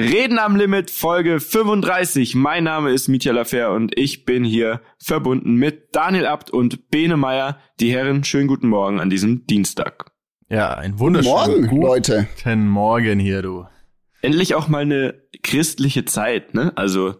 Reden 0.00 0.38
am 0.38 0.56
Limit, 0.56 0.90
Folge 0.90 1.40
35. 1.40 2.34
Mein 2.34 2.64
Name 2.64 2.90
ist 2.90 3.08
Mietja 3.08 3.32
Lafer 3.32 3.72
und 3.72 3.92
ich 3.98 4.24
bin 4.24 4.44
hier 4.44 4.80
verbunden 4.98 5.56
mit 5.56 5.94
Daniel 5.94 6.24
Abt 6.24 6.50
und 6.50 6.88
Bene 6.90 7.18
Meyer. 7.18 7.58
Die 7.80 7.92
Herren, 7.92 8.24
schönen 8.24 8.48
guten 8.48 8.68
Morgen 8.68 8.98
an 8.98 9.10
diesem 9.10 9.46
Dienstag. 9.46 10.06
Ja, 10.48 10.70
ein 10.72 10.98
wunderschönen 10.98 11.34
Morgen, 11.34 11.66
guten 11.66 11.82
Leute. 11.82 12.28
Morgen 12.46 13.18
hier, 13.18 13.42
du. 13.42 13.66
Endlich 14.22 14.54
auch 14.54 14.68
mal 14.68 14.78
eine 14.82 15.20
christliche 15.42 16.06
Zeit, 16.06 16.54
ne? 16.54 16.72
Also, 16.76 17.16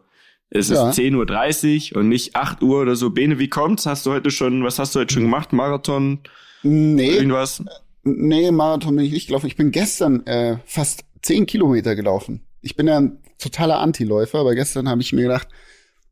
es 0.48 0.70
ist 0.70 0.78
Ja. 0.78 0.88
10.30 0.90 1.92
Uhr 1.92 2.00
und 2.00 2.08
nicht 2.08 2.34
8 2.34 2.62
Uhr 2.62 2.80
oder 2.80 2.96
so. 2.96 3.10
Bene, 3.10 3.38
wie 3.38 3.48
kommt's? 3.48 3.84
Hast 3.84 4.06
du 4.06 4.10
heute 4.12 4.30
schon, 4.30 4.64
was 4.64 4.78
hast 4.78 4.94
du 4.94 5.00
heute 5.00 5.12
schon 5.12 5.24
gemacht? 5.24 5.52
Marathon? 5.52 6.20
Nee, 6.62 7.10
Irgendwas? 7.16 7.62
nee, 8.04 8.50
Marathon 8.50 8.96
bin 8.96 9.04
ich 9.04 9.12
nicht 9.12 9.26
gelaufen. 9.26 9.48
Ich 9.48 9.56
bin 9.56 9.70
gestern 9.70 10.26
äh, 10.26 10.56
fast 10.64 11.04
zehn 11.20 11.44
Kilometer 11.44 11.94
gelaufen. 11.94 12.40
Ich 12.62 12.76
bin 12.76 12.86
ja 12.88 12.98
ein 12.98 13.18
totaler 13.38 13.78
Antiläufer, 13.78 14.38
aber 14.38 14.54
gestern 14.54 14.88
habe 14.88 15.00
ich 15.00 15.12
mir 15.12 15.22
gedacht, 15.22 15.48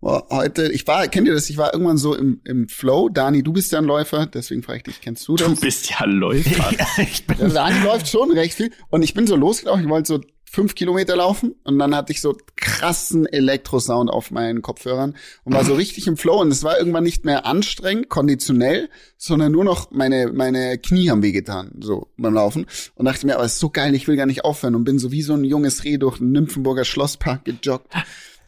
boah, 0.01 0.27
heute, 0.31 0.71
ich 0.73 0.87
war, 0.87 1.07
kennt 1.09 1.27
ihr 1.29 1.35
das? 1.35 1.51
Ich 1.51 1.57
war 1.59 1.73
irgendwann 1.75 1.99
so 1.99 2.15
im, 2.15 2.41
im 2.45 2.69
Flow. 2.69 3.09
Dani, 3.09 3.43
du 3.43 3.53
bist 3.53 3.73
ja 3.73 3.79
ein 3.79 3.85
Läufer, 3.85 4.27
deswegen 4.27 4.63
frage 4.63 4.79
ich 4.79 4.83
dich, 4.85 5.01
kennst 5.01 5.27
du 5.29 5.37
Du 5.37 5.49
das? 5.49 5.61
bist 5.61 5.91
ja 5.91 6.05
Läufer. 6.07 6.71
ich 7.03 7.27
bin 7.27 7.37
Ja, 7.39 7.49
Dani 7.49 7.85
läuft 7.85 8.09
schon 8.09 8.31
recht 8.33 8.55
viel. 8.55 8.71
Und 8.91 9.03
ich 9.03 9.15
bin 9.15 9.27
so 9.27 9.37
losgelaufen, 9.37 9.83
ich 9.85 9.91
wollte 9.91 10.07
so 10.09 10.21
fünf 10.51 10.75
Kilometer 10.75 11.17
laufen 11.17 11.55
und 11.65 11.79
dann 11.79 11.95
hatte 11.95 12.13
ich 12.13 12.21
so 12.21 12.37
krassen 12.57 13.27
Elektrosound 13.27 14.11
auf 14.11 14.31
meinen 14.31 14.63
Kopfhörern 14.63 15.15
und 15.45 15.53
war 15.55 15.65
so 15.65 15.75
richtig 15.77 16.07
im 16.07 16.17
Flow 16.17 16.41
und 16.41 16.51
es 16.51 16.63
war 16.65 16.79
irgendwann 16.79 17.05
nicht 17.05 17.25
mehr 17.25 17.47
anstrengend, 17.47 18.09
konditionell, 18.09 18.89
sondern 19.17 19.53
nur 19.53 19.65
noch 19.65 19.91
meine, 19.91 20.33
meine 20.33 20.79
Knie 20.79 21.11
haben 21.11 21.23
wehgetan, 21.23 21.73
so 21.81 22.09
beim 22.17 22.35
Laufen. 22.35 22.67
Und 22.95 23.05
dachte 23.07 23.27
mir, 23.27 23.35
aber 23.37 23.45
es 23.45 23.55
ist 23.55 23.61
so 23.61 23.71
geil, 23.71 23.95
ich 23.95 24.09
will 24.09 24.17
gar 24.17 24.27
nicht 24.27 24.45
aufhören 24.45 24.75
und 24.75 24.85
bin 24.85 24.99
so 24.99 25.13
wie 25.13 25.23
so 25.23 25.35
ein 25.35 25.45
junges 25.45 25.85
Reh 25.85 25.99
durch 25.99 26.19
den 26.19 26.33
Nymphenburger 26.33 26.85
Schlosspark 26.85 27.45
gejoggt. 27.45 27.93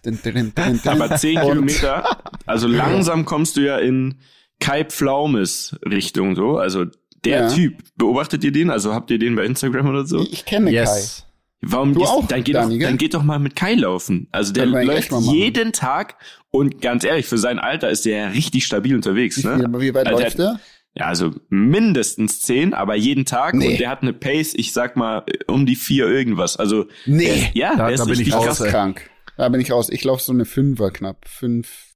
Dun, 0.02 0.18
dun, 0.24 0.52
dun. 0.54 0.80
Aber 0.86 1.16
10 1.16 1.36
Und- 1.38 1.48
Kilometer, 1.48 2.22
also 2.46 2.66
langsam 2.68 3.24
kommst 3.26 3.56
du 3.56 3.60
ja 3.60 3.78
in 3.78 4.14
Kai 4.58 4.84
Pflaumes 4.84 5.76
Richtung 5.84 6.34
so. 6.36 6.56
Also 6.56 6.86
der 7.24 7.40
Ja. 7.42 7.48
Typ, 7.52 7.82
beobachtet 7.96 8.42
ihr 8.44 8.52
den? 8.52 8.70
Also 8.70 8.94
habt 8.94 9.10
ihr 9.10 9.18
den 9.18 9.36
bei 9.36 9.44
Instagram 9.44 9.88
oder 9.88 10.06
so? 10.06 10.20
Ich 10.30 10.46
kenne 10.46 10.70
yes. 10.70 11.26
Warum 11.62 11.92
Du 11.92 12.00
gehst, 12.00 12.10
auch, 12.12 12.26
dann, 12.26 12.42
geht 12.42 12.54
Dani, 12.54 12.78
doch, 12.78 12.86
dann 12.86 12.96
geht 12.98 13.12
doch 13.14 13.22
mal 13.22 13.38
mit 13.38 13.54
Kai 13.54 13.74
laufen. 13.74 14.28
Also 14.32 14.52
der 14.52 14.64
läuft 14.66 15.12
jeden 15.30 15.72
Tag 15.72 16.16
und 16.50 16.80
ganz 16.80 17.04
ehrlich, 17.04 17.26
für 17.26 17.36
sein 17.38 17.58
Alter 17.58 17.90
ist 17.90 18.06
der 18.06 18.16
ja 18.16 18.28
richtig 18.28 18.64
stabil 18.64 18.94
unterwegs. 18.94 19.44
Ne? 19.44 19.68
Wie, 19.74 19.80
wie 19.80 19.94
weit 19.94 20.06
Also 20.06 20.22
läuft 20.22 20.38
der? 20.38 20.60
Ja, 20.94 21.04
also 21.06 21.32
mindestens 21.50 22.40
zehn, 22.40 22.74
aber 22.74 22.96
jeden 22.96 23.24
Tag. 23.26 23.54
Nee. 23.54 23.68
Und 23.72 23.78
der 23.80 23.90
hat 23.90 24.02
eine 24.02 24.12
Pace, 24.12 24.54
ich 24.56 24.72
sag 24.72 24.96
mal, 24.96 25.24
um 25.46 25.64
die 25.66 25.76
vier 25.76 26.06
irgendwas. 26.08 26.56
Also 26.56 26.86
Nee. 27.06 27.26
der, 27.26 27.50
ja, 27.54 27.76
Da- 27.76 27.84
der 27.86 27.94
ist 27.94 28.00
da 28.00 28.04
bin 28.06 28.12
ich 28.14 28.18
richtig 28.20 28.34
raus, 28.34 28.46
krass. 28.46 28.58
Das 28.58 28.68
krank. 28.70 29.10
Da 29.36 29.48
bin 29.50 29.60
ich 29.60 29.70
raus. 29.70 29.88
Ich 29.90 30.02
laufe 30.02 30.22
so 30.22 30.32
eine 30.32 30.46
Fünfer 30.46 30.90
knapp. 30.90 31.28
Fünf, 31.28 31.94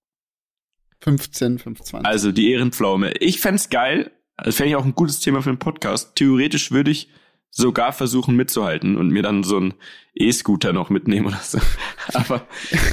15, 1.01 1.59
25. 1.59 2.07
Also 2.07 2.33
die 2.33 2.51
Ehrenpflaume. 2.53 3.13
Ich 3.19 3.41
fänd's 3.41 3.69
geil. 3.71 4.11
Also 4.37 4.57
fände 4.57 4.71
ich 4.71 4.77
auch 4.77 4.85
ein 4.85 4.95
gutes 4.95 5.21
Thema 5.21 5.43
für 5.43 5.51
einen 5.51 5.59
Podcast. 5.59 6.15
Theoretisch 6.17 6.71
würde 6.71 6.91
ich 6.91 7.09
sogar 7.57 7.93
versuchen 7.93 8.35
mitzuhalten 8.35 8.97
und 8.97 9.09
mir 9.11 9.23
dann 9.23 9.45
so 9.45 9.57
einen 9.57 9.75
E-Scooter 10.15 10.73
noch 10.73 10.91
mitnehmen 10.91 11.27
oder 11.27 11.39
so. 11.41 11.59
Aber 12.13 12.43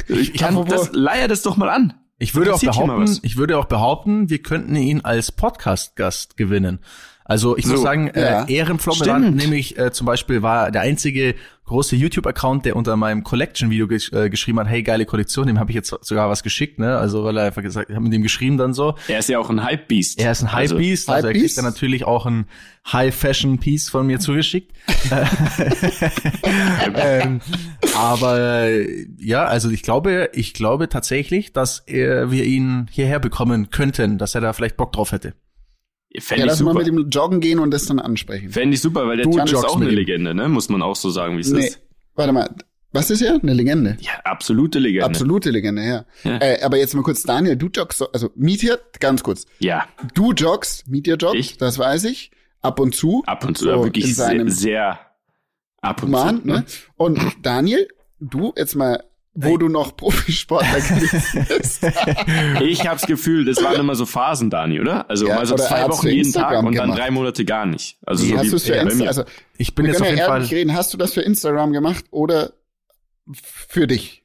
ich 0.08 0.34
kann 0.34 0.56
Apropos- 0.56 0.88
das, 0.88 0.94
leier 0.94 1.28
das 1.28 1.42
doch 1.42 1.58
mal 1.58 1.70
an. 1.70 1.94
Ich 2.20 2.36
würde 2.36 2.53
auch 2.53 2.62
behaupten, 2.62 3.18
ich 3.23 3.38
würde 3.38 3.58
auch 3.58 3.66
behaupten, 3.66 4.30
wir 4.30 4.44
könnten 4.44 4.76
ihn 4.76 5.02
als 5.02 5.31
Podcast-Gast 5.31 6.38
gewinnen. 6.38 6.80
Also 7.32 7.56
ich 7.56 7.66
muss 7.66 7.78
So, 7.78 7.84
sagen, 7.84 8.12
ja. 8.14 8.44
äh, 8.44 8.54
Ehrenpflomme 8.54 9.00
war 9.00 9.20
Stimmt. 9.20 9.38
nämlich 9.38 9.78
äh, 9.78 9.94
zum 9.94 10.06
Beispiel 10.06 10.42
war 10.42 10.70
der 10.70 10.82
einzige 10.82 11.36
große 11.64 11.96
YouTube-Account, 11.96 12.66
der 12.66 12.76
unter 12.76 12.98
meinem 12.98 13.24
Collection-Video 13.24 13.88
gesch 13.88 14.12
äh, 14.12 14.30
geschrieben 14.30 14.60
hat, 14.60 14.68
hey, 14.68 14.84
geile 14.84 15.06
Kollektion, 15.06 15.48
dem 15.48 15.58
habe 15.58 15.72
ich 15.72 15.76
jetzt 15.76 15.96
sogar 16.02 16.30
was 16.30 16.44
geschickt, 16.44 16.78
ne? 16.78 16.98
Also 16.98 17.24
weil 17.24 17.38
er 17.38 17.46
einfach 17.46 17.62
gesagt, 17.62 17.90
ich 17.90 17.96
habe 17.96 18.04
mit 18.04 18.12
dem 18.12 18.22
geschrieben 18.22 18.58
dann 18.58 18.74
so. 18.74 18.96
Er 19.08 19.20
ist 19.20 19.30
ja 19.30 19.40
auch 19.40 19.50
ein 19.50 19.64
Hype-Beast. 19.64 20.20
Er 20.20 20.34
ist 20.34 20.42
ein 20.44 20.50
Also, 20.50 20.76
Hype-Beast, 20.76 21.09
also, 21.09 21.28
er 21.28 21.30
Hypebeast? 21.34 21.56
kriegt 21.56 21.58
dann 21.66 21.72
natürlich 21.72 22.03
auch 22.03 22.25
ein 22.25 22.47
High-Fashion-Piece 22.92 23.88
von 23.90 24.06
mir 24.08 24.19
zugeschickt. 24.19 24.74
ähm, 26.96 27.40
aber 27.96 28.40
äh, 28.68 29.06
ja, 29.19 29.46
also 29.46 29.69
ich 29.69 29.84
glaube, 29.84 30.30
ich 30.34 30.53
glaube 30.53 30.90
tatsächlich, 30.90 31.53
dass 31.53 31.88
äh, 31.88 32.30
wir 32.30 32.44
ihn 32.44 32.88
hierher 32.92 33.19
bekommen 33.19 33.69
könnten, 33.69 34.18
dass 34.18 34.36
er 34.36 34.42
da 34.42 34.52
vielleicht 34.52 34.75
Bock 34.75 34.92
drauf 34.92 35.13
hätte. 35.13 35.34
Fände 36.20 36.42
ja, 36.42 36.46
lass 36.48 36.62
mal 36.62 36.74
mit 36.74 36.88
ihm 36.88 37.08
joggen 37.10 37.40
gehen 37.40 37.60
und 37.60 37.72
das 37.72 37.86
dann 37.86 38.00
ansprechen. 38.00 38.50
Fände 38.50 38.76
ich 38.76 38.82
super, 38.82 39.08
weil 39.08 39.18
der 39.18 39.30
Typ 39.30 39.44
ist 39.46 39.56
auch 39.56 39.78
eine. 39.80 39.90
Legende, 39.90 40.34
ne? 40.36 40.50
Muss 40.50 40.68
man 40.70 40.82
auch 40.82 40.96
so 40.96 41.10
sagen, 41.10 41.38
wie 41.38 41.42
es 41.42 41.52
Nee, 41.52 41.68
ist. 41.68 41.80
warte 42.16 42.34
mal. 42.34 42.50
Was 42.94 43.10
ist 43.10 43.22
er? 43.22 43.40
Eine 43.42 43.54
Legende. 43.54 43.96
Ja, 44.02 44.12
absolute 44.26 44.78
Legende. 44.80 45.06
Absolute 45.06 45.50
Legende, 45.50 45.82
ja. 45.84 46.06
Ja. 46.26 46.38
Äh, 46.42 46.62
aber 46.62 46.76
jetzt 46.78 46.94
mal 46.94 47.04
kurz, 47.04 47.24
Daniel, 47.24 47.56
du 47.56 47.68
joggst, 47.74 48.00
so- 48.00 48.12
also 48.12 48.30
Mietja, 48.36 48.76
ganz 49.00 49.24
kurz. 49.24 49.46
Ja, 49.60 49.86
Du 50.14 50.34
joggst, 50.34 50.90
Mietja 50.90 51.16
joggt, 51.16 51.36
Ich? 51.38 51.58
das 51.58 51.80
weiß 51.80 52.04
ich. 52.04 52.32
Ab 52.62 52.82
und 52.82 52.94
zu. 52.94 53.24
ab 53.26 53.46
und 53.46 53.58
zu, 53.58 53.64
So 53.64 53.70
ja, 53.72 53.84
wirklich 53.84 54.06
in 54.10 54.14
sehr, 54.14 54.50
sehr 54.50 55.00
ab 55.82 56.04
und 56.04 56.12
Mann, 56.12 56.42
zu. 56.42 56.48
ne? 56.48 56.66
Und 56.98 57.20
Daniel, 57.42 57.88
du 58.20 58.52
jetzt 58.58 58.76
mal, 58.76 59.02
wo 59.34 59.58
du 59.58 59.69
noch 59.69 59.96
Profisportler 59.96 60.80
gewesen 60.81 61.46
bist. 61.47 61.81
Ich 62.62 62.86
hab's 62.88 63.06
Gefühl, 63.06 63.46
das 63.46 63.64
waren 63.64 63.80
immer 63.80 63.96
so 63.96 64.06
Phasen, 64.06 64.50
Dani, 64.50 64.80
oder? 64.81 65.09
Also 65.09 65.28
Ja, 65.28 65.36
mal 65.36 65.46
so 65.46 65.56
zwei 65.56 65.88
Wochen 65.88 66.08
jeden 66.08 66.34
Tag 66.34 66.44
Instagram 66.44 66.66
und 66.68 66.75
dann 66.75 66.86
gemacht. 66.88 67.00
drei 67.00 67.12
Monate 67.12 67.46
gar 67.46 67.66
nicht. 67.66 67.97
Also 68.06 68.25
Wie 68.25 68.30
so 68.30 68.38
hast 68.38 68.46
wie 68.46 68.50
du 68.50 68.56
es 68.58 68.64
für 68.66 68.75
ja, 68.75 68.81
Insta, 68.81 69.06
also 69.06 69.24
Ich 69.58 69.74
bin 69.74 69.86
jetzt 69.86 70.02
auf 70.02 70.08
jeden 70.08 70.19
Fall. 70.19 70.42
reden, 70.44 70.74
hast 70.74 70.94
du 70.94 70.97
das 70.97 71.14
für 71.14 71.22
Instagram 71.22 71.72
gemacht 71.72 72.06
oder 72.12 72.53
für 73.34 73.88
dich? 73.88 74.24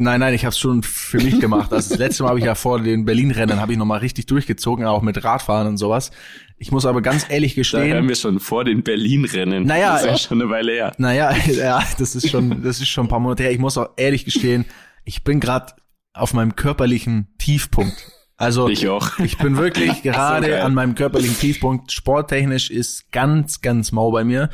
Nein, 0.00 0.20
nein, 0.20 0.32
ich 0.32 0.44
habe 0.44 0.52
es 0.52 0.58
schon 0.58 0.82
für 0.84 1.18
mich 1.18 1.40
gemacht. 1.40 1.72
Also 1.72 1.90
das 1.90 1.98
letzte 1.98 2.22
Mal 2.22 2.30
habe 2.30 2.38
ich 2.38 2.44
ja 2.44 2.54
vor 2.54 2.80
den 2.80 3.04
Berlin-Rennen 3.04 3.60
habe 3.60 3.72
ich 3.72 3.78
noch 3.78 3.84
mal 3.84 3.98
richtig 3.98 4.26
durchgezogen, 4.26 4.86
auch 4.86 5.02
mit 5.02 5.22
Radfahren 5.24 5.66
und 5.66 5.76
sowas. 5.76 6.12
Ich 6.58 6.72
muss 6.72 6.86
aber 6.86 7.02
ganz 7.02 7.26
ehrlich 7.28 7.52
Da 7.52 7.56
hören 7.56 7.62
gestehen, 7.62 8.08
wir 8.08 8.16
schon 8.16 8.40
vor 8.40 8.64
den 8.64 8.82
Berlin-Rennen. 8.82 9.64
Naja, 9.64 9.92
das 9.92 10.00
ist 10.02 10.06
ja 10.06 10.14
äh, 10.14 10.18
schon 10.18 10.42
eine 10.42 10.50
Weile 10.50 10.72
her. 10.72 10.92
naja, 10.98 11.34
ja, 11.46 11.82
das 11.98 12.16
ist 12.16 12.28
schon, 12.30 12.62
das 12.62 12.80
ist 12.80 12.88
schon 12.88 13.06
ein 13.06 13.08
paar 13.08 13.20
Monate 13.20 13.44
her. 13.44 13.52
Ich 13.52 13.58
muss 13.58 13.78
auch 13.78 13.90
ehrlich 13.96 14.24
gestehen, 14.24 14.64
ich 15.04 15.24
bin 15.24 15.40
gerade 15.40 15.74
auf 16.12 16.34
meinem 16.34 16.56
körperlichen 16.56 17.28
Tiefpunkt. 17.38 18.12
Also 18.36 18.68
Ich 18.68 18.88
auch. 18.88 19.18
Ich 19.18 19.36
bin 19.38 19.56
wirklich 19.56 20.02
gerade 20.02 20.48
geil. 20.48 20.62
an 20.62 20.74
meinem 20.74 20.94
körperlichen 20.94 21.36
Tiefpunkt. 21.38 21.92
Sporttechnisch 21.92 22.70
ist 22.70 23.10
ganz, 23.10 23.60
ganz 23.60 23.90
mau 23.92 24.10
bei 24.10 24.24
mir. 24.24 24.48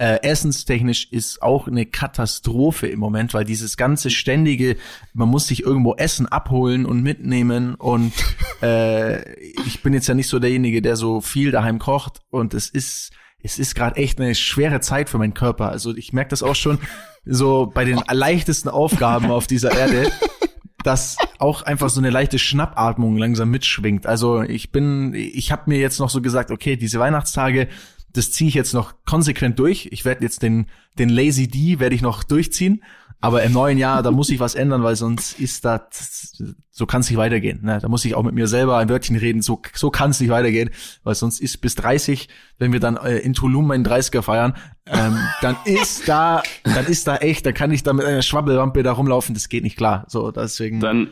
Äh, 0.00 0.22
essenstechnisch 0.22 1.08
ist 1.10 1.42
auch 1.42 1.68
eine 1.68 1.84
Katastrophe 1.84 2.86
im 2.86 2.98
Moment, 2.98 3.34
weil 3.34 3.44
dieses 3.44 3.76
ganze 3.76 4.08
ständige, 4.08 4.78
man 5.12 5.28
muss 5.28 5.46
sich 5.46 5.62
irgendwo 5.62 5.94
Essen 5.94 6.26
abholen 6.26 6.86
und 6.86 7.02
mitnehmen 7.02 7.74
und 7.74 8.14
äh, 8.62 9.30
ich 9.66 9.82
bin 9.82 9.92
jetzt 9.92 10.08
ja 10.08 10.14
nicht 10.14 10.28
so 10.28 10.38
derjenige, 10.38 10.80
der 10.80 10.96
so 10.96 11.20
viel 11.20 11.50
daheim 11.50 11.78
kocht 11.78 12.22
und 12.30 12.54
es 12.54 12.70
ist 12.70 13.10
es 13.42 13.58
ist 13.58 13.74
gerade 13.74 13.96
echt 13.96 14.18
eine 14.18 14.34
schwere 14.34 14.80
Zeit 14.80 15.10
für 15.10 15.18
meinen 15.18 15.34
Körper. 15.34 15.68
Also 15.68 15.94
ich 15.94 16.14
merke 16.14 16.30
das 16.30 16.42
auch 16.42 16.56
schon 16.56 16.78
so 17.26 17.66
bei 17.66 17.84
den 17.84 18.00
leichtesten 18.10 18.70
Aufgaben 18.70 19.30
auf 19.30 19.46
dieser 19.46 19.76
Erde, 19.76 20.10
dass 20.82 21.18
auch 21.38 21.60
einfach 21.60 21.90
so 21.90 22.00
eine 22.00 22.08
leichte 22.08 22.38
Schnappatmung 22.38 23.18
langsam 23.18 23.50
mitschwingt. 23.50 24.06
Also 24.06 24.40
ich 24.40 24.72
bin, 24.72 25.12
ich 25.12 25.52
habe 25.52 25.64
mir 25.66 25.78
jetzt 25.78 26.00
noch 26.00 26.08
so 26.08 26.22
gesagt, 26.22 26.50
okay, 26.50 26.76
diese 26.76 26.98
Weihnachtstage, 26.98 27.68
das 28.12 28.32
ziehe 28.32 28.48
ich 28.48 28.54
jetzt 28.54 28.74
noch 28.74 28.94
konsequent 29.04 29.58
durch. 29.58 29.88
Ich 29.92 30.04
werde 30.04 30.22
jetzt 30.24 30.42
den, 30.42 30.66
den 30.98 31.08
Lazy 31.08 31.48
D 31.48 31.78
werde 31.78 31.94
ich 31.94 32.02
noch 32.02 32.24
durchziehen. 32.24 32.82
Aber 33.22 33.42
im 33.42 33.52
neuen 33.52 33.76
Jahr, 33.76 34.02
da 34.02 34.10
muss 34.10 34.30
ich 34.30 34.40
was 34.40 34.54
ändern, 34.54 34.82
weil 34.82 34.96
sonst 34.96 35.38
ist 35.38 35.66
das, 35.66 36.42
so 36.70 36.86
kann 36.86 37.02
es 37.02 37.10
nicht 37.10 37.18
weitergehen. 37.18 37.60
Ne? 37.62 37.78
Da 37.80 37.88
muss 37.88 38.06
ich 38.06 38.14
auch 38.14 38.22
mit 38.22 38.34
mir 38.34 38.46
selber 38.46 38.78
ein 38.78 38.88
Wörtchen 38.88 39.16
reden, 39.16 39.42
so, 39.42 39.60
so 39.74 39.90
kann 39.90 40.10
es 40.10 40.20
nicht 40.20 40.30
weitergehen, 40.30 40.70
weil 41.02 41.14
sonst 41.14 41.38
ist 41.38 41.58
bis 41.58 41.74
30, 41.74 42.30
wenn 42.58 42.72
wir 42.72 42.80
dann 42.80 42.96
äh, 42.96 43.18
in 43.18 43.34
Tulum 43.34 43.66
meinen 43.66 43.84
30er 43.84 44.22
feiern, 44.22 44.56
ähm, 44.86 45.18
dann 45.42 45.56
ist 45.66 46.08
da, 46.08 46.42
dann 46.64 46.86
ist 46.86 47.06
da 47.06 47.16
echt, 47.16 47.44
da 47.44 47.52
kann 47.52 47.70
ich 47.72 47.82
da 47.82 47.92
mit 47.92 48.06
einer 48.06 48.22
Schwabbelwampe 48.22 48.82
da 48.82 48.92
rumlaufen, 48.92 49.34
das 49.34 49.50
geht 49.50 49.64
nicht 49.64 49.76
klar. 49.76 50.06
So, 50.08 50.30
deswegen. 50.30 50.80
Dann 50.80 51.10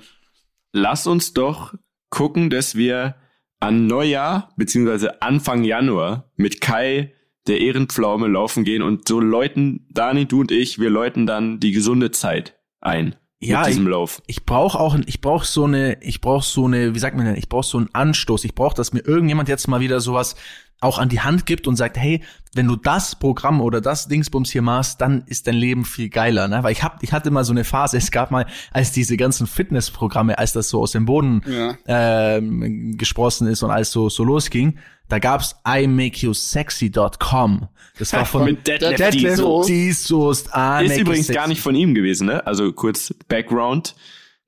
lass 0.72 1.06
uns 1.06 1.34
doch 1.34 1.74
gucken, 2.08 2.48
dass 2.48 2.74
wir 2.74 3.16
an 3.60 3.86
Neujahr 3.86 4.52
beziehungsweise 4.56 5.22
Anfang 5.22 5.64
Januar 5.64 6.30
mit 6.36 6.60
Kai 6.60 7.12
der 7.46 7.60
Ehrenpflaume 7.60 8.28
laufen 8.28 8.64
gehen 8.64 8.82
und 8.82 9.08
so 9.08 9.20
läuten, 9.20 9.86
Dani, 9.90 10.26
du 10.26 10.40
und 10.40 10.52
ich, 10.52 10.78
wir 10.78 10.90
läuten 10.90 11.26
dann 11.26 11.60
die 11.60 11.72
gesunde 11.72 12.10
Zeit 12.10 12.58
ein 12.80 13.16
Ja, 13.40 13.60
mit 13.60 13.68
diesem 13.68 13.88
Lauf. 13.88 14.22
ich 14.26 14.44
brauche 14.44 14.78
auch, 14.78 14.96
ich 15.06 15.20
brauche 15.20 15.46
so 15.46 15.64
eine, 15.64 16.02
ich 16.02 16.20
brauche 16.20 16.44
so 16.44 16.66
eine, 16.66 16.94
wie 16.94 16.98
sagt 16.98 17.16
man 17.16 17.24
denn, 17.26 17.36
ich 17.36 17.48
brauche 17.48 17.66
so 17.66 17.78
einen 17.78 17.88
Anstoß. 17.92 18.44
Ich 18.44 18.54
brauche, 18.54 18.76
dass 18.76 18.92
mir 18.92 19.00
irgendjemand 19.00 19.48
jetzt 19.48 19.66
mal 19.66 19.80
wieder 19.80 20.00
sowas 20.00 20.36
auch 20.80 20.98
an 20.98 21.08
die 21.08 21.20
Hand 21.20 21.46
gibt 21.46 21.66
und 21.66 21.76
sagt, 21.76 21.96
hey, 21.96 22.22
wenn 22.54 22.66
du 22.66 22.76
das 22.76 23.16
Programm 23.16 23.60
oder 23.60 23.80
das 23.80 24.08
Dingsbums 24.08 24.50
hier 24.50 24.62
machst, 24.62 25.00
dann 25.00 25.22
ist 25.26 25.46
dein 25.46 25.54
Leben 25.56 25.84
viel 25.84 26.08
geiler, 26.08 26.48
ne? 26.48 26.62
Weil 26.62 26.72
ich 26.72 26.82
hab, 26.82 27.02
ich 27.02 27.12
hatte 27.12 27.30
mal 27.30 27.44
so 27.44 27.52
eine 27.52 27.64
Phase, 27.64 27.96
es 27.96 28.10
gab 28.10 28.30
mal, 28.30 28.46
als 28.72 28.92
diese 28.92 29.16
ganzen 29.16 29.46
Fitnessprogramme, 29.46 30.38
als 30.38 30.52
das 30.52 30.68
so 30.68 30.80
aus 30.80 30.92
dem 30.92 31.04
Boden 31.04 31.42
Ja. 31.46 31.76
ähm, 31.86 32.96
gesprossen 32.96 33.48
ist 33.48 33.62
und 33.62 33.70
alles 33.70 33.90
so, 33.90 34.08
so 34.08 34.24
losging, 34.24 34.78
da 35.08 35.18
gab's 35.18 35.56
imakeyousexy.com. 35.66 37.68
Das 37.98 38.12
war 38.12 38.24
von 38.24 38.58
Detlef 38.66 39.10
Diesel. 39.10 39.62
die 39.66 39.92
Soest. 39.92 40.50
I 40.54 40.86
Ist 40.86 40.98
übrigens 40.98 41.28
gar 41.28 41.48
nicht 41.48 41.60
von 41.60 41.74
ihm 41.74 41.94
gewesen, 41.94 42.26
ne? 42.26 42.46
Also 42.46 42.72
kurz 42.72 43.14
Background, 43.28 43.94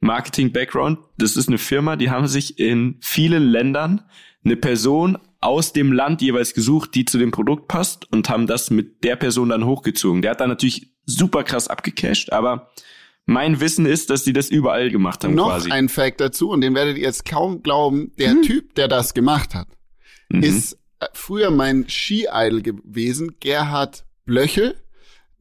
Marketing-Background. 0.01 0.99
Das 1.19 1.37
ist 1.37 1.49
eine 1.49 1.59
Firma, 1.59 1.97
die 1.97 2.11
haben 2.11 2.29
sich 2.29 2.59
in 2.59 2.97
vielen 3.01 3.43
Ländern 3.45 4.03
eine 4.45 4.57
Person 4.57 5.19
aus 5.41 5.73
dem 5.73 5.93
Land 5.93 6.21
jeweils 6.23 6.53
gesucht, 6.55 6.95
die 6.95 7.05
zu 7.05 7.19
dem 7.19 7.31
Produkt 7.31 7.67
passt 7.69 8.11
und 8.13 8.29
haben 8.29 8.47
das 8.47 8.71
mit 8.71 9.05
der 9.05 9.17
Person 9.17 9.49
dann 9.51 9.65
hochgezogen. 9.65 10.21
Der 10.23 10.33
hat 10.33 10.41
dann 10.41 10.49
natürlich 10.51 10.93
super 11.07 11.45
krass 11.45 11.69
abgecasht, 11.69 12.31
aber 12.33 12.71
mein 13.27 13.61
Wissen 13.61 13.87
ist, 13.87 14.11
dass 14.11 14.25
die 14.25 14.33
das 14.33 14.51
überall 14.51 14.91
gemacht 14.91 15.25
haben 15.25 15.35
Noch 15.35 15.49
quasi. 15.49 15.71
ein 15.71 15.89
Fact 15.89 16.21
dazu, 16.21 16.51
und 16.51 16.61
den 16.63 16.75
werdet 16.75 16.97
ihr 16.99 17.05
jetzt 17.05 17.25
kaum 17.25 17.63
glauben. 17.63 18.13
Der 18.19 18.31
Hm. 18.33 18.43
Typ, 18.43 18.75
der 18.75 18.89
das 18.89 19.15
gemacht 19.15 19.55
hat, 19.55 19.69
Mhm. 20.29 20.43
ist 20.43 20.75
äh, 21.01 21.07
früher 21.13 21.51
mein 21.51 21.89
Ski-Idol 21.89 22.63
gewesen, 22.63 23.37
Gerhard 23.41 24.05
Blöchel. 24.27 24.77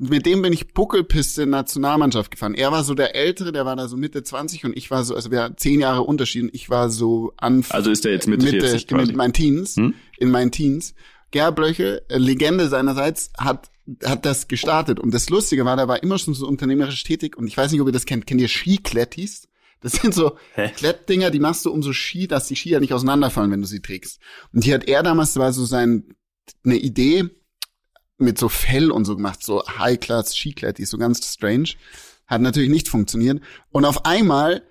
Mit 0.01 0.25
dem 0.25 0.41
bin 0.41 0.53
ich 0.53 0.73
Buckelpiste 0.73 1.45
Nationalmannschaft 1.45 2.31
gefahren. 2.31 2.53
Er 2.55 2.71
war 2.71 2.83
so 2.85 2.93
der 2.93 3.15
Ältere, 3.15 3.51
der 3.51 3.65
war 3.65 3.75
da 3.75 3.87
so 3.89 3.97
Mitte 3.97 4.23
20 4.23 4.63
und 4.65 4.77
ich 4.77 4.89
war 4.89 5.03
so, 5.03 5.13
also 5.13 5.29
wir 5.29 5.43
hatten 5.43 5.57
zehn 5.57 5.81
Jahre 5.81 6.03
Unterschied 6.03 6.43
und 6.43 6.55
ich 6.55 6.69
war 6.69 6.89
so 6.89 7.33
an 7.37 7.65
Also 7.69 7.91
ist 7.91 8.05
der 8.05 8.13
jetzt 8.13 8.27
Mitte 8.27 8.47
40 8.49 8.89
in 8.89 8.97
quasi. 8.97 9.13
meinen 9.13 9.33
Teens, 9.33 9.75
Hm? 9.75 9.93
in 10.17 10.31
meinen 10.31 10.51
Teens. 10.51 10.93
Gerhard 11.31 11.57
Blöchel, 11.57 12.01
äh, 12.09 12.17
Legende 12.17 12.69
seinerseits, 12.69 13.31
hat 13.37 13.69
hat 14.03 14.23
das 14.23 14.47
gestartet. 14.47 14.99
Und 14.99 15.15
das 15.15 15.31
Lustige 15.31 15.65
war, 15.65 15.75
der 15.75 15.87
war 15.87 16.03
immer 16.03 16.19
schon 16.19 16.35
so 16.35 16.47
unternehmerisch 16.47 17.03
tätig. 17.03 17.35
Und 17.35 17.47
ich 17.47 17.57
weiß 17.57 17.71
nicht, 17.71 17.81
ob 17.81 17.87
ihr 17.87 17.91
das 17.91 18.05
kennt. 18.05 18.27
Kennt 18.27 18.39
ihr 18.39 18.47
Skiklettis? 18.47 19.47
Das 19.81 19.93
sind 19.93 20.13
so 20.13 20.37
Hä? 20.53 20.69
Klettdinger, 20.75 21.31
die 21.31 21.39
machst 21.39 21.65
du 21.65 21.71
um 21.71 21.81
so 21.81 21.91
Ski, 21.91 22.27
dass 22.27 22.47
die 22.47 22.55
Skier 22.55 22.79
nicht 22.81 22.93
auseinanderfallen, 22.93 23.49
wenn 23.49 23.61
du 23.61 23.67
sie 23.67 23.81
trägst. 23.81 24.19
Und 24.53 24.63
die 24.63 24.73
hat 24.75 24.87
er 24.87 25.01
damals, 25.01 25.35
war 25.37 25.51
so 25.53 25.65
sein, 25.65 26.03
eine 26.63 26.75
Idee 26.77 27.29
mit 28.19 28.37
so 28.37 28.49
Fell 28.49 28.91
und 28.91 29.05
so 29.05 29.15
gemacht, 29.15 29.43
so 29.43 29.63
High-Class 29.65 30.35
Skiklettis, 30.35 30.89
so 30.89 30.97
ganz 30.97 31.25
strange. 31.25 31.69
Hat 32.27 32.41
natürlich 32.41 32.69
nicht 32.69 32.87
funktioniert. 32.87 33.41
Und 33.71 33.85
auf 33.85 34.05
einmal, 34.05 34.63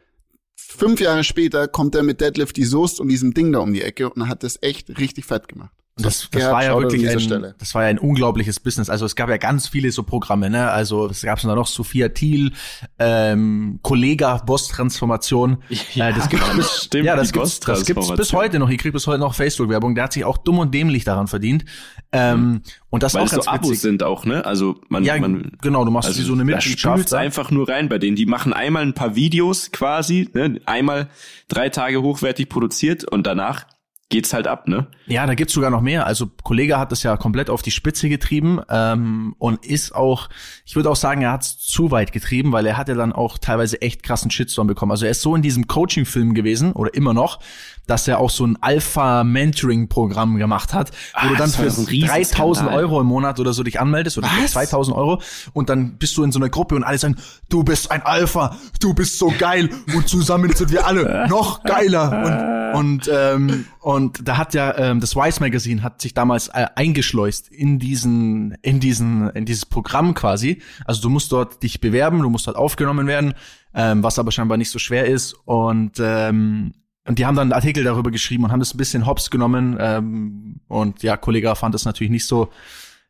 fünf 0.54 1.00
Jahre 1.00 1.24
später, 1.24 1.66
kommt 1.66 1.94
er 1.94 2.02
mit 2.02 2.20
Deadlift 2.20 2.56
die 2.56 2.64
Soest 2.64 3.00
und 3.00 3.08
diesem 3.08 3.34
Ding 3.34 3.52
da 3.52 3.58
um 3.58 3.72
die 3.72 3.82
Ecke 3.82 4.10
und 4.10 4.28
hat 4.28 4.42
das 4.42 4.62
echt 4.62 4.98
richtig 4.98 5.24
fett 5.24 5.48
gemacht. 5.48 5.72
Das, 5.98 6.20
das 6.20 6.30
Gerhard, 6.30 6.52
war 6.52 6.64
ja 6.64 6.78
wirklich 6.78 7.08
ein, 7.08 7.20
Stelle. 7.20 7.54
das 7.58 7.74
war 7.74 7.82
ja 7.82 7.88
ein 7.88 7.98
unglaubliches 7.98 8.60
Business. 8.60 8.88
Also 8.88 9.04
es 9.06 9.16
gab 9.16 9.28
ja 9.28 9.36
ganz 9.36 9.68
viele 9.68 9.90
so 9.90 10.02
Programme, 10.02 10.48
ne? 10.50 10.70
Also 10.70 11.06
es 11.08 11.22
gab 11.22 11.40
da 11.40 11.54
noch 11.54 11.66
Sophia 11.66 12.08
Thiel, 12.10 12.52
ähm, 12.98 13.80
Kollega 13.82 14.36
Boss 14.38 14.68
Transformation. 14.68 15.58
Ja, 15.94 16.10
äh, 16.10 16.12
das 16.14 16.28
gibt's 16.28 16.46
Mann, 16.46 16.56
bis, 16.58 16.84
stimmt, 16.84 17.04
ja, 17.06 17.16
das 17.16 17.32
gibt's, 17.32 17.60
das 17.60 17.78
gibt's 17.84 17.86
bis 17.86 17.94
Boss-Transformation. 17.96 18.40
heute 18.42 18.58
noch. 18.58 18.70
Ich 18.70 18.78
krieg 18.78 18.92
bis 18.92 19.06
heute 19.06 19.18
noch 19.20 19.34
Facebook 19.34 19.68
Werbung. 19.68 19.94
Der 19.94 20.04
hat 20.04 20.12
sich 20.12 20.24
auch 20.24 20.38
dumm 20.38 20.58
und 20.58 20.72
dämlich 20.74 21.04
daran 21.04 21.26
verdient. 21.28 21.64
Ähm, 22.12 22.62
und 22.90 23.02
das 23.02 23.14
Weil 23.14 23.22
auch 23.22 23.26
es 23.26 23.30
so 23.32 23.36
ganz 23.38 23.48
Abos 23.48 23.68
witzig. 23.70 23.80
sind 23.82 24.02
auch, 24.02 24.24
ne? 24.24 24.44
Also 24.44 24.76
man, 24.88 25.04
Ja, 25.04 25.18
man 25.18 25.52
genau, 25.60 25.84
du 25.84 25.90
machst 25.90 26.08
also 26.08 26.22
so 26.22 26.32
eine 26.32 26.42
da 26.42 26.56
Mitgliedschaft. 26.56 26.94
spült's 26.98 27.12
einfach 27.12 27.50
nur 27.50 27.68
rein 27.68 27.88
bei 27.88 27.98
denen. 27.98 28.16
Die 28.16 28.26
machen 28.26 28.52
einmal 28.52 28.82
ein 28.82 28.94
paar 28.94 29.14
Videos 29.14 29.70
quasi, 29.72 30.28
ne? 30.34 30.60
einmal 30.66 31.08
drei 31.48 31.68
Tage 31.68 32.02
hochwertig 32.02 32.48
produziert 32.48 33.04
und 33.04 33.26
danach 33.26 33.66
geht's 34.10 34.32
halt 34.32 34.46
ab, 34.46 34.68
ne? 34.68 34.86
Ja, 35.06 35.26
da 35.26 35.34
gibt's 35.34 35.52
sogar 35.52 35.70
noch 35.70 35.82
mehr. 35.82 36.06
Also 36.06 36.30
Kollege 36.42 36.78
hat 36.78 36.92
das 36.92 37.02
ja 37.02 37.16
komplett 37.16 37.50
auf 37.50 37.60
die 37.60 37.70
Spitze 37.70 38.08
getrieben 38.08 38.60
ähm, 38.70 39.34
und 39.38 39.66
ist 39.66 39.94
auch, 39.94 40.30
ich 40.64 40.76
würde 40.76 40.90
auch 40.90 40.96
sagen, 40.96 41.20
er 41.20 41.32
hat's 41.32 41.58
zu 41.58 41.90
weit 41.90 42.12
getrieben, 42.12 42.52
weil 42.52 42.64
er 42.64 42.78
hat 42.78 42.88
ja 42.88 42.94
dann 42.94 43.12
auch 43.12 43.36
teilweise 43.36 43.82
echt 43.82 44.02
krassen 44.02 44.30
Shitstorm 44.30 44.66
bekommen. 44.66 44.92
Also 44.92 45.04
er 45.04 45.10
ist 45.10 45.20
so 45.20 45.34
in 45.34 45.42
diesem 45.42 45.66
Coaching-Film 45.66 46.32
gewesen 46.32 46.72
oder 46.72 46.94
immer 46.94 47.12
noch, 47.12 47.40
dass 47.88 48.06
er 48.06 48.20
auch 48.20 48.30
so 48.30 48.46
ein 48.46 48.56
Alpha-Mentoring-Programm 48.60 50.36
gemacht 50.36 50.72
hat, 50.74 50.90
wo 50.90 50.94
Ah, 51.14 51.28
du 51.28 51.36
dann 51.36 51.50
für 51.50 51.70
so 51.70 51.82
ein 51.82 51.86
Riesenskandal. 51.88 52.24
3000 52.24 52.70
Euro 52.70 53.00
im 53.00 53.06
Monat 53.06 53.40
oder 53.40 53.52
so 53.52 53.62
dich 53.62 53.80
anmeldest 53.80 54.18
oder 54.18 54.28
für 54.28 54.44
Was? 54.44 54.52
2000 54.52 54.96
Euro 54.96 55.20
und 55.52 55.68
dann 55.68 55.96
bist 55.98 56.16
du 56.16 56.22
in 56.22 56.32
so 56.32 56.38
einer 56.38 56.48
Gruppe 56.48 56.74
und 56.76 56.84
alle 56.84 56.98
sagen, 56.98 57.16
du 57.48 57.64
bist 57.64 57.90
ein 57.90 58.02
Alpha, 58.02 58.56
du 58.80 58.94
bist 58.94 59.18
so 59.18 59.32
geil 59.38 59.70
und 59.94 60.08
zusammen 60.08 60.54
sind 60.54 60.70
wir 60.70 60.86
alle 60.86 61.26
noch 61.28 61.62
geiler 61.64 62.24
und 62.24 62.58
und 62.68 63.10
ähm, 63.10 63.64
und 63.80 64.28
da 64.28 64.36
hat 64.36 64.52
ja 64.52 64.76
ähm, 64.76 65.00
das 65.00 65.16
Vice 65.16 65.40
Magazine 65.40 65.82
hat 65.82 66.02
sich 66.02 66.12
damals 66.12 66.48
äh, 66.48 66.66
eingeschleust 66.74 67.48
in 67.48 67.78
diesen 67.78 68.52
in 68.60 68.78
diesen 68.78 69.30
in 69.30 69.46
dieses 69.46 69.64
Programm 69.64 70.12
quasi. 70.12 70.60
Also 70.84 71.00
du 71.00 71.08
musst 71.08 71.32
dort 71.32 71.62
dich 71.62 71.80
bewerben, 71.80 72.18
du 72.20 72.28
musst 72.28 72.46
dort 72.46 72.58
aufgenommen 72.58 73.06
werden, 73.06 73.32
ähm, 73.74 74.02
was 74.02 74.18
aber 74.18 74.32
scheinbar 74.32 74.58
nicht 74.58 74.70
so 74.70 74.78
schwer 74.78 75.06
ist 75.06 75.34
und 75.46 75.92
ähm, 75.98 76.74
und 77.08 77.18
die 77.18 77.26
haben 77.26 77.34
dann 77.34 77.48
einen 77.48 77.52
Artikel 77.52 77.84
darüber 77.84 78.10
geschrieben 78.10 78.44
und 78.44 78.52
haben 78.52 78.60
das 78.60 78.74
ein 78.74 78.76
bisschen 78.76 79.06
hops 79.06 79.30
genommen 79.30 79.76
ähm, 79.80 80.60
und 80.68 81.02
ja, 81.02 81.16
Kollege 81.16 81.54
fand 81.56 81.74
das 81.74 81.84
natürlich 81.84 82.10
nicht 82.10 82.26
so 82.26 82.50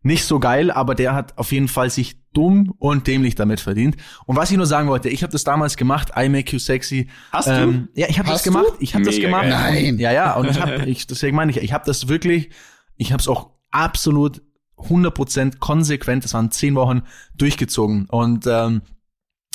nicht 0.02 0.24
so 0.24 0.38
geil, 0.38 0.70
aber 0.70 0.94
der 0.94 1.12
hat 1.12 1.36
auf 1.36 1.50
jeden 1.50 1.66
Fall 1.66 1.90
sich 1.90 2.20
dumm 2.32 2.72
und 2.78 3.08
dämlich 3.08 3.34
damit 3.34 3.58
verdient. 3.58 3.96
Und 4.26 4.36
was 4.36 4.50
ich 4.52 4.56
nur 4.56 4.66
sagen 4.66 4.88
wollte, 4.88 5.08
ich 5.08 5.24
habe 5.24 5.32
das 5.32 5.42
damals 5.42 5.76
gemacht, 5.76 6.12
I 6.16 6.28
Make 6.28 6.52
You 6.52 6.60
Sexy. 6.60 7.08
Hast 7.32 7.48
du? 7.48 7.52
Ähm, 7.52 7.88
ja, 7.94 8.06
ich 8.08 8.20
habe 8.20 8.28
das 8.28 8.36
Hast 8.36 8.46
du? 8.46 8.52
gemacht. 8.52 8.74
Ich 8.78 8.94
habe 8.94 9.04
das 9.04 9.16
gemacht. 9.16 9.42
geil. 9.42 9.50
Nein. 9.82 9.98
Ja, 9.98 10.12
ja, 10.12 10.34
und 10.34 10.48
ich 10.48 10.60
habe, 10.60 10.84
ich, 10.86 11.08
deswegen 11.08 11.34
meine 11.36 11.50
ich, 11.50 11.56
ich 11.56 11.72
habe 11.72 11.84
das 11.84 12.06
wirklich, 12.06 12.50
ich 12.96 13.12
habe 13.12 13.20
es 13.20 13.26
auch 13.26 13.50
absolut 13.72 14.40
100% 14.76 15.58
konsequent, 15.58 16.22
das 16.22 16.32
waren 16.32 16.52
zehn 16.52 16.76
Wochen 16.76 17.02
durchgezogen. 17.34 18.06
Und 18.08 18.46
ähm, 18.46 18.82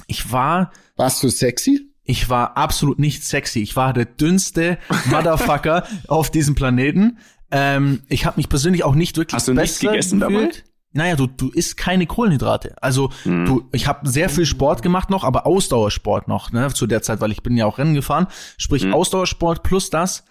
ich 0.07 0.31
war 0.33 0.71
Warst 0.97 1.23
du 1.23 1.29
sexy? 1.29 1.92
Ich 2.03 2.29
war 2.29 2.57
absolut 2.57 2.99
nicht 2.99 3.23
sexy. 3.23 3.59
Ich 3.59 3.75
war 3.75 3.93
der 3.93 4.05
dünnste 4.05 4.77
Motherfucker 5.05 5.85
auf 6.07 6.29
diesem 6.29 6.55
Planeten. 6.55 7.17
Ähm, 7.51 8.03
ich 8.09 8.25
habe 8.25 8.37
mich 8.37 8.49
persönlich 8.49 8.83
auch 8.83 8.95
nicht 8.95 9.17
wirklich 9.17 9.35
Hast 9.35 9.47
du 9.47 9.53
nichts 9.53 9.79
gegessen 9.79 10.19
gefühlt. 10.19 10.63
Naja, 10.95 11.15
du, 11.15 11.25
du 11.25 11.49
isst 11.49 11.75
keine 11.75 12.05
Kohlenhydrate. 12.05 12.75
Also 12.79 13.09
du, 13.45 13.67
ich 13.71 13.87
habe 13.87 14.07
sehr 14.07 14.29
viel 14.29 14.45
Sport 14.45 14.83
gemacht 14.83 15.09
noch, 15.09 15.23
aber 15.23 15.47
Ausdauersport 15.47 16.27
noch, 16.27 16.51
ne, 16.51 16.71
zu 16.71 16.85
der 16.85 17.01
Zeit, 17.01 17.19
weil 17.19 17.31
ich 17.31 17.41
bin 17.41 17.57
ja 17.57 17.65
auch 17.65 17.79
Rennen 17.79 17.95
gefahren. 17.95 18.27
Sprich 18.57 18.91
Ausdauersport 18.93 19.63
plus 19.63 19.89
das. 19.89 20.23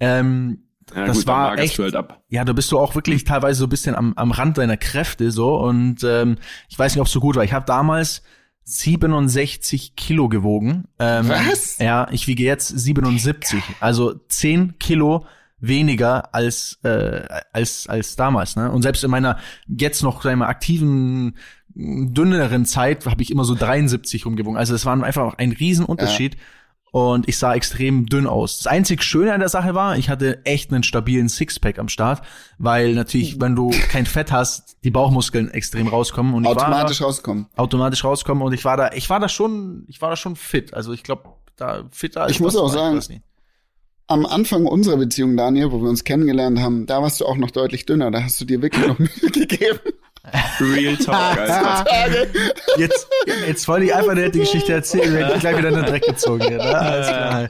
Ähm, 0.00 0.64
Ja, 0.94 1.06
das 1.06 1.18
gut, 1.18 1.26
war 1.28 1.58
echt, 1.58 1.78
du 1.78 1.84
halt 1.84 1.94
ja, 2.30 2.44
da 2.44 2.52
bist 2.52 2.72
du 2.72 2.78
auch 2.80 2.96
wirklich 2.96 3.24
teilweise 3.24 3.60
so 3.60 3.66
ein 3.66 3.70
bisschen 3.70 3.94
am, 3.94 4.14
am 4.16 4.32
Rand 4.32 4.58
deiner 4.58 4.76
Kräfte 4.76 5.30
so 5.30 5.56
und 5.56 6.02
ähm, 6.02 6.36
ich 6.68 6.76
weiß 6.76 6.94
nicht, 6.94 7.00
ob 7.00 7.06
es 7.06 7.12
so 7.12 7.20
gut 7.20 7.36
war. 7.36 7.44
Ich 7.44 7.52
habe 7.52 7.66
damals 7.66 8.22
67 8.68 9.96
Kilo 9.96 10.28
gewogen. 10.28 10.84
Ähm, 10.98 11.28
Was? 11.28 11.78
Ja, 11.78 12.06
ich 12.10 12.26
wiege 12.26 12.44
jetzt 12.44 12.68
77, 12.68 13.62
also 13.80 14.14
10 14.28 14.78
Kilo 14.78 15.24
weniger 15.60 16.34
als 16.34 16.78
äh, 16.84 17.26
als 17.52 17.88
als 17.88 18.14
damals. 18.16 18.56
Ne? 18.56 18.70
Und 18.70 18.82
selbst 18.82 19.02
in 19.02 19.10
meiner 19.10 19.38
jetzt 19.66 20.02
noch 20.02 20.22
sagen 20.22 20.38
wir, 20.38 20.48
aktiven 20.48 21.36
dünneren 21.74 22.64
Zeit 22.66 23.06
habe 23.06 23.22
ich 23.22 23.30
immer 23.30 23.44
so 23.44 23.54
73 23.54 24.26
rumgewogen. 24.26 24.58
Also 24.58 24.74
es 24.74 24.84
war 24.84 25.02
einfach 25.02 25.34
ein 25.38 25.52
Riesenunterschied. 25.52 26.36
Und 26.90 27.28
ich 27.28 27.36
sah 27.38 27.54
extrem 27.54 28.06
dünn 28.06 28.26
aus. 28.26 28.58
Das 28.58 28.66
einzig 28.66 29.02
Schöne 29.02 29.32
an 29.34 29.40
der 29.40 29.48
Sache 29.48 29.74
war, 29.74 29.98
ich 29.98 30.08
hatte 30.08 30.44
echt 30.46 30.72
einen 30.72 30.82
stabilen 30.82 31.28
Sixpack 31.28 31.78
am 31.78 31.88
Start, 31.88 32.22
weil 32.58 32.94
natürlich, 32.94 33.40
wenn 33.40 33.54
du 33.54 33.70
kein 33.90 34.06
Fett 34.06 34.32
hast, 34.32 34.78
die 34.84 34.90
Bauchmuskeln 34.90 35.50
extrem 35.50 35.88
rauskommen 35.88 36.34
und 36.34 36.46
Automatisch 36.46 37.00
war 37.00 37.08
rauskommen. 37.08 37.46
da, 37.54 37.62
automatisch 37.62 38.04
rauskommen 38.04 38.42
und 38.42 38.52
ich 38.52 38.64
war 38.64 38.76
da, 38.76 38.92
ich 38.92 39.10
war 39.10 39.20
da 39.20 39.28
schon, 39.28 39.84
ich 39.88 40.00
war 40.00 40.10
da 40.10 40.16
schon 40.16 40.36
fit. 40.36 40.72
Also 40.72 40.92
ich 40.92 41.02
glaube, 41.02 41.24
da 41.56 41.84
fitter. 41.90 42.22
als 42.22 42.32
Ich 42.32 42.40
muss 42.40 42.56
auch 42.56 42.68
sagen. 42.68 43.00
Am 44.10 44.24
Anfang 44.24 44.64
unserer 44.64 44.96
Beziehung, 44.96 45.36
Daniel, 45.36 45.70
wo 45.70 45.82
wir 45.82 45.88
uns 45.90 46.02
kennengelernt 46.02 46.58
haben, 46.60 46.86
da 46.86 47.02
warst 47.02 47.20
du 47.20 47.26
auch 47.26 47.36
noch 47.36 47.50
deutlich 47.50 47.84
dünner. 47.84 48.10
Da 48.10 48.22
hast 48.22 48.40
du 48.40 48.46
dir 48.46 48.62
wirklich 48.62 48.86
noch 48.86 48.98
Mühe 48.98 49.08
gegeben. 49.32 49.80
Real 50.60 50.96
Talk, 51.04 51.38
Alter. 51.38 52.26
jetzt, 52.76 53.08
jetzt 53.46 53.68
wollte 53.68 53.86
ich 53.86 53.94
einfach 53.94 54.14
nicht 54.14 54.34
die 54.34 54.40
Geschichte 54.40 54.72
erzählen, 54.72 55.12
wenn 55.14 55.28
ich 55.34 55.40
gleich 55.40 55.56
wieder 55.58 55.68
in 55.68 55.74
den 55.76 55.84
Dreck 55.84 56.02
gezogen 56.04 56.40
werde. 56.40 56.62
Alles 56.78 57.06
klar. 57.08 57.48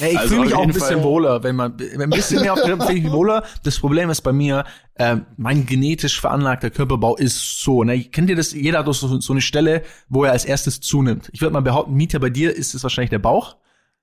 Ja, 0.00 0.06
ich 0.08 0.18
Also 0.18 0.28
fühle 0.28 0.40
mich 0.46 0.54
auch 0.54 0.62
ein 0.62 0.68
bisschen 0.68 0.86
Fall- 0.96 1.02
wohler, 1.02 1.42
wenn 1.42 1.56
man 1.56 1.76
ein 2.00 2.08
bisschen 2.10 2.40
mehr 2.40 2.54
auf 2.54 2.62
der 2.62 2.78
fühle 2.80 2.98
ich 2.98 3.04
mich 3.04 3.12
wohler. 3.12 3.44
Das 3.64 3.78
Problem 3.78 4.08
ist 4.08 4.22
bei 4.22 4.32
mir, 4.32 4.64
äh, 4.94 5.16
mein 5.36 5.66
genetisch 5.66 6.18
veranlagter 6.20 6.70
Körperbau 6.70 7.16
ist 7.16 7.60
so. 7.62 7.84
Ne? 7.84 8.02
Kennt 8.04 8.30
ihr 8.30 8.36
das? 8.36 8.52
Jeder 8.54 8.78
hat 8.78 8.86
doch 8.86 8.94
so, 8.94 9.20
so 9.20 9.32
eine 9.34 9.42
Stelle, 9.42 9.82
wo 10.08 10.24
er 10.24 10.32
als 10.32 10.46
erstes 10.46 10.80
zunimmt. 10.80 11.28
Ich 11.32 11.42
würde 11.42 11.52
mal 11.52 11.60
behaupten, 11.60 11.92
Mieter, 11.94 12.18
bei 12.18 12.30
dir 12.30 12.56
ist 12.56 12.74
es 12.74 12.82
wahrscheinlich 12.82 13.10
der 13.10 13.18
Bauch. 13.18 13.56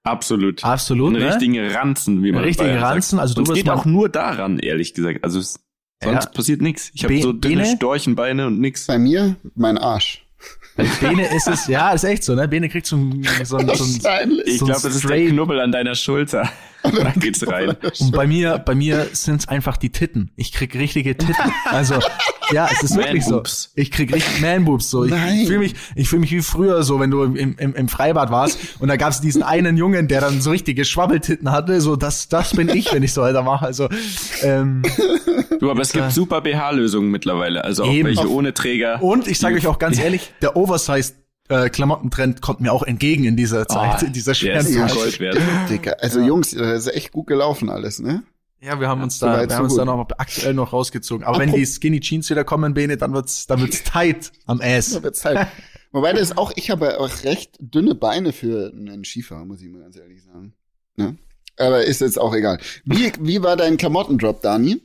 Absolut. 0.03 0.63
Absolut. 0.63 1.15
Ein 1.15 1.21
ne? 1.21 1.29
richtigen 1.29 1.65
Ranzen, 1.71 2.21
wie 2.23 2.31
man 2.31 2.43
richtigen 2.43 2.75
Ranzen, 2.77 3.15
sagt. 3.17 3.21
also 3.21 3.33
du 3.35 3.39
Und 3.39 3.43
es 3.45 3.49
wirst 3.55 3.63
geht 3.63 3.69
auch 3.71 3.85
nur 3.85 4.09
daran, 4.09 4.59
ehrlich 4.59 4.93
gesagt. 4.93 5.23
Also 5.23 5.39
es, 5.39 5.59
sonst 6.03 6.25
Ja. 6.25 6.29
passiert 6.31 6.61
nichts. 6.61 6.91
Ich 6.93 7.03
habe 7.03 7.13
Be- 7.15 7.21
so 7.21 7.33
dünne 7.33 7.63
Bene? 7.63 7.75
Storchenbeine 7.75 8.47
und 8.47 8.59
nix. 8.59 8.87
Bei 8.87 8.97
mir 8.97 9.35
mein 9.55 9.77
Arsch. 9.77 10.25
Bei 10.75 10.85
Bene 10.99 11.33
ist 11.35 11.47
es, 11.47 11.67
ja, 11.67 11.91
ist 11.91 12.03
echt 12.03 12.23
so, 12.23 12.33
ne? 12.35 12.47
Bene 12.47 12.67
kriegt 12.69 12.87
so 12.87 12.95
ein, 12.97 13.25
so 13.43 13.57
ein, 13.57 13.67
so. 13.67 13.83
Ich 13.83 14.01
So 14.01 14.07
ein 14.09 14.57
glaube, 14.57 14.81
das 14.81 14.95
ist 14.95 15.07
der 15.09 15.27
Knubbel 15.29 15.59
an 15.59 15.71
deiner 15.71 15.95
Schulter. 15.95 16.49
Da 16.83 17.11
geht's 17.15 17.45
rein. 17.47 17.75
Und 17.99 18.11
bei 18.11 18.27
mir, 18.27 18.57
bei 18.59 18.75
mir 18.75 19.07
sind's 19.13 19.47
einfach 19.47 19.77
die 19.77 19.89
Titten. 19.91 20.31
Ich 20.35 20.51
krieg 20.51 20.75
richtige 20.75 21.17
Titten. 21.17 21.51
Also, 21.65 21.95
ja, 22.51 22.67
es 22.71 22.83
ist 22.83 22.95
wirklich 22.97 23.23
so. 23.25 23.41
Ich 23.75 23.89
krieg 23.89 24.13
richtig 24.13 24.41
Man-Boobs 24.41 24.89
so. 24.89 25.05
Ich, 25.05 25.13
ich 25.13 25.47
fühle 25.47 25.59
mich, 25.59 25.75
ich 25.95 26.09
fühle 26.09 26.19
mich 26.21 26.31
wie 26.31 26.41
früher 26.41 26.83
so, 26.83 26.99
wenn 26.99 27.09
du 27.09 27.23
im, 27.23 27.57
im, 27.57 27.73
im 27.73 27.87
Freibad 27.87 28.31
warst 28.31 28.59
und 28.79 28.89
da 28.89 28.97
gab's 28.97 29.21
diesen 29.21 29.43
einen 29.43 29.77
Jungen, 29.77 30.07
der 30.07 30.21
dann 30.21 30.41
so 30.41 30.51
richtige 30.51 30.83
Schwabbeltitten 30.85 31.51
hatte. 31.51 31.79
So, 31.81 31.95
das, 31.95 32.27
das 32.29 32.53
bin 32.55 32.67
ich, 32.69 32.91
wenn 32.93 33.01
ich 33.03 33.13
so 33.13 33.21
weiter 33.21 33.43
mache. 33.43 33.65
Also, 33.65 33.87
ähm, 34.41 34.81
Du, 35.59 35.71
aber 35.71 35.81
es 35.81 35.93
gibt 35.93 36.11
super 36.11 36.41
BH-Lösungen 36.41 37.09
mittlerweile. 37.09 37.63
Also 37.63 37.83
auch 37.85 37.91
Eben. 37.91 38.07
welche 38.09 38.21
Auf- 38.21 38.29
ohne 38.29 38.53
Träger. 38.53 39.01
und 39.01 39.27
ich 39.27 39.39
sage 39.39 39.55
euch 39.55 39.67
auch 39.67 39.79
ganz 39.79 39.97
ehrlich, 39.99 40.33
der 40.41 40.57
Oversized 40.57 41.15
äh, 41.49 41.69
Klamottentrend 41.69 42.41
kommt 42.41 42.61
mir 42.61 42.71
auch 42.71 42.83
entgegen 42.83 43.25
in 43.25 43.35
dieser 43.35 43.67
Zeit, 43.67 44.01
Oh, 44.01 44.05
in 44.05 44.13
dieser 44.13 44.33
schweren. 44.33 44.65
Gold 44.87 45.19
wert. 45.19 45.37
Dicker. 45.69 45.97
Also 46.01 46.19
Jungs, 46.21 46.51
das 46.51 46.85
ist 46.87 46.93
echt 46.95 47.11
gut 47.11 47.27
gelaufen 47.27 47.69
alles, 47.69 47.99
ne? 47.99 48.23
Ja, 48.61 48.79
wir 48.79 48.87
haben 48.87 49.03
uns 49.03 49.19
so 49.19 49.25
da, 49.25 49.47
wir 49.47 49.53
haben 49.55 49.63
uns 49.63 49.73
gut. 49.73 49.79
da 49.81 49.85
noch 49.85 50.07
aktuell 50.17 50.53
noch 50.53 50.71
rausgezogen. 50.71 51.25
Aber 51.27 51.37
wenn 51.39 51.49
Apro- 51.49 51.55
die 51.55 51.65
Skinny 51.65 51.99
Jeans 51.99 52.29
wieder 52.29 52.45
kommen, 52.45 52.73
Bene, 52.73 52.95
dann 52.95 53.13
wird's, 53.13 53.45
dann 53.45 53.59
wird's 53.59 53.83
tight 53.85 54.31
am 54.45 54.61
Ass. 54.61 54.91
Da 54.93 55.03
wird's 55.03 55.25
halt. 55.25 55.47
Wobei 55.91 56.13
das 56.13 56.37
auch, 56.37 56.53
ich 56.55 56.69
habe 56.71 56.99
auch 56.99 57.23
recht 57.25 57.57
dünne 57.59 57.93
Beine 57.93 58.31
für 58.31 58.71
einen 58.73 59.03
Skifahrer, 59.03 59.43
muss 59.45 59.61
ich 59.61 59.69
mal 59.69 59.81
ganz 59.81 59.97
ehrlich 59.97 60.23
sagen. 60.23 60.53
Ne? 60.95 61.17
Aber 61.57 61.83
ist 61.83 61.99
jetzt 62.01 62.19
auch 62.19 62.33
egal. 62.33 62.57
Wie, 62.85 63.11
wie 63.19 63.43
war 63.43 63.57
dein 63.57 63.75
Klamottendrop, 63.77 64.41
Dani? 64.41 64.81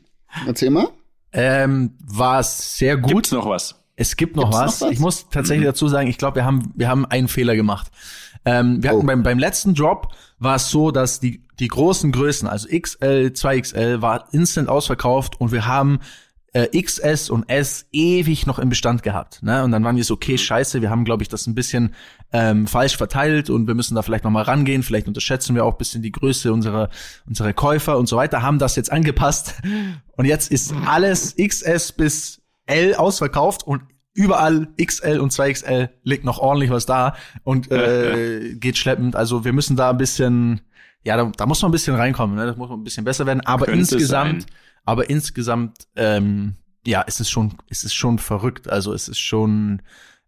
Erzähl 0.47 0.71
mal. 0.71 0.88
Ähm, 1.33 1.93
war 2.05 2.43
sehr 2.43 2.97
gut. 2.97 3.12
Gibt's 3.12 3.33
noch 3.33 3.49
was? 3.49 3.77
Es 3.99 4.17
gibt 4.17 4.37
noch 4.37 4.45
Gibt's 4.45 4.57
noch 4.57 4.64
was. 4.67 4.81
was? 4.81 4.90
Ich 4.93 4.99
muss 5.00 5.28
tatsächlich 5.28 5.67
dazu 5.67 5.88
sagen, 5.88 6.09
ich 6.09 6.19
glaube, 6.19 6.37
wir 6.37 6.45
haben, 6.45 6.73
wir 6.76 6.88
haben 6.88 7.05
einen 7.05 7.26
Fehler 7.28 7.57
gemacht. 7.57 7.88
Ähm, 8.45 8.83
wir 8.83 8.90
hatten 8.90 9.00
Oh. 9.00 9.07
beim, 9.07 9.23
beim 9.25 9.38
letzten 9.38 9.75
Drop 9.75 10.12
war 10.38 10.55
es 10.57 10.71
so, 10.71 10.93
dass 10.93 11.19
die, 11.19 11.43
die 11.59 11.67
großen 11.67 12.12
Größen, 12.12 12.47
also 12.47 12.69
XL, 12.69 13.33
2XL, 13.35 14.00
war 14.00 14.28
instant 14.33 14.69
ausverkauft 14.69 15.40
und 15.40 15.50
wir 15.50 15.67
haben 15.67 15.99
äh, 16.52 16.81
XS 16.81 17.28
und 17.28 17.49
S 17.50 17.87
ewig 17.93 18.47
noch 18.47 18.61
im 18.61 18.69
Bestand 18.69 19.02
gehabt. 19.02 19.43
Ne? 19.43 19.64
Und 19.64 19.73
dann 19.73 19.83
waren 19.85 19.97
wir 19.97 20.05
so, 20.05 20.14
okay, 20.14 20.38
scheiße, 20.38 20.81
wir 20.81 20.90
haben, 20.90 21.05
glaube 21.05 21.23
ich, 21.25 21.28
das 21.28 21.47
ein 21.49 21.55
bisschen 21.57 21.95
ähm, 22.33 22.67
falsch 22.69 22.97
verteilt 22.97 23.50
und 23.50 23.67
wir 23.67 23.75
müssen 23.75 23.97
da 23.97 24.02
vielleicht 24.02 24.25
noch 24.25 24.31
mal 24.31 24.43
rangehen. 24.45 24.83
Vielleicht 24.85 25.09
unterschätzen 25.09 25.57
wir 25.57 25.64
auch 25.64 25.73
ein 25.75 25.78
bisschen 25.78 26.02
die 26.02 26.12
Größe 26.12 26.52
unserer, 26.52 26.88
unserer 27.26 27.52
Käufer 27.52 27.99
und 27.99 28.09
so 28.09 28.17
weiter, 28.17 28.43
haben 28.43 28.59
das 28.61 28.76
jetzt 28.76 28.93
angepasst. 28.93 29.57
Und 30.17 30.25
jetzt 30.25 30.50
ist 30.50 30.73
alles 30.87 31.35
XS 31.37 31.93
bis 31.93 32.38
L 32.69 32.95
ausverkauft 32.95 33.67
und 33.67 33.83
überall 34.15 34.69
XL 34.83 35.21
und 35.21 35.33
2XL 35.33 35.91
liegt 36.03 36.25
noch 36.25 36.39
ordentlich 36.39 36.71
was 36.71 36.87
da 36.87 37.15
und 37.45 37.71
äh, 37.71 38.55
geht 38.55 38.77
schleppend. 38.77 39.17
Also 39.17 39.45
wir 39.45 39.53
müssen 39.53 39.77
da 39.77 39.91
ein 39.91 39.97
bisschen, 39.97 40.61
ja, 41.05 41.17
da, 41.17 41.31
da 41.37 41.47
muss 41.47 41.63
man 41.63 41.71
ein 41.71 41.73
bisschen 41.73 41.95
reinkommen, 41.95 42.37
ne? 42.37 42.47
das 42.47 42.57
muss 42.57 42.69
man 42.69 42.81
ein 42.81 42.85
bisschen 42.85 43.05
besser 43.05 43.27
werden. 43.27 43.41
Aber 43.43 43.67
Könnte 43.67 43.81
insgesamt, 43.81 44.43
sein. 44.43 44.51
aber 44.85 45.09
insgesamt, 45.09 45.89
ähm, 45.97 46.57
ja, 46.87 47.05
es 47.07 47.21
ist 47.21 47.31
schon, 47.31 47.55
es 47.69 47.85
ist 47.85 47.95
schon 47.95 48.19
verrückt. 48.19 48.69
Also 48.69 48.93
es 48.93 49.09
ist 49.09 49.21
schon, 49.21 49.83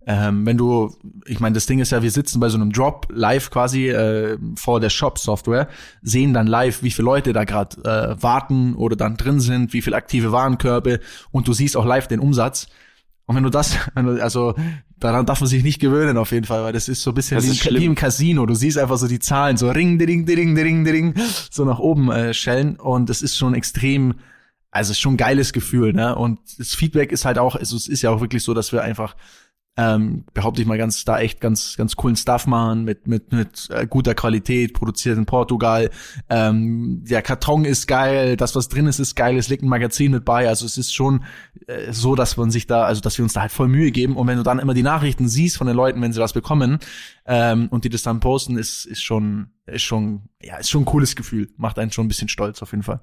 ähm, 0.06 0.46
wenn 0.46 0.56
du, 0.56 0.96
ich 1.26 1.40
meine, 1.40 1.54
das 1.54 1.66
Ding 1.66 1.78
ist 1.78 1.92
ja, 1.92 2.02
wir 2.02 2.10
sitzen 2.10 2.40
bei 2.40 2.48
so 2.48 2.56
einem 2.56 2.72
Drop 2.72 3.08
live 3.10 3.50
quasi 3.50 3.90
äh, 3.90 4.38
vor 4.56 4.80
der 4.80 4.88
Shop-Software, 4.88 5.68
sehen 6.00 6.32
dann 6.32 6.46
live, 6.46 6.82
wie 6.82 6.90
viele 6.90 7.04
Leute 7.04 7.32
da 7.32 7.44
gerade 7.44 7.76
äh, 7.84 8.22
warten 8.22 8.74
oder 8.74 8.96
dann 8.96 9.16
drin 9.16 9.40
sind, 9.40 9.72
wie 9.72 9.82
viele 9.82 9.96
aktive 9.96 10.32
Warenkörbe 10.32 11.00
und 11.30 11.48
du 11.48 11.52
siehst 11.52 11.76
auch 11.76 11.84
live 11.84 12.08
den 12.08 12.20
Umsatz. 12.20 12.68
Und 13.26 13.36
wenn 13.36 13.44
du 13.44 13.50
das, 13.50 13.76
also 13.94 14.54
daran 14.98 15.26
darf 15.26 15.40
man 15.40 15.48
sich 15.48 15.62
nicht 15.62 15.80
gewöhnen 15.80 16.16
auf 16.16 16.32
jeden 16.32 16.46
Fall, 16.46 16.64
weil 16.64 16.72
das 16.72 16.88
ist 16.88 17.02
so 17.02 17.10
ein 17.10 17.14
bisschen 17.14 17.42
wie, 17.42 17.54
schlimm. 17.54 17.82
wie 17.82 17.86
im 17.86 17.94
Casino. 17.94 18.46
Du 18.46 18.54
siehst 18.54 18.78
einfach 18.78 18.96
so 18.96 19.06
die 19.06 19.20
Zahlen, 19.20 19.58
so 19.58 19.70
ring, 19.70 19.98
ding, 19.98 20.24
ding, 20.24 20.54
ding, 20.54 20.84
ding, 20.84 21.14
so 21.50 21.64
nach 21.66 21.78
oben 21.78 22.10
äh, 22.10 22.32
schellen 22.32 22.76
und 22.76 23.10
das 23.10 23.20
ist 23.20 23.36
schon 23.36 23.52
extrem, 23.52 24.14
also 24.70 24.94
schon 24.94 25.14
ein 25.14 25.18
geiles 25.18 25.52
Gefühl, 25.52 25.92
ne? 25.92 26.16
Und 26.16 26.40
das 26.58 26.74
Feedback 26.74 27.12
ist 27.12 27.26
halt 27.26 27.38
auch, 27.38 27.54
also 27.54 27.76
es 27.76 27.86
ist 27.86 28.00
ja 28.00 28.10
auch 28.10 28.22
wirklich 28.22 28.42
so, 28.42 28.54
dass 28.54 28.72
wir 28.72 28.82
einfach 28.82 29.14
ähm, 29.80 30.24
behaupte 30.34 30.60
ich 30.60 30.68
mal 30.68 30.76
ganz 30.76 31.04
da 31.06 31.18
echt 31.20 31.40
ganz 31.40 31.76
ganz 31.78 31.96
coolen 31.96 32.16
Stuff 32.16 32.46
machen 32.46 32.84
mit 32.84 33.06
mit 33.06 33.32
mit 33.32 33.68
äh, 33.70 33.86
guter 33.86 34.14
Qualität 34.14 34.74
produziert 34.74 35.16
in 35.16 35.24
Portugal. 35.24 35.90
Ähm, 36.28 37.02
der 37.08 37.22
Karton 37.22 37.64
ist 37.64 37.86
geil 37.86 38.36
das 38.36 38.54
was 38.54 38.68
drin 38.68 38.86
ist 38.86 38.98
ist 38.98 39.14
geil. 39.14 39.38
Es 39.38 39.48
liegt 39.48 39.62
ein 39.62 39.68
Magazin 39.68 40.12
mit 40.12 40.26
bei. 40.26 40.48
Also 40.48 40.66
es 40.66 40.76
ist 40.76 40.92
schon 40.92 41.24
äh, 41.66 41.92
so 41.92 42.14
dass 42.14 42.36
man 42.36 42.50
sich 42.50 42.66
da 42.66 42.84
also 42.84 43.00
dass 43.00 43.16
wir 43.16 43.22
uns 43.22 43.32
da 43.32 43.40
halt 43.40 43.52
voll 43.52 43.68
Mühe 43.68 43.90
geben. 43.90 44.16
Und 44.16 44.26
wenn 44.26 44.36
du 44.36 44.42
dann 44.42 44.58
immer 44.58 44.74
die 44.74 44.82
Nachrichten 44.82 45.28
siehst 45.28 45.56
von 45.56 45.66
den 45.66 45.76
Leuten 45.76 46.02
wenn 46.02 46.12
sie 46.12 46.20
das 46.20 46.34
bekommen 46.34 46.78
ähm, 47.24 47.68
und 47.70 47.84
die 47.84 47.88
das 47.88 48.02
dann 48.02 48.20
posten 48.20 48.58
ist 48.58 48.84
ist 48.84 49.02
schon 49.02 49.48
ist 49.66 49.82
schon 49.82 50.28
ja 50.42 50.56
ist 50.56 50.68
schon 50.68 50.82
ein 50.82 50.86
cooles 50.86 51.16
Gefühl. 51.16 51.48
Macht 51.56 51.78
einen 51.78 51.90
schon 51.90 52.04
ein 52.04 52.08
bisschen 52.08 52.28
stolz 52.28 52.60
auf 52.60 52.72
jeden 52.72 52.82
Fall 52.82 53.00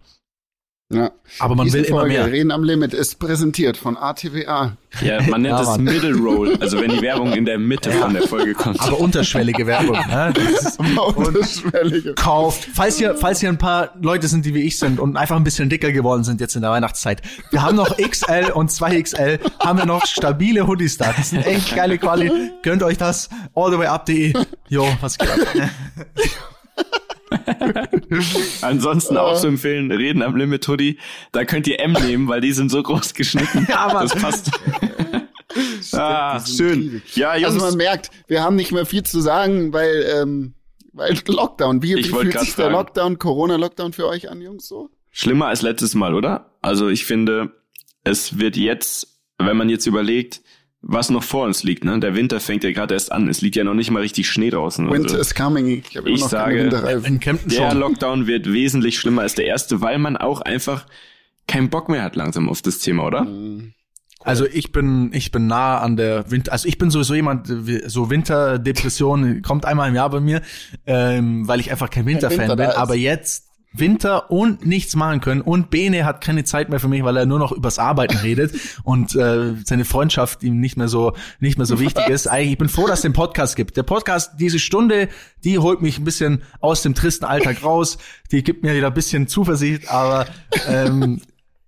Ja. 0.89 1.11
aber 1.39 1.55
man 1.55 1.65
Diese 1.65 1.79
will 1.79 1.83
immer 1.83 1.99
Folge 1.99 2.13
mehr 2.13 2.31
Reden 2.31 2.49
am 2.49 2.63
Limit 2.63 2.93
ist 2.93 3.19
präsentiert 3.19 3.75
von 3.75 3.97
ATWA. 3.97 4.77
Ja, 5.01 5.21
man 5.23 5.41
nennt 5.41 5.59
Ja, 5.59 5.73
es. 5.73 5.77
Middle 5.77 6.15
Roll, 6.15 6.57
also 6.61 6.79
wenn 6.79 6.89
die 6.91 7.01
Werbung 7.01 7.33
in 7.33 7.43
der 7.43 7.59
Mitte 7.59 7.91
von 7.91 8.13
der 8.13 8.23
Folge 8.25 8.53
kommt. 8.53 8.79
aber 8.79 8.97
unterschwellige 8.97 9.67
Werbung 9.67 9.97
ne? 10.07 10.33
Das 10.33 10.63
ist- 10.63 10.79
Unterschwellige. 10.79 12.13
kauft. 12.13 12.69
Falls 12.73 12.97
hier, 12.97 13.15
falls 13.17 13.41
hier 13.41 13.49
ein 13.49 13.57
paar 13.57 13.95
Leute 14.01 14.29
sind, 14.29 14.45
die 14.45 14.53
wie 14.53 14.61
ich 14.61 14.79
sind 14.79 14.97
und 15.01 15.17
einfach 15.17 15.35
ein 15.35 15.43
bisschen 15.43 15.69
dicker 15.69 15.91
geworden 15.91 16.23
sind 16.23 16.39
jetzt 16.39 16.55
in 16.55 16.61
der 16.61 16.71
Weihnachtszeit. 16.71 17.21
Wir 17.51 17.61
haben 17.63 17.75
noch 17.75 17.97
XL 17.97 18.51
und 18.53 18.71
2XL, 18.71 19.39
haben 19.59 19.79
wir 19.79 19.85
noch 19.85 20.05
stabile 20.05 20.67
Hoodies 20.67 20.97
da. 20.97 21.11
Das 21.11 21.31
sind 21.31 21.45
echt 21.45 21.75
geile 21.75 21.97
Quali. 21.97 22.31
Gönnt 22.63 22.81
euch 22.81 22.97
das. 22.97 23.27
Allthewayup.de. 23.55 24.33
Jo, 24.69 24.87
was 25.01 25.17
geht 25.17 25.29
ab? 25.29 25.37
Ansonsten 28.61 29.17
auch 29.17 29.39
zu 29.39 29.47
empfehlen, 29.47 29.91
Reden 29.91 30.21
am 30.21 30.35
Limit 30.35 30.67
Hoodie. 30.67 30.97
Da 31.31 31.45
könnt 31.45 31.67
ihr 31.67 31.79
M 31.79 31.93
nehmen, 31.93 32.27
weil 32.27 32.41
die 32.41 32.51
sind 32.51 32.69
so 32.69 32.81
groß 32.81 33.13
geschnitten. 33.13 33.67
Ja, 33.69 33.87
Mann. 33.93 34.07
Das 34.07 34.15
passt. 34.15 34.51
ah, 35.93 36.39
Die 36.39 36.51
sind 36.51 36.57
schön. 36.57 36.79
riesig. 36.79 37.15
Ja, 37.17 37.35
Jungs. 37.35 37.53
Also 37.53 37.65
man 37.65 37.77
merkt, 37.77 38.11
wir 38.27 38.43
haben 38.43 38.55
nicht 38.55 38.71
mehr 38.71 38.85
viel 38.85 39.03
zu 39.03 39.21
sagen, 39.21 39.73
weil, 39.73 40.05
ähm, 40.21 40.53
weil 40.93 41.17
Lockdown. 41.27 41.81
Wie, 41.83 41.95
Ich 41.95 42.07
wie 42.07 42.11
fühlt 42.13 42.39
sich 42.39 42.55
der. 42.55 42.69
Lockdown, 42.69 43.19
Corona-Lockdown 43.19 43.93
für 43.93 44.07
euch 44.07 44.29
an, 44.29 44.41
Jungs, 44.41 44.67
so? 44.67 44.89
Schlimmer 45.11 45.47
als 45.47 45.61
letztes 45.61 45.95
Mal, 45.95 46.13
oder? 46.13 46.51
Also 46.61 46.89
ich 46.89 47.05
finde, 47.05 47.51
es 48.03 48.37
wird 48.39 48.55
jetzt, 48.55 49.19
wenn 49.39 49.57
man 49.57 49.69
jetzt 49.69 49.85
überlegt, 49.85 50.41
was 50.81 51.09
noch 51.09 51.23
vor 51.23 51.45
uns 51.45 51.63
liegt, 51.63 51.83
ne? 51.83 51.99
Der 51.99 52.15
Winter 52.15 52.39
fängt 52.39 52.63
ja 52.63 52.71
gerade 52.71 52.93
erst 52.93 53.11
an. 53.11 53.27
Es 53.27 53.41
liegt 53.41 53.55
ja 53.55 53.63
noch 53.63 53.73
nicht 53.73 53.91
mal 53.91 54.01
richtig 54.01 54.29
Schnee 54.29 54.49
draußen. 54.49 54.85
Winter 54.89 55.03
Also 55.09 55.17
is 55.17 55.35
coming. 55.35 55.83
Ich 55.89 55.97
habe 55.97 56.07
immer 56.07 56.15
Ich 56.15 56.21
noch 56.21 56.29
sage, 56.29 56.69
der 56.69 57.01
schon. 57.49 57.77
Lockdown 57.79 58.27
wird 58.27 58.51
wesentlich 58.51 58.97
schlimmer 58.99 59.23
als 59.23 59.35
der 59.35 59.45
erste, 59.45 59.81
weil 59.81 59.97
man 59.97 60.17
auch 60.17 60.41
einfach 60.41 60.85
keinen 61.47 61.69
Bock 61.69 61.89
mehr 61.89 62.03
hat 62.03 62.15
langsam 62.15 62.47
auf 62.49 62.61
das 62.61 62.79
Thema, 62.79 63.05
oder? 63.05 63.23
Mhm. 63.23 63.73
Also 64.23 64.45
ich 64.45 64.71
bin, 64.71 65.11
ich 65.13 65.31
bin 65.31 65.47
nah 65.47 65.79
an 65.79 65.95
der 65.95 66.29
Winter, 66.29 66.51
also 66.51 66.67
ich 66.67 66.77
bin 66.77 66.89
sowieso 66.89 67.13
jemand, 67.13 67.47
so 67.85 68.09
Winterdepression 68.09 69.41
kommt 69.41 69.63
einmal 69.63 69.87
im 69.87 69.95
Jahr 69.95 70.09
bei 70.09 70.19
mir, 70.19 70.41
ähm, 70.85 71.47
weil 71.47 71.59
ich 71.61 71.71
einfach 71.71 71.89
kein 71.89 72.05
Winterfan 72.05 72.39
Winter 72.39 72.55
bin. 72.55 72.65
Aber 72.65 72.95
jetzt 72.95 73.46
Winter 73.73 74.31
und 74.31 74.65
nichts 74.65 74.95
machen 74.95 75.21
können 75.21 75.41
und 75.41 75.69
Bene 75.69 76.05
hat 76.05 76.21
keine 76.21 76.43
Zeit 76.43 76.69
mehr 76.69 76.79
für 76.79 76.87
mich, 76.87 77.03
weil 77.03 77.17
er 77.17 77.25
nur 77.25 77.39
noch 77.39 77.51
übers 77.51 77.79
Arbeiten 77.79 78.17
redet 78.17 78.53
und 78.83 79.15
äh, 79.15 79.55
seine 79.65 79.85
Freundschaft 79.85 80.43
ihm 80.43 80.59
nicht 80.59 80.77
mehr 80.77 80.87
so 80.87 81.13
nicht 81.39 81.57
mehr 81.57 81.65
so 81.65 81.79
wichtig 81.79 82.07
ist. 82.07 82.27
Eigentlich, 82.27 82.53
ich 82.53 82.57
bin 82.57 82.69
froh, 82.69 82.87
dass 82.87 82.99
es 82.99 83.03
den 83.03 83.13
Podcast 83.13 83.55
gibt. 83.55 83.77
Der 83.77 83.83
Podcast, 83.83 84.33
diese 84.39 84.59
Stunde, 84.59 85.09
die 85.43 85.59
holt 85.59 85.81
mich 85.81 85.99
ein 85.99 86.05
bisschen 86.05 86.43
aus 86.59 86.81
dem 86.81 86.95
tristen 86.95 87.25
Alltag 87.25 87.63
raus, 87.63 87.97
die 88.31 88.43
gibt 88.43 88.63
mir 88.63 88.75
wieder 88.75 88.87
ein 88.87 88.93
bisschen 88.93 89.27
Zuversicht, 89.27 89.89
aber 89.89 90.25
ähm, 90.67 91.21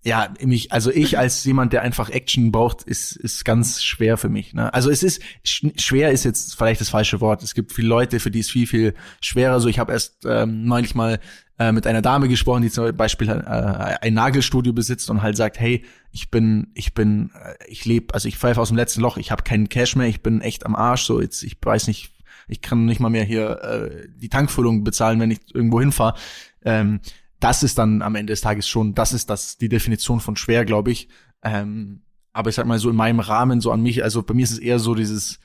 ja, 0.03 0.33
mich, 0.41 0.71
also 0.71 0.91
ich 0.91 1.17
als 1.17 1.43
jemand, 1.43 1.73
der 1.73 1.81
einfach 1.81 2.09
Action 2.09 2.51
braucht, 2.51 2.83
ist, 2.83 3.17
ist 3.17 3.43
ganz 3.43 3.83
schwer 3.83 4.17
für 4.17 4.29
mich. 4.29 4.53
Ne? 4.53 4.73
Also 4.73 4.89
es 4.89 5.03
ist, 5.03 5.21
sch 5.43 5.65
schwer 5.75 6.11
ist 6.11 6.23
jetzt 6.23 6.55
vielleicht 6.55 6.79
das 6.79 6.89
falsche 6.89 7.19
Wort. 7.19 7.43
Es 7.43 7.53
gibt 7.53 7.73
viele 7.73 7.89
Leute, 7.89 8.19
für 8.21 8.31
die 8.31 8.39
es 8.39 8.49
viel, 8.49 8.65
viel 8.65 8.93
schwerer. 9.19 9.59
So, 9.59 9.67
ich 9.67 9.77
habe 9.77 9.91
erst 9.91 10.25
ähm, 10.25 10.63
neulich 10.65 10.95
mal 10.95 11.19
äh, 11.59 11.71
mit 11.73 11.85
einer 11.85 12.01
Dame 12.01 12.29
gesprochen, 12.29 12.61
die 12.61 12.71
zum 12.71 12.95
Beispiel 12.95 13.29
äh, 13.29 13.33
ein 13.33 14.13
Nagelstudio 14.13 14.71
besitzt 14.73 15.09
und 15.09 15.21
halt 15.21 15.35
sagt, 15.35 15.59
hey, 15.59 15.83
ich 16.11 16.31
bin, 16.31 16.67
ich 16.73 16.93
bin, 16.93 17.31
äh, 17.35 17.53
ich 17.67 17.85
lebe, 17.85 18.13
also 18.13 18.27
ich 18.27 18.37
pfeife 18.37 18.61
aus 18.61 18.69
dem 18.69 18.77
letzten 18.77 19.01
Loch, 19.01 19.17
ich 19.17 19.29
habe 19.31 19.43
keinen 19.43 19.67
Cash 19.67 19.95
mehr, 19.95 20.07
ich 20.07 20.23
bin 20.23 20.41
echt 20.41 20.65
am 20.65 20.75
Arsch. 20.75 21.03
So, 21.03 21.21
jetzt, 21.21 21.43
ich 21.43 21.57
weiß 21.61 21.87
nicht, 21.87 22.13
ich 22.47 22.61
kann 22.61 22.85
nicht 22.85 22.99
mal 22.99 23.09
mehr 23.09 23.25
hier 23.25 23.61
äh, 23.61 24.07
die 24.15 24.29
Tankfüllung 24.29 24.83
bezahlen, 24.83 25.19
wenn 25.19 25.31
ich 25.31 25.39
irgendwo 25.53 25.79
hinfahre. 25.81 26.17
Ähm, 26.63 27.01
das 27.39 27.61
ist 27.61 27.77
dann 27.77 28.01
am 28.01 28.15
Ende 28.15 28.31
des 28.31 28.41
Tages 28.41 28.67
schon, 28.67 28.95
das 28.95 29.13
ist 29.13 29.29
das 29.29 29.57
die 29.57 29.69
Definition 29.69 30.19
von 30.19 30.35
schwer, 30.35 30.65
glaube 30.65 30.91
ich. 30.91 31.09
Ähm, 31.43 32.01
aber 32.31 32.49
ich 32.49 32.55
sag 32.55 32.65
mal 32.67 32.79
so 32.79 32.89
in 32.89 32.95
meinem 32.95 33.19
Rahmen 33.19 33.59
so 33.59 33.71
an 33.71 33.81
mich, 33.81 34.03
also 34.03 34.23
bei 34.23 34.33
mir 34.33 34.43
ist 34.43 34.51
es 34.51 34.59
eher 34.59 34.79
so 34.79 34.95
dieses 34.95 35.39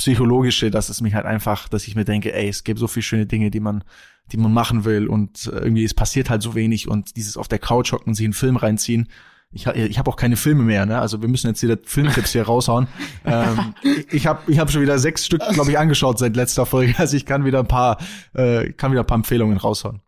psychologische, 0.00 0.70
dass 0.70 0.88
es 0.88 1.02
mich 1.02 1.14
halt 1.14 1.26
einfach, 1.26 1.68
dass 1.68 1.86
ich 1.86 1.94
mir 1.94 2.06
denke, 2.06 2.32
ey, 2.32 2.48
es 2.48 2.64
gibt 2.64 2.80
so 2.80 2.88
viele 2.88 3.02
schöne 3.02 3.26
Dinge, 3.26 3.50
die 3.50 3.60
man, 3.60 3.84
die 4.32 4.38
man 4.38 4.52
machen 4.52 4.86
will 4.86 5.06
und 5.06 5.46
irgendwie 5.52 5.84
es 5.84 5.92
passiert 5.92 6.30
halt 6.30 6.42
so 6.42 6.54
wenig 6.54 6.88
und 6.88 7.16
dieses 7.16 7.36
auf 7.36 7.48
der 7.48 7.58
Couch 7.58 7.92
hocken, 7.92 8.14
sich 8.14 8.24
einen 8.24 8.32
Film 8.32 8.56
reinziehen, 8.56 9.08
ich, 9.52 9.66
ich 9.66 9.98
habe 9.98 10.08
auch 10.10 10.16
keine 10.16 10.36
Filme 10.36 10.62
mehr, 10.62 10.86
ne? 10.86 11.00
Also 11.00 11.22
wir 11.22 11.28
müssen 11.28 11.48
jetzt 11.48 11.62
wieder 11.62 11.76
Filmtipps 11.82 12.32
hier 12.32 12.44
raushauen. 12.44 12.86
ähm, 13.24 13.74
ich 14.10 14.26
habe 14.26 14.50
ich 14.50 14.58
hab 14.60 14.70
schon 14.70 14.80
wieder 14.80 14.98
sechs 14.98 15.26
Stück, 15.26 15.42
glaube 15.50 15.72
ich, 15.72 15.78
angeschaut 15.78 16.18
seit 16.18 16.36
letzter 16.36 16.66
Folge. 16.66 16.94
Also 16.98 17.16
ich 17.16 17.26
kann 17.26 17.44
wieder 17.44 17.58
ein 17.58 17.66
paar, 17.66 17.98
äh, 18.32 18.72
kann 18.72 18.92
wieder 18.92 19.02
ein 19.02 19.06
paar 19.06 19.16
Empfehlungen 19.16 19.58
raushauen. 19.58 20.02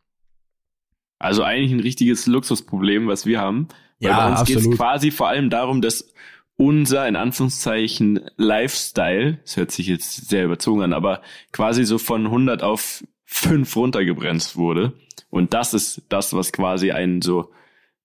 Also 1.19 1.43
eigentlich 1.43 1.73
ein 1.73 1.81
richtiges 1.81 2.27
Luxusproblem, 2.27 3.09
was 3.09 3.27
wir 3.27 3.41
haben. 3.41 3.67
Weil 4.01 4.11
ja, 4.11 4.17
bei 4.17 4.31
uns 4.31 4.45
geht 4.45 4.59
es 4.59 4.71
quasi 4.71 5.11
vor 5.11 5.29
allem 5.29 5.51
darum, 5.51 5.83
dass 5.83 6.13
unser, 6.56 7.09
in 7.09 7.16
Anführungszeichen, 7.16 8.21
Lifestyle, 8.37 9.38
das 9.42 9.56
hört 9.56 9.71
sich 9.71 9.87
jetzt 9.87 10.28
sehr 10.28 10.44
überzogen 10.44 10.82
an, 10.82 10.92
aber 10.92 11.23
quasi 11.52 11.85
so 11.85 11.99
von 11.99 12.26
100 12.26 12.62
auf 12.62 13.04
5 13.25 13.75
runtergebremst 13.76 14.56
wurde. 14.56 14.92
Und 15.30 15.54
das 15.54 15.75
ist 15.75 16.02
das, 16.09 16.35
was 16.35 16.52
quasi 16.52 16.92
einen 16.92 17.23
so 17.23 17.50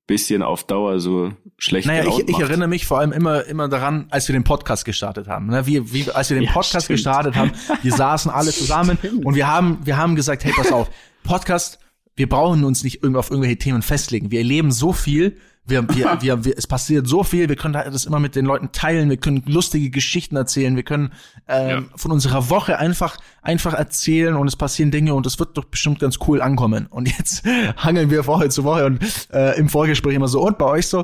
bisschen 0.08 0.42
auf 0.42 0.64
Dauer 0.64 1.00
so 1.00 1.34
schlecht 1.58 1.86
Naja, 1.88 2.06
ich, 2.06 2.30
ich 2.30 2.40
erinnere 2.40 2.70
mich 2.70 2.86
vor 2.86 3.00
allem 3.00 3.12
immer, 3.12 3.44
immer 3.44 3.68
daran, 3.68 4.08
als 4.10 4.28
wir 4.30 4.34
den 4.34 4.46
Podcast 4.46 4.86
gestartet 4.86 5.28
haben. 5.28 5.48
Ne? 5.48 5.68
Wie, 5.68 5.94
wie, 5.94 6.10
als 6.10 6.30
wir 6.30 6.38
den 6.38 6.46
ja, 6.46 6.52
Podcast 6.54 6.86
stimmt. 6.86 6.98
gestartet 6.98 7.36
haben, 7.36 7.52
wir 7.84 7.92
saßen 7.92 8.32
alle 8.32 8.52
zusammen 8.52 8.98
und 9.26 9.36
wir 9.36 9.48
haben, 9.48 9.80
wir 9.84 9.98
haben 9.98 10.16
gesagt, 10.16 10.46
hey, 10.46 10.54
pass 10.56 10.72
auf, 10.72 10.90
Podcast, 11.24 11.80
wir 12.16 12.30
brauchen 12.30 12.64
uns 12.64 12.84
nicht 12.84 13.04
auf 13.04 13.30
irgendwelche 13.30 13.58
Themen 13.58 13.82
festlegen. 13.82 14.32
Wir 14.32 14.40
erleben 14.40 14.72
so 14.72 14.94
viel, 14.94 15.38
wir, 15.68 15.88
wir, 15.90 16.18
wir, 16.22 16.46
wir, 16.46 16.58
es 16.58 16.68
passiert 16.68 17.08
so 17.08 17.24
viel, 17.24 17.50
wir 17.50 17.56
können 17.56 17.74
das 17.74 18.06
immer 18.06 18.20
mit 18.20 18.36
den 18.36 18.46
Leuten 18.46 18.72
teilen, 18.72 19.10
wir 19.10 19.18
können 19.18 19.44
lustige 19.46 19.90
Geschichten 19.90 20.36
erzählen, 20.36 20.76
wir 20.76 20.84
können 20.84 21.14
ähm, 21.48 21.70
ja. 21.70 21.84
von 21.96 22.12
unserer 22.12 22.50
Woche 22.50 22.80
einfach, 22.80 23.18
einfach 23.42 23.74
erzählen 23.74 24.36
und 24.36 24.48
es 24.48 24.56
passieren 24.56 24.92
Dinge 24.92 25.14
und 25.14 25.26
es 25.26 25.40
wird 25.40 25.58
doch 25.58 25.66
bestimmt 25.66 26.00
ganz 26.00 26.18
cool 26.28 26.42
ankommen. 26.42 26.88
Und 26.88 27.08
jetzt 27.08 27.46
hangeln 27.78 28.10
wir 28.10 28.26
Woche 28.26 28.50
zu 28.50 28.64
Woche 28.64 28.86
und 28.86 29.00
äh, 29.32 29.58
im 29.58 29.70
Vorgespräch 29.70 30.16
immer 30.16 30.28
so, 30.28 30.42
und 30.42 30.58
bei 30.58 30.66
euch 30.66 30.88
so, 30.88 31.04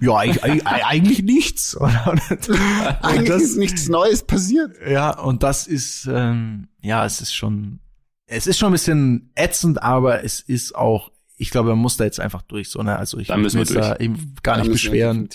ja, 0.00 0.16
eigentlich, 0.16 0.66
eigentlich 0.66 1.22
nichts. 1.22 1.76
eigentlich 1.78 3.28
das, 3.28 3.42
ist 3.42 3.56
nichts 3.56 3.88
Neues 3.88 4.22
passiert. 4.22 4.72
Ja, 4.86 5.18
und 5.18 5.42
das 5.42 5.66
ist, 5.66 6.08
ähm, 6.12 6.68
ja, 6.80 7.04
es 7.04 7.20
ist 7.20 7.34
schon, 7.34 7.80
es 8.26 8.46
ist 8.46 8.58
schon 8.58 8.70
ein 8.70 8.72
bisschen 8.72 9.30
ätzend, 9.34 9.82
aber 9.82 10.24
es 10.24 10.40
ist 10.40 10.74
auch 10.74 11.10
ich 11.36 11.50
glaube, 11.50 11.70
man 11.70 11.78
muss 11.78 11.96
da 11.96 12.04
jetzt 12.04 12.20
einfach 12.20 12.42
durch. 12.42 12.68
So, 12.68 12.82
ne? 12.82 12.96
Also 12.96 13.18
ich 13.18 13.28
muss 13.34 13.54
mich 13.54 13.68
da 13.68 13.96
eben 13.96 14.34
gar 14.42 14.58
nicht 14.58 14.70
beschweren. 14.70 15.28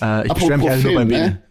Äh, 0.00 0.26
ich 0.26 0.32
beschwere 0.32 0.58
mich 0.58 0.70
eigentlich 0.70 0.84
nur 0.84 0.94
beim 0.94 1.08
ne? 1.08 1.42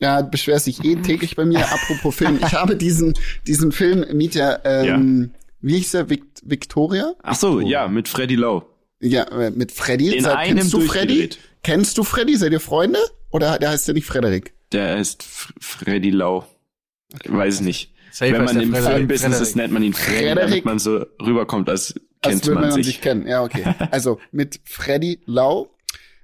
Ja, 0.00 0.20
beschwerst 0.20 0.66
dich 0.66 0.84
eh 0.84 0.96
täglich 0.96 1.36
bei 1.36 1.44
mir. 1.44 1.60
Apropos 1.72 2.16
Film, 2.16 2.38
ich 2.44 2.52
habe 2.52 2.76
diesen 2.76 3.14
diesen 3.46 3.70
Film 3.72 4.04
Mieter, 4.16 4.60
ähm, 4.64 5.32
ja. 5.32 5.40
wie 5.60 5.76
hieß 5.76 5.94
er, 5.94 6.10
Vic 6.10 6.24
Victoria? 6.42 7.14
Ach 7.22 7.36
so, 7.36 7.60
ja, 7.60 7.86
mit 7.86 8.08
Freddy 8.08 8.34
Lowe. 8.34 8.66
Ja, 9.00 9.24
äh, 9.24 9.50
mit 9.50 9.72
Freddy. 9.72 10.16
In 10.16 10.24
Seit, 10.24 10.36
einem 10.36 10.58
kennst 10.58 10.72
du 10.72 10.80
Freddy? 10.80 11.30
Kennst 11.62 11.98
du 11.98 12.04
Freddy? 12.04 12.36
Seid 12.36 12.52
ihr 12.52 12.60
Freunde? 12.60 12.98
Oder 13.30 13.58
der 13.58 13.70
heißt 13.70 13.88
ja 13.88 13.94
nicht 13.94 14.06
Frederik? 14.06 14.52
Der 14.72 14.96
heißt 14.96 15.22
Freddy 15.22 16.10
Lau. 16.10 16.46
Okay. 17.14 17.28
Weiß 17.32 17.60
nicht. 17.60 17.92
Safe 18.10 18.32
Wenn 18.32 18.44
man 18.44 18.60
im 18.60 18.74
Filmbusiness 18.74 19.40
ist, 19.40 19.56
nennt 19.56 19.72
man 19.72 19.82
ihn 19.82 19.94
Freddy, 19.94 20.34
damit 20.34 20.64
man 20.64 20.78
so 20.78 21.06
rüberkommt, 21.20 21.68
als 21.68 21.94
kennt 22.22 22.46
man, 22.46 22.54
man 22.54 22.72
sich. 22.72 22.86
sich 22.86 23.00
kennen. 23.00 23.26
Ja, 23.26 23.42
okay. 23.42 23.64
Also 23.90 24.20
mit 24.30 24.60
Freddy 24.64 25.20
Lau 25.26 25.74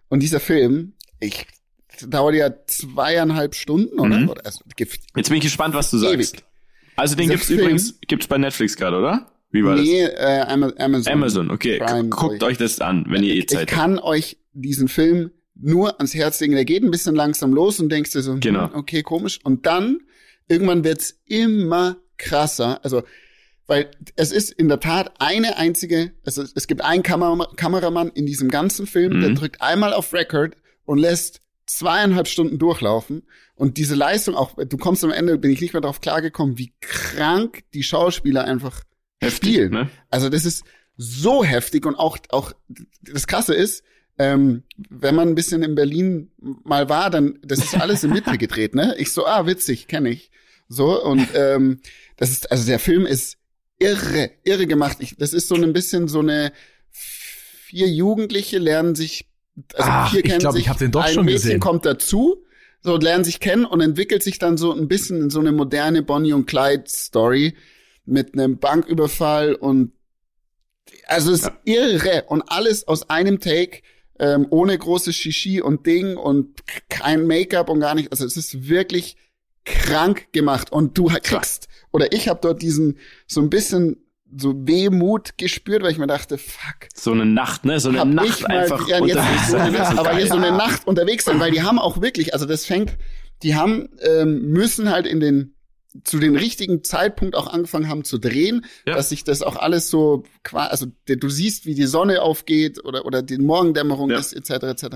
und 0.09 0.21
dieser 0.23 0.41
Film, 0.41 0.95
ich 1.21 1.47
dauert 2.07 2.35
ja 2.35 2.51
zweieinhalb 2.67 3.55
Stunden, 3.55 3.99
oder? 3.99 4.19
Mhm. 4.19 4.35
Also, 4.45 4.61
Jetzt 4.77 5.29
bin 5.29 5.39
ich 5.39 5.43
gespannt, 5.43 5.75
was 5.75 5.91
du 5.91 5.99
ewig. 5.99 6.29
sagst. 6.29 6.45
Also 6.97 7.15
den 7.15 7.25
Dieser 7.25 7.35
gibt's 7.35 7.47
Film, 7.47 7.61
übrigens 7.61 8.01
gibt's 8.07 8.27
bei 8.27 8.39
Netflix 8.39 8.77
gerade, 8.77 8.99
oder? 8.99 9.31
Wie 9.51 9.65
war 9.65 9.77
nee, 9.77 10.03
das? 10.03 10.15
Äh, 10.15 10.45
Amazon. 10.79 11.13
Amazon, 11.13 11.51
okay. 11.51 11.79
Prime, 11.79 12.09
Guckt 12.09 12.43
euch 12.43 12.59
das 12.59 12.81
an, 12.81 13.07
wenn 13.09 13.23
ihr 13.23 13.35
eh 13.35 13.47
Zeit 13.47 13.61
habt. 13.61 13.71
Ich 13.71 13.77
kann 13.77 13.99
euch 13.99 14.37
diesen 14.53 14.89
Film 14.89 15.31
nur 15.55 15.97
ans 15.99 16.15
Herz 16.15 16.41
legen. 16.41 16.55
Der 16.55 16.65
geht 16.65 16.83
ein 16.83 16.91
bisschen 16.91 17.15
langsam 17.15 17.53
los 17.53 17.81
und 17.81 17.89
denkst 17.89 18.13
dir 18.13 18.23
so, 18.23 18.33
hm, 18.33 18.41
genau. 18.41 18.71
okay, 18.75 19.03
komisch. 19.03 19.41
Und 19.43 19.65
dann, 19.67 20.01
irgendwann 20.49 20.85
wird's 20.85 21.21
immer 21.27 21.97
krasser. 22.19 22.85
Also 22.85 23.03
weil 23.69 23.91
es 24.17 24.33
ist 24.33 24.51
in 24.51 24.69
der 24.69 24.81
Tat 24.81 25.13
eine 25.21 25.59
einzige, 25.59 26.13
also 26.25 26.43
es 26.43 26.67
gibt 26.67 26.83
einen 26.83 27.03
Kamer 27.03 27.49
Kameramann 27.55 28.09
in 28.09 28.27
diesem 28.27 28.51
ganzen 28.51 28.87
Film, 28.87 29.19
mhm. 29.19 29.21
der 29.21 29.31
drückt 29.35 29.61
einmal 29.61 29.93
auf 29.93 30.13
Record 30.13 30.57
und 30.85 30.99
lässt 30.99 31.43
zweieinhalb 31.67 32.29
Stunden 32.29 32.59
durchlaufen. 32.59 33.25
Und 33.55 33.77
diese 33.77 33.95
Leistung 33.95 34.35
auch, 34.35 34.55
du 34.57 34.77
kommst 34.79 35.05
am 35.05 35.11
Ende, 35.11 35.37
bin 35.37 35.51
ich 35.51 35.61
nicht 35.61 35.75
mehr 35.75 35.83
darauf 35.83 36.01
klargekommen, 36.01 36.57
wie 36.57 36.73
krank 36.81 37.63
die 37.75 37.83
Schauspieler 37.83 38.45
einfach 38.45 38.83
heftig, 39.21 39.37
spielen. 39.37 39.73
Ne? 39.73 39.91
Also 40.09 40.31
das 40.31 40.47
ist 40.47 40.65
so 40.97 41.45
heftig 41.45 41.85
und 41.85 41.95
auch, 41.95 42.17
auch 42.31 42.53
das 43.03 43.27
Krasse 43.27 43.55
ist, 43.55 43.85
ähm, 44.19 44.65
wenn 44.89 45.15
man 45.15 45.29
ein 45.29 45.35
bisschen 45.35 45.63
in 45.63 45.75
Berlin 45.75 46.33
mal 46.65 46.89
war, 46.89 47.11
dann 47.11 47.39
das 47.43 47.59
ist 47.59 47.75
alles 47.75 48.03
in 48.03 48.13
Mitte 48.13 48.37
gedreht, 48.39 48.75
ne? 48.75 48.97
Ich 48.99 49.13
so, 49.13 49.27
ah, 49.27 49.47
witzig, 49.47 49.87
kenne 49.87 50.09
ich. 50.09 50.31
So 50.69 51.01
und 51.03 51.29
ähm, 51.35 51.81
das 52.17 52.31
ist 52.31 52.51
also 52.51 52.67
der 52.67 52.81
Film 52.81 53.07
ist 53.07 53.38
irre, 53.79 54.31
irre 54.45 54.67
gemacht. 54.67 54.99
Ich, 55.01 55.17
das 55.17 55.33
ist 55.33 55.49
so 55.49 55.55
ein 55.55 55.73
bisschen 55.73 56.09
so 56.09 56.21
eine 56.21 56.53
vier 56.91 57.89
Jugendliche 57.89 58.59
lernen 58.59 58.95
sich, 58.95 59.29
also 59.75 59.91
Ach, 59.91 60.11
vier 60.11 60.23
kennen 60.23 60.37
ich 60.37 60.41
glaub, 60.41 60.53
sich, 60.55 60.63
ich 60.63 60.69
hab 60.69 60.79
den 60.79 60.91
doch 60.91 61.05
ein 61.05 61.15
schon 61.15 61.25
Mädchen 61.27 61.43
gesehen. 61.43 61.61
kommt 61.61 61.85
dazu, 61.85 62.45
so 62.81 62.97
lernen 62.97 63.25
sich 63.25 63.41
kennen 63.41 63.65
und 63.65 63.81
entwickelt 63.81 64.23
sich 64.23 64.39
dann 64.39 64.57
so 64.57 64.73
ein 64.73 64.89
bisschen 64.89 65.23
in 65.23 65.31
so 65.31 65.41
eine 65.41 65.53
moderne 65.53 66.03
Bonnie 66.03 66.33
und 66.33 66.47
Clyde 66.47 66.85
Story 66.87 67.55
mit 68.05 68.33
einem 68.33 68.59
Banküberfall 68.59 69.55
und 69.55 69.93
also 71.07 71.33
es 71.33 71.41
ist 71.41 71.47
ja. 71.47 71.59
irre 71.65 72.25
und 72.29 72.43
alles 72.49 72.89
aus 72.89 73.11
einem 73.11 73.41
Take 73.41 73.83
ähm, 74.19 74.47
ohne 74.51 74.77
großes 74.77 75.15
Shishi 75.15 75.61
und 75.61 75.87
Ding 75.87 76.17
und 76.17 76.63
kein 76.89 77.27
Make-up 77.27 77.69
und 77.69 77.81
gar 77.81 77.95
nicht. 77.95 78.11
Also 78.11 78.25
es 78.25 78.37
ist 78.37 78.69
wirklich 78.69 79.17
krank 79.65 80.33
gemacht 80.33 80.73
und 80.73 80.97
du 80.97 81.07
kriegst 81.23 81.68
oder 81.99 82.13
ich 82.13 82.29
habe 82.29 82.39
dort 82.41 82.63
diesen 82.63 82.97
so 83.27 83.41
ein 83.41 83.51
bisschen 83.51 83.97
so 84.37 84.55
Wehmut 84.55 85.37
gespürt, 85.37 85.83
weil 85.83 85.91
ich 85.91 85.99
mir 85.99 86.07
dachte, 86.07 86.39
fuck. 86.39 86.89
So 86.95 87.11
eine 87.11 87.27
Nacht, 87.27 87.65
ne? 87.65 87.81
So 87.81 87.89
eine 87.89 88.05
Nacht 88.05 88.43
mal, 88.43 88.59
einfach 88.59 88.87
ja, 88.87 89.01
unterwegs 89.01 89.51
sein. 89.51 89.75
So 89.75 89.81
aber 89.99 90.17
hier 90.17 90.29
so 90.29 90.37
eine 90.37 90.53
Nacht 90.53 90.87
unterwegs 90.87 91.25
sein, 91.25 91.41
weil 91.41 91.51
die 91.51 91.63
haben 91.63 91.81
auch 91.81 92.01
wirklich, 92.01 92.35
also 92.35 92.47
das 92.47 92.65
fängt, 92.65 92.97
die 93.43 93.57
haben 93.57 93.89
ähm, 94.01 94.51
müssen 94.51 94.91
halt 94.91 95.07
in 95.07 95.19
den 95.19 95.55
zu 96.05 96.21
den 96.21 96.37
richtigen 96.37 96.85
Zeitpunkt 96.85 97.35
auch 97.35 97.49
angefangen 97.49 97.89
haben 97.89 98.05
zu 98.05 98.19
drehen, 98.19 98.65
ja. 98.87 98.95
dass 98.95 99.09
sich 99.09 99.25
das 99.25 99.43
auch 99.43 99.57
alles 99.57 99.91
so 99.91 100.23
also 100.53 100.87
du 101.07 101.29
siehst, 101.29 101.67
wie 101.67 101.75
die 101.75 101.87
Sonne 101.87 102.23
aufgeht 102.23 102.85
oder 102.85 103.07
oder 103.07 103.23
die 103.23 103.39
Morgendämmerung 103.39 104.11
ja. 104.11 104.19
ist 104.19 104.35
etc. 104.35 104.65
etc. 104.65 104.87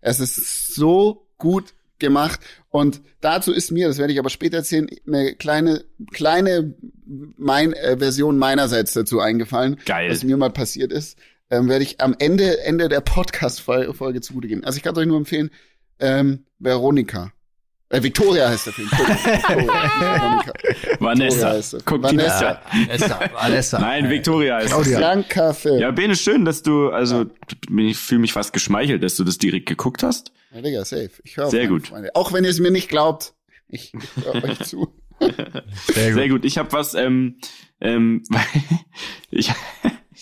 Es 0.00 0.20
ist 0.20 0.74
so 0.74 1.26
gut 1.38 1.74
gemacht. 2.02 2.40
Und 2.68 3.00
dazu 3.22 3.52
ist 3.52 3.70
mir, 3.70 3.88
das 3.88 3.96
werde 3.96 4.12
ich 4.12 4.18
aber 4.18 4.28
später 4.28 4.58
erzählen, 4.58 4.88
eine 5.06 5.34
kleine, 5.34 5.84
kleine 6.12 6.74
mein, 7.06 7.72
äh, 7.72 7.96
Version 7.96 8.36
meinerseits 8.36 8.92
dazu 8.92 9.20
eingefallen, 9.20 9.78
Geil. 9.86 10.10
was 10.10 10.22
mir 10.24 10.36
mal 10.36 10.50
passiert 10.50 10.92
ist. 10.92 11.18
Ähm, 11.50 11.68
werde 11.68 11.84
ich 11.84 12.00
am 12.00 12.14
Ende, 12.18 12.62
Ende 12.64 12.88
der 12.88 13.00
Podcast-Folge 13.00 14.20
zugute 14.20 14.48
gehen. 14.48 14.64
Also 14.64 14.76
ich 14.76 14.82
kann 14.82 14.94
es 14.94 14.98
euch 14.98 15.06
nur 15.06 15.18
empfehlen, 15.18 15.50
ähm, 15.98 16.44
Veronika. 16.58 17.32
Äh, 17.92 18.02
Victoria 18.02 18.48
heißt 18.48 18.66
der 18.66 18.72
Film. 18.72 18.90
Victoria, 18.90 20.42
Vanessa. 20.98 21.78
Guck 21.84 22.02
Vanessa. 22.02 22.62
Vanessa. 22.88 23.20
Vanessa. 23.34 23.78
Nein, 23.78 24.08
Victoria 24.08 24.56
heißt 24.56 24.74
es. 24.78 24.92
Kranker 24.92 25.52
Film. 25.52 25.78
Ja, 25.78 25.90
Bene, 25.90 26.16
schön, 26.16 26.46
dass 26.46 26.62
du, 26.62 26.88
also, 26.88 27.26
ich 27.76 27.98
fühle 27.98 28.22
mich 28.22 28.32
fast 28.32 28.54
geschmeichelt, 28.54 29.02
dass 29.02 29.16
du 29.16 29.24
das 29.24 29.36
direkt 29.36 29.66
geguckt 29.66 30.02
hast. 30.02 30.32
Ja, 30.54 30.62
Digga, 30.62 30.84
safe. 30.86 31.10
Ich 31.22 31.36
höre 31.36 31.50
Sehr 31.50 31.66
gut. 31.66 31.88
Freunde. 31.88 32.10
Auch 32.14 32.32
wenn 32.32 32.44
ihr 32.44 32.50
es 32.50 32.60
mir 32.60 32.70
nicht 32.70 32.88
glaubt, 32.88 33.34
ich, 33.68 33.92
ich 33.92 34.24
höre 34.24 34.42
euch 34.42 34.60
zu. 34.60 34.94
Sehr 35.20 35.28
gut. 36.08 36.14
Sehr 36.14 36.28
gut. 36.30 36.44
Ich 36.46 36.56
habe 36.56 36.72
was, 36.72 36.94
ähm, 36.94 37.36
ähm, 37.82 38.22
ich, 39.30 39.50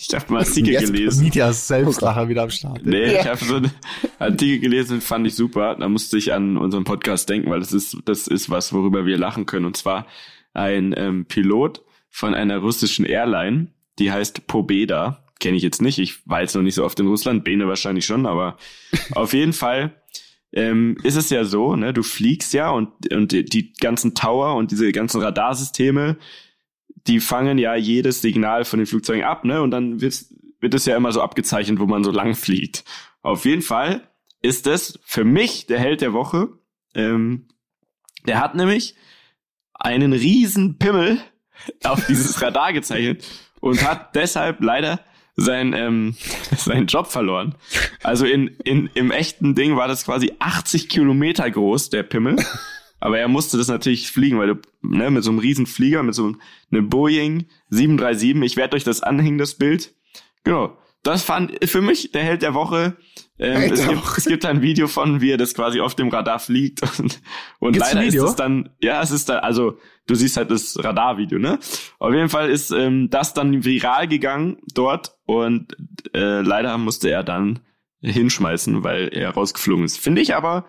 ich 0.01 0.15
habe 0.15 0.33
mal 0.33 0.39
Artikel 0.39 0.73
Jetzt 0.73 0.91
gelesen. 0.91 1.23
Mietjas 1.23 1.67
Selbstlacher 1.67 2.27
wieder 2.27 2.43
am 2.43 2.49
Start. 2.49 2.85
Nee, 2.85 3.13
ja. 3.13 3.21
ich 3.21 3.27
habe 3.27 3.43
so 3.43 3.55
einen 3.55 3.71
Artikel 4.19 4.59
gelesen, 4.59 4.99
fand 5.01 5.27
ich 5.27 5.35
super. 5.35 5.75
Da 5.75 5.87
musste 5.87 6.17
ich 6.17 6.33
an 6.33 6.57
unseren 6.57 6.83
Podcast 6.83 7.29
denken, 7.29 7.51
weil 7.51 7.59
das 7.59 7.71
ist, 7.71 7.97
das 8.05 8.27
ist 8.27 8.49
was, 8.49 8.73
worüber 8.73 9.05
wir 9.05 9.17
lachen 9.17 9.45
können. 9.45 9.65
Und 9.65 9.77
zwar 9.77 10.07
ein 10.53 10.93
ähm, 10.97 11.25
Pilot 11.25 11.83
von 12.09 12.33
einer 12.33 12.57
russischen 12.57 13.05
Airline, 13.05 13.67
die 13.99 14.11
heißt 14.11 14.47
Pobeda. 14.47 15.23
Kenne 15.39 15.57
ich 15.57 15.63
jetzt 15.63 15.81
nicht. 15.81 15.99
Ich 15.99 16.27
war 16.27 16.41
jetzt 16.41 16.55
noch 16.55 16.61
nicht 16.61 16.75
so 16.75 16.83
oft 16.83 16.99
in 16.99 17.07
Russland, 17.07 17.43
Bene 17.43 17.67
wahrscheinlich 17.67 18.05
schon, 18.05 18.25
aber 18.25 18.57
auf 19.13 19.33
jeden 19.33 19.53
Fall 19.53 19.95
ähm, 20.53 20.97
ist 21.03 21.15
es 21.15 21.29
ja 21.29 21.45
so, 21.45 21.75
ne, 21.75 21.93
du 21.93 22.03
fliegst 22.03 22.53
ja 22.53 22.71
und, 22.71 23.13
und 23.13 23.31
die, 23.31 23.45
die 23.45 23.73
ganzen 23.73 24.15
Tower 24.15 24.55
und 24.55 24.71
diese 24.71 24.91
ganzen 24.91 25.21
Radarsysteme, 25.21 26.17
die 27.07 27.19
fangen 27.19 27.57
ja 27.57 27.75
jedes 27.75 28.21
Signal 28.21 28.65
von 28.65 28.79
den 28.79 28.85
Flugzeugen 28.85 29.23
ab, 29.23 29.45
ne? 29.45 29.61
Und 29.61 29.71
dann 29.71 30.01
wird, 30.01 30.25
wird 30.59 30.73
es 30.73 30.85
ja 30.85 30.95
immer 30.95 31.11
so 31.11 31.21
abgezeichnet, 31.21 31.79
wo 31.79 31.85
man 31.85 32.03
so 32.03 32.11
lang 32.11 32.35
fliegt. 32.35 32.83
Auf 33.21 33.45
jeden 33.45 33.61
Fall 33.61 34.07
ist 34.41 34.67
es 34.67 34.99
für 35.03 35.23
mich 35.23 35.67
der 35.67 35.79
Held 35.79 36.01
der 36.01 36.13
Woche. 36.13 36.49
Ähm, 36.95 37.47
der 38.25 38.39
hat 38.39 38.55
nämlich 38.55 38.95
einen 39.73 40.13
riesen 40.13 40.77
Pimmel 40.77 41.19
auf 41.83 42.05
dieses 42.05 42.41
Radar 42.41 42.73
gezeichnet 42.73 43.25
und 43.59 43.87
hat 43.87 44.15
deshalb 44.15 44.61
leider 44.61 44.99
sein, 45.35 45.73
ähm, 45.73 46.15
seinen 46.55 46.87
Job 46.87 47.07
verloren. 47.07 47.55
Also 48.03 48.25
in, 48.25 48.47
in, 48.63 48.89
im 48.93 49.11
echten 49.11 49.55
Ding 49.55 49.75
war 49.75 49.87
das 49.87 50.05
quasi 50.05 50.33
80 50.39 50.89
Kilometer 50.89 51.49
groß, 51.49 51.89
der 51.89 52.03
Pimmel. 52.03 52.37
Aber 53.01 53.19
er 53.19 53.27
musste 53.27 53.57
das 53.57 53.67
natürlich 53.67 54.11
fliegen, 54.11 54.39
weil 54.39 54.47
du, 54.47 54.61
ne, 54.81 55.09
mit 55.09 55.23
so 55.23 55.31
einem 55.31 55.39
riesen 55.39 55.65
Flieger, 55.65 56.03
mit 56.03 56.15
so 56.15 56.35
einem 56.71 56.89
Boeing 56.89 57.47
737, 57.69 58.41
ich 58.43 58.57
werde 58.57 58.77
euch 58.77 58.83
das 58.83 59.01
anhängen, 59.01 59.39
das 59.39 59.55
Bild. 59.55 59.93
Genau. 60.43 60.77
Das 61.03 61.23
fand 61.23 61.57
für 61.67 61.81
mich 61.81 62.11
der 62.11 62.23
Held 62.23 62.43
der 62.43 62.53
Woche. 62.53 62.95
Ähm, 63.39 63.73
es, 63.73 63.87
gibt, 63.87 64.17
es 64.17 64.25
gibt 64.25 64.45
ein 64.45 64.61
Video 64.61 64.87
von, 64.87 65.19
wie 65.19 65.31
er 65.31 65.37
das 65.37 65.55
quasi 65.55 65.81
auf 65.81 65.95
dem 65.95 66.09
Radar 66.09 66.37
fliegt. 66.37 66.81
Und, 66.99 67.19
und 67.59 67.77
leider 67.77 68.03
ist 68.03 68.15
es 68.15 68.35
dann, 68.35 68.69
ja, 68.81 69.01
es 69.01 69.09
ist 69.09 69.29
da, 69.29 69.39
also 69.39 69.79
du 70.05 70.13
siehst 70.13 70.37
halt 70.37 70.51
das 70.51 70.77
Radarvideo, 70.83 71.39
ne? 71.39 71.57
Auf 71.97 72.13
jeden 72.13 72.29
Fall 72.29 72.51
ist 72.51 72.69
ähm, 72.69 73.09
das 73.09 73.33
dann 73.33 73.63
viral 73.63 74.07
gegangen 74.07 74.57
dort 74.73 75.15
und 75.25 75.75
äh, 76.13 76.41
leider 76.41 76.77
musste 76.77 77.09
er 77.09 77.23
dann 77.23 77.59
hinschmeißen, 78.01 78.83
weil 78.83 79.09
er 79.11 79.31
rausgeflogen 79.31 79.85
ist. 79.85 79.99
Finde 79.99 80.21
ich 80.21 80.35
aber, 80.35 80.65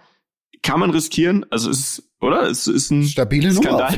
kann 0.62 0.81
man 0.81 0.90
riskieren. 0.90 1.45
Also 1.51 1.71
es 1.71 1.79
ist, 1.99 2.12
oder? 2.22 2.48
Es 2.48 2.66
ist 2.66 2.90
ein 2.90 3.02
stabile 3.04 3.52
Nummer. 3.52 3.88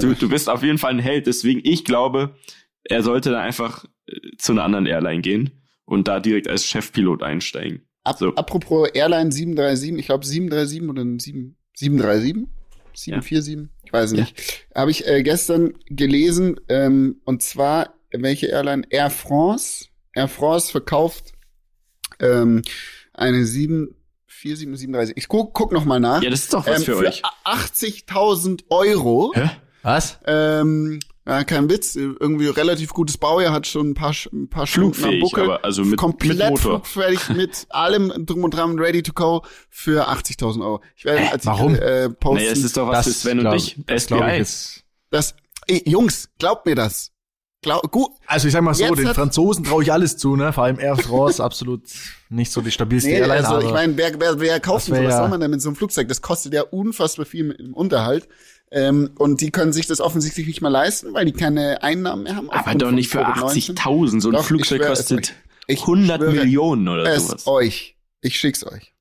Du, 0.00 0.14
du 0.14 0.28
bist 0.28 0.48
auf 0.48 0.62
jeden 0.62 0.78
Fall 0.78 0.92
ein 0.92 0.98
Held. 0.98 1.26
Deswegen, 1.26 1.60
ich 1.62 1.84
glaube, 1.84 2.34
er 2.84 3.02
sollte 3.02 3.30
dann 3.30 3.40
einfach 3.40 3.84
äh, 4.06 4.36
zu 4.38 4.52
einer 4.52 4.64
anderen 4.64 4.86
Airline 4.86 5.20
gehen 5.20 5.50
und 5.84 6.08
da 6.08 6.18
direkt 6.18 6.48
als 6.48 6.64
Chefpilot 6.64 7.22
einsteigen. 7.22 7.82
Ab, 8.04 8.16
so. 8.18 8.34
Apropos 8.34 8.88
Airline 8.94 9.30
737, 9.30 9.98
ich 9.98 10.06
glaube 10.06 10.24
737 10.24 10.88
oder 10.88 11.02
7, 11.18 11.56
737? 11.74 12.48
747? 12.94 13.56
Ja. 13.56 13.68
Ich 13.84 13.92
weiß 13.92 14.12
nicht. 14.12 14.38
Ja. 14.74 14.80
Habe 14.80 14.90
ich 14.90 15.06
äh, 15.06 15.22
gestern 15.22 15.74
gelesen, 15.86 16.58
ähm, 16.68 17.20
und 17.24 17.42
zwar, 17.42 17.94
welche 18.10 18.46
Airline? 18.46 18.84
Air 18.90 19.10
France. 19.10 19.86
Air 20.14 20.28
France 20.28 20.70
verkauft 20.70 21.32
ähm, 22.18 22.62
eine 23.12 23.44
747 23.44 23.97
737. 24.42 25.16
Ich 25.16 25.28
guck, 25.28 25.52
guck 25.54 25.72
noch 25.72 25.84
mal 25.84 26.00
nach. 26.00 26.22
Ja, 26.22 26.30
das 26.30 26.40
ist 26.40 26.54
doch 26.54 26.66
was 26.66 26.80
ähm, 26.80 26.84
für, 26.84 26.96
für 26.96 27.06
euch. 27.06 27.22
80.000 27.44 28.64
Euro. 28.70 29.32
Hä? 29.34 29.50
Was? 29.82 30.18
Ähm, 30.26 31.00
ja, 31.28 31.44
kein 31.44 31.68
Witz, 31.68 31.94
irgendwie 31.94 32.46
relativ 32.46 32.94
gutes 32.94 33.18
Baujahr, 33.18 33.52
hat 33.52 33.66
schon 33.66 33.90
ein 33.90 33.94
paar, 33.94 34.14
ein 34.32 34.48
paar 34.48 34.66
am 34.76 34.92
Buckel. 35.20 35.44
aber 35.44 35.62
also 35.62 35.84
mit, 35.84 35.98
komplett 35.98 36.38
mit 36.38 36.48
Motor. 36.48 36.82
flugfertig 36.84 37.36
mit 37.36 37.66
allem 37.70 38.24
drum 38.24 38.44
und 38.44 38.54
dran 38.54 38.78
ready 38.78 39.02
to 39.02 39.12
go 39.12 39.44
für 39.68 40.08
80.000 40.08 40.62
Euro. 40.62 40.80
Ich 40.96 41.04
werde 41.04 41.30
als 41.30 41.44
Warum? 41.44 41.74
äh, 41.74 42.08
posten. 42.08 42.36
Naja, 42.36 42.52
es 42.52 42.64
ist 42.64 42.78
doch 42.78 42.88
was 42.88 43.04
das, 43.04 43.14
für 43.14 43.20
Sven 43.20 43.46
und 43.46 43.54
ich. 43.54 43.76
Das 43.86 44.04
SBI. 44.04 44.40
Ich 44.40 44.84
das, 45.10 45.34
ey, 45.66 45.82
Jungs, 45.86 46.30
glaubt 46.38 46.64
mir 46.64 46.74
das. 46.74 47.12
Glaub, 47.60 47.90
gut. 47.90 48.10
Also 48.26 48.46
ich 48.46 48.52
sag 48.52 48.62
mal 48.62 48.74
so, 48.74 48.84
Jetzt 48.84 48.98
den 48.98 49.08
Franzosen 49.08 49.64
traue 49.64 49.82
ich 49.82 49.92
alles 49.92 50.16
zu, 50.16 50.36
ne? 50.36 50.52
Vor 50.52 50.64
allem 50.64 50.78
Air 50.78 50.96
France, 50.96 51.42
absolut 51.44 51.82
nicht 52.28 52.52
so 52.52 52.60
die 52.60 52.70
stabilste 52.70 53.10
nee, 53.10 53.16
Airline. 53.18 53.48
Also 53.48 53.66
ich 53.66 53.72
meine, 53.72 53.96
wer, 53.96 54.18
wer, 54.20 54.38
wer 54.38 54.60
kauft 54.60 54.86
so? 54.86 54.92
Was 54.92 55.00
ja 55.00 55.16
soll 55.16 55.28
man 55.28 55.40
denn 55.40 55.50
mit 55.50 55.60
so 55.60 55.68
einem 55.68 55.76
Flugzeug? 55.76 56.06
Das 56.08 56.22
kostet 56.22 56.54
ja 56.54 56.62
unfassbar 56.62 57.26
viel 57.26 57.50
im 57.50 57.74
Unterhalt. 57.74 58.28
Ähm, 58.70 59.10
und 59.16 59.40
die 59.40 59.50
können 59.50 59.72
sich 59.72 59.86
das 59.86 60.00
offensichtlich 60.00 60.46
nicht 60.46 60.60
mehr 60.60 60.70
leisten, 60.70 61.14
weil 61.14 61.24
die 61.24 61.32
keine 61.32 61.82
Einnahmen 61.82 62.24
mehr 62.24 62.36
haben. 62.36 62.50
Aber 62.50 62.74
doch 62.74 62.90
nicht 62.90 63.08
für 63.08 63.26
80.000. 63.26 64.20
So 64.20 64.28
ein 64.28 64.32
doch, 64.32 64.44
Flugzeug 64.44 64.82
kostet 64.82 65.34
ich 65.66 65.80
100 65.80 66.20
schwöre, 66.20 66.32
Millionen 66.32 66.86
oder 66.86 67.06
es 67.06 67.26
sowas. 67.26 67.46
euch. 67.46 67.96
Ich 68.20 68.38
schick's 68.38 68.64
euch. 68.64 68.92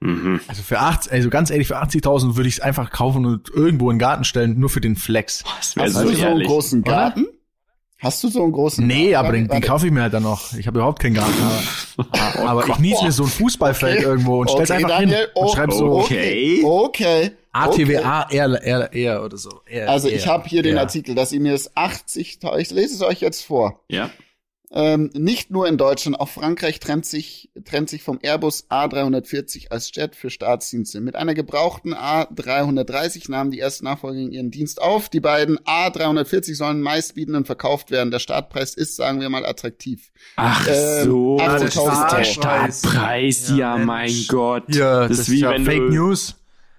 Mhm. 0.00 0.40
Also 0.48 0.62
für 0.62 0.80
80, 0.80 1.12
also 1.12 1.30
ganz 1.30 1.50
ehrlich, 1.50 1.68
für 1.68 1.80
80.000 1.80 2.36
würde 2.36 2.48
ich 2.48 2.56
es 2.56 2.60
einfach 2.60 2.90
kaufen 2.90 3.24
und 3.24 3.50
irgendwo 3.50 3.90
in 3.90 3.96
den 3.96 4.00
Garten 4.00 4.24
stellen, 4.24 4.58
nur 4.58 4.68
für 4.68 4.80
den 4.80 4.96
Flex. 4.96 5.42
Das 5.42 5.76
Hast 5.76 5.94
so 5.94 6.12
so 6.12 6.26
einen 6.26 6.44
großen 6.44 6.82
Garten? 6.82 7.24
Oder? 7.24 7.33
Hast 8.04 8.22
du 8.22 8.28
so 8.28 8.42
einen 8.42 8.52
großen 8.52 8.86
Nee, 8.86 9.12
Garten? 9.12 9.26
aber 9.26 9.36
den, 9.36 9.48
den 9.48 9.60
kaufe 9.62 9.86
ich 9.86 9.92
mir 9.92 10.02
halt 10.02 10.14
dann 10.14 10.22
noch. 10.22 10.52
Ich 10.54 10.66
habe 10.66 10.78
überhaupt 10.78 11.00
keinen 11.00 11.14
Garten. 11.14 11.32
Aber, 11.96 12.10
oh 12.38 12.40
aber 12.46 12.68
ich 12.68 12.78
niese 12.78 13.04
mir 13.04 13.12
so 13.12 13.24
ein 13.24 13.30
Fußballfeld 13.30 13.98
okay. 13.98 14.06
irgendwo 14.06 14.40
und 14.40 14.50
stell's 14.50 14.70
okay, 14.70 14.84
einfach 14.84 14.98
Daniel, 14.98 15.18
hin 15.18 15.26
und 15.34 15.50
schreib 15.50 15.72
so. 15.72 15.90
Okay. 16.00 16.62
Okay. 16.62 17.32
ATWA 17.52 18.26
okay. 18.26 18.36
R, 18.36 18.62
R, 18.62 18.92
R 18.92 19.24
oder 19.24 19.36
so. 19.36 19.60
R, 19.66 19.88
also 19.88 20.08
ich 20.08 20.26
habe 20.26 20.48
hier 20.48 20.62
den 20.62 20.76
Artikel, 20.76 21.14
dass 21.14 21.32
ihr 21.32 21.40
mir 21.40 21.52
das 21.52 21.76
80, 21.76 22.38
ich 22.58 22.70
lese 22.70 22.94
es 22.94 23.02
euch 23.02 23.20
jetzt 23.20 23.44
vor. 23.44 23.80
Ja. 23.88 24.10
Ähm, 24.76 25.08
nicht 25.14 25.52
nur 25.52 25.68
in 25.68 25.76
Deutschland, 25.78 26.18
auch 26.18 26.28
Frankreich 26.28 26.80
trennt 26.80 27.06
sich, 27.06 27.48
trennt 27.64 27.88
sich 27.88 28.02
vom 28.02 28.18
Airbus 28.20 28.68
A340 28.70 29.70
als 29.70 29.94
Jet 29.94 30.16
für 30.16 30.30
Staatsdienste. 30.30 31.00
Mit 31.00 31.14
einer 31.14 31.34
gebrauchten 31.34 31.94
A330 31.94 33.30
nahmen 33.30 33.52
die 33.52 33.60
ersten 33.60 33.84
Nachfolger 33.84 34.18
ihren 34.18 34.50
Dienst 34.50 34.82
auf. 34.82 35.08
Die 35.08 35.20
beiden 35.20 35.60
A340 35.60 36.56
sollen 36.56 36.80
meistbietenden 36.80 37.44
verkauft 37.44 37.92
werden. 37.92 38.10
Der 38.10 38.18
Startpreis 38.18 38.74
ist, 38.74 38.96
sagen 38.96 39.20
wir 39.20 39.28
mal, 39.28 39.46
attraktiv. 39.46 40.10
Ach 40.34 40.66
ähm, 40.68 41.04
so, 41.04 41.38
das 41.38 41.62
ist 41.62 41.76
der 41.76 42.24
Startpreis. 42.24 43.50
Ja, 43.50 43.56
ja 43.56 43.78
mein 43.78 44.12
Gott. 44.26 44.74
Ja, 44.74 45.06
das, 45.06 45.10
das 45.10 45.18
ist 45.20 45.30
wie 45.30 45.40
ja 45.40 45.50
wenn 45.50 45.64
Fake 45.64 45.86
du, 45.86 45.94
News. 45.94 46.34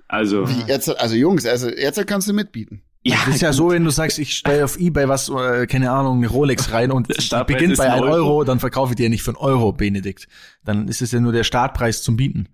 Also, 0.10 0.50
wie 0.50 0.64
jetzt, 0.68 0.90
also 0.90 1.16
Jungs, 1.16 1.46
also 1.46 1.70
jetzt 1.70 2.06
kannst 2.08 2.28
du 2.28 2.34
mitbieten. 2.34 2.82
Ja, 3.08 3.18
das 3.26 3.36
ist 3.36 3.42
ja 3.42 3.54
so, 3.54 3.70
wenn 3.70 3.84
du 3.84 3.92
sagst, 3.92 4.18
ich 4.18 4.36
stelle 4.36 4.66
auf 4.66 4.80
Ebay 4.80 5.08
was, 5.08 5.30
äh, 5.30 5.68
keine 5.68 5.92
Ahnung, 5.92 6.18
eine 6.18 6.28
Rolex 6.28 6.72
rein 6.72 6.92
und 6.92 7.08
beginnt 7.48 7.78
bei 7.78 7.92
1 7.92 8.02
Euro. 8.02 8.12
Euro, 8.12 8.44
dann 8.44 8.60
verkaufe 8.60 8.94
ich 8.94 8.96
dir 8.96 9.10
nicht 9.10 9.22
für 9.22 9.32
einen 9.32 9.38
Euro, 9.38 9.72
Benedikt. 9.74 10.28
Dann 10.64 10.88
ist 10.88 11.04
es 11.04 11.12
ja 11.12 11.20
nur 11.20 11.32
der 11.32 11.44
Startpreis 11.44 12.02
zum 12.02 12.18
Bieten. 12.18 12.50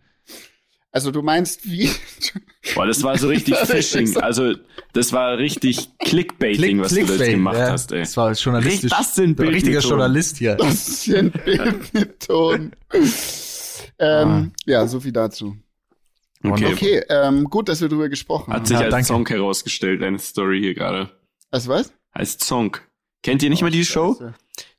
Also 0.92 1.12
du 1.12 1.22
meinst 1.22 1.72
wie? 1.72 1.90
Boah, 2.76 2.86
das 2.86 3.02
war 3.02 3.18
so 3.18 3.28
richtig 3.30 3.56
Phishing. 3.56 4.18
Also 4.18 4.56
das 4.92 5.14
war 5.14 5.38
richtig 5.38 5.90
Clickbaiting, 6.00 6.62
Click, 6.62 6.80
was 6.82 6.92
Clickbait, 6.92 7.20
du 7.20 7.24
da 7.24 7.32
gemacht 7.32 7.58
ja, 7.58 7.72
hast. 7.72 7.92
Ey. 7.94 8.00
Das 8.00 8.18
war 8.18 8.34
journalistisch. 8.34 8.92
Das 8.92 9.16
sind 9.16 9.38
Bild 9.38 9.54
richtiger 9.54 9.80
Journalist 9.80 10.38
hier. 10.38 10.56
Das 10.56 11.04
sind 11.04 11.46
Bild 11.46 11.94
mit 11.94 12.20
Ton. 12.28 12.74
ähm, 12.92 14.28
ah. 14.28 14.46
Ja, 14.66 14.86
so 14.86 15.00
viel 15.00 15.14
dazu. 15.14 15.56
Okay, 16.44 16.74
okay 16.74 17.04
ähm, 17.10 17.46
gut, 17.46 17.70
dass 17.70 17.82
wir 17.82 17.90
drüber 17.90 18.10
gesprochen 18.10 18.52
haben. 18.52 18.62
Hat 18.62 18.68
sich 18.68 18.78
ja, 18.78 18.84
als 18.84 18.92
danke. 18.92 19.08
Song 19.08 19.28
herausgestellt, 19.28 20.02
deine 20.02 20.20
Story 20.20 20.60
hier 20.60 20.74
gerade. 20.74 21.10
Als 21.52 21.68
was? 21.68 21.94
Als 22.12 22.38
Song. 22.40 22.78
Kennt 23.24 23.44
ihr 23.44 23.50
nicht 23.50 23.62
oh, 23.62 23.66
mal 23.66 23.72
die 23.72 23.86
Show? 23.86 24.18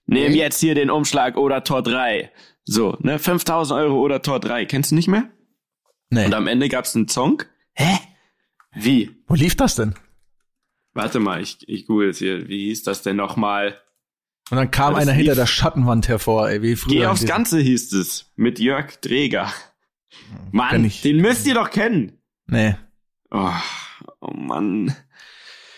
Nehm 0.06 0.32
nee. 0.32 0.38
jetzt 0.38 0.58
hier 0.58 0.74
den 0.74 0.90
Umschlag 0.90 1.36
oder 1.36 1.62
Tor 1.62 1.82
3. 1.82 2.30
So, 2.64 2.96
ne, 3.00 3.18
5000 3.18 3.78
Euro 3.78 4.00
oder 4.00 4.22
Tor 4.22 4.40
3. 4.40 4.66
Kennst 4.66 4.90
du 4.90 4.94
nicht 4.94 5.08
mehr? 5.08 5.28
Nee. 6.10 6.26
Und 6.26 6.34
am 6.34 6.46
Ende 6.46 6.68
gab's 6.68 6.94
einen 6.96 7.08
Song. 7.08 7.42
Hä? 7.74 7.98
Wie? 8.74 9.10
Wo 9.26 9.34
lief 9.34 9.56
das 9.56 9.76
denn? 9.76 9.94
Warte 10.94 11.20
mal, 11.20 11.40
ich, 11.40 11.58
ich 11.66 11.86
google 11.86 12.10
es 12.10 12.18
hier. 12.18 12.48
Wie 12.48 12.66
hieß 12.66 12.82
das 12.82 13.02
denn 13.02 13.16
nochmal? 13.16 13.80
Und 14.50 14.56
dann 14.56 14.70
kam 14.70 14.94
einer 14.94 15.12
hinter 15.12 15.34
der 15.34 15.46
Schattenwand 15.46 16.08
hervor, 16.08 16.50
ey, 16.50 16.60
wie 16.62 16.76
früher. 16.76 16.92
Geh 16.92 17.06
aufs 17.06 17.24
Ganze 17.24 17.58
hieß 17.60 17.92
es. 17.94 18.30
Mit 18.36 18.58
Jörg 18.58 18.96
Dreger. 19.00 19.52
Mann, 20.50 20.90
den 21.04 21.16
müsst 21.18 21.46
ihr 21.46 21.54
doch 21.54 21.70
kennen. 21.70 22.12
Nee. 22.46 22.74
Oh, 23.30 23.50
oh 24.20 24.34
Mann. 24.34 24.94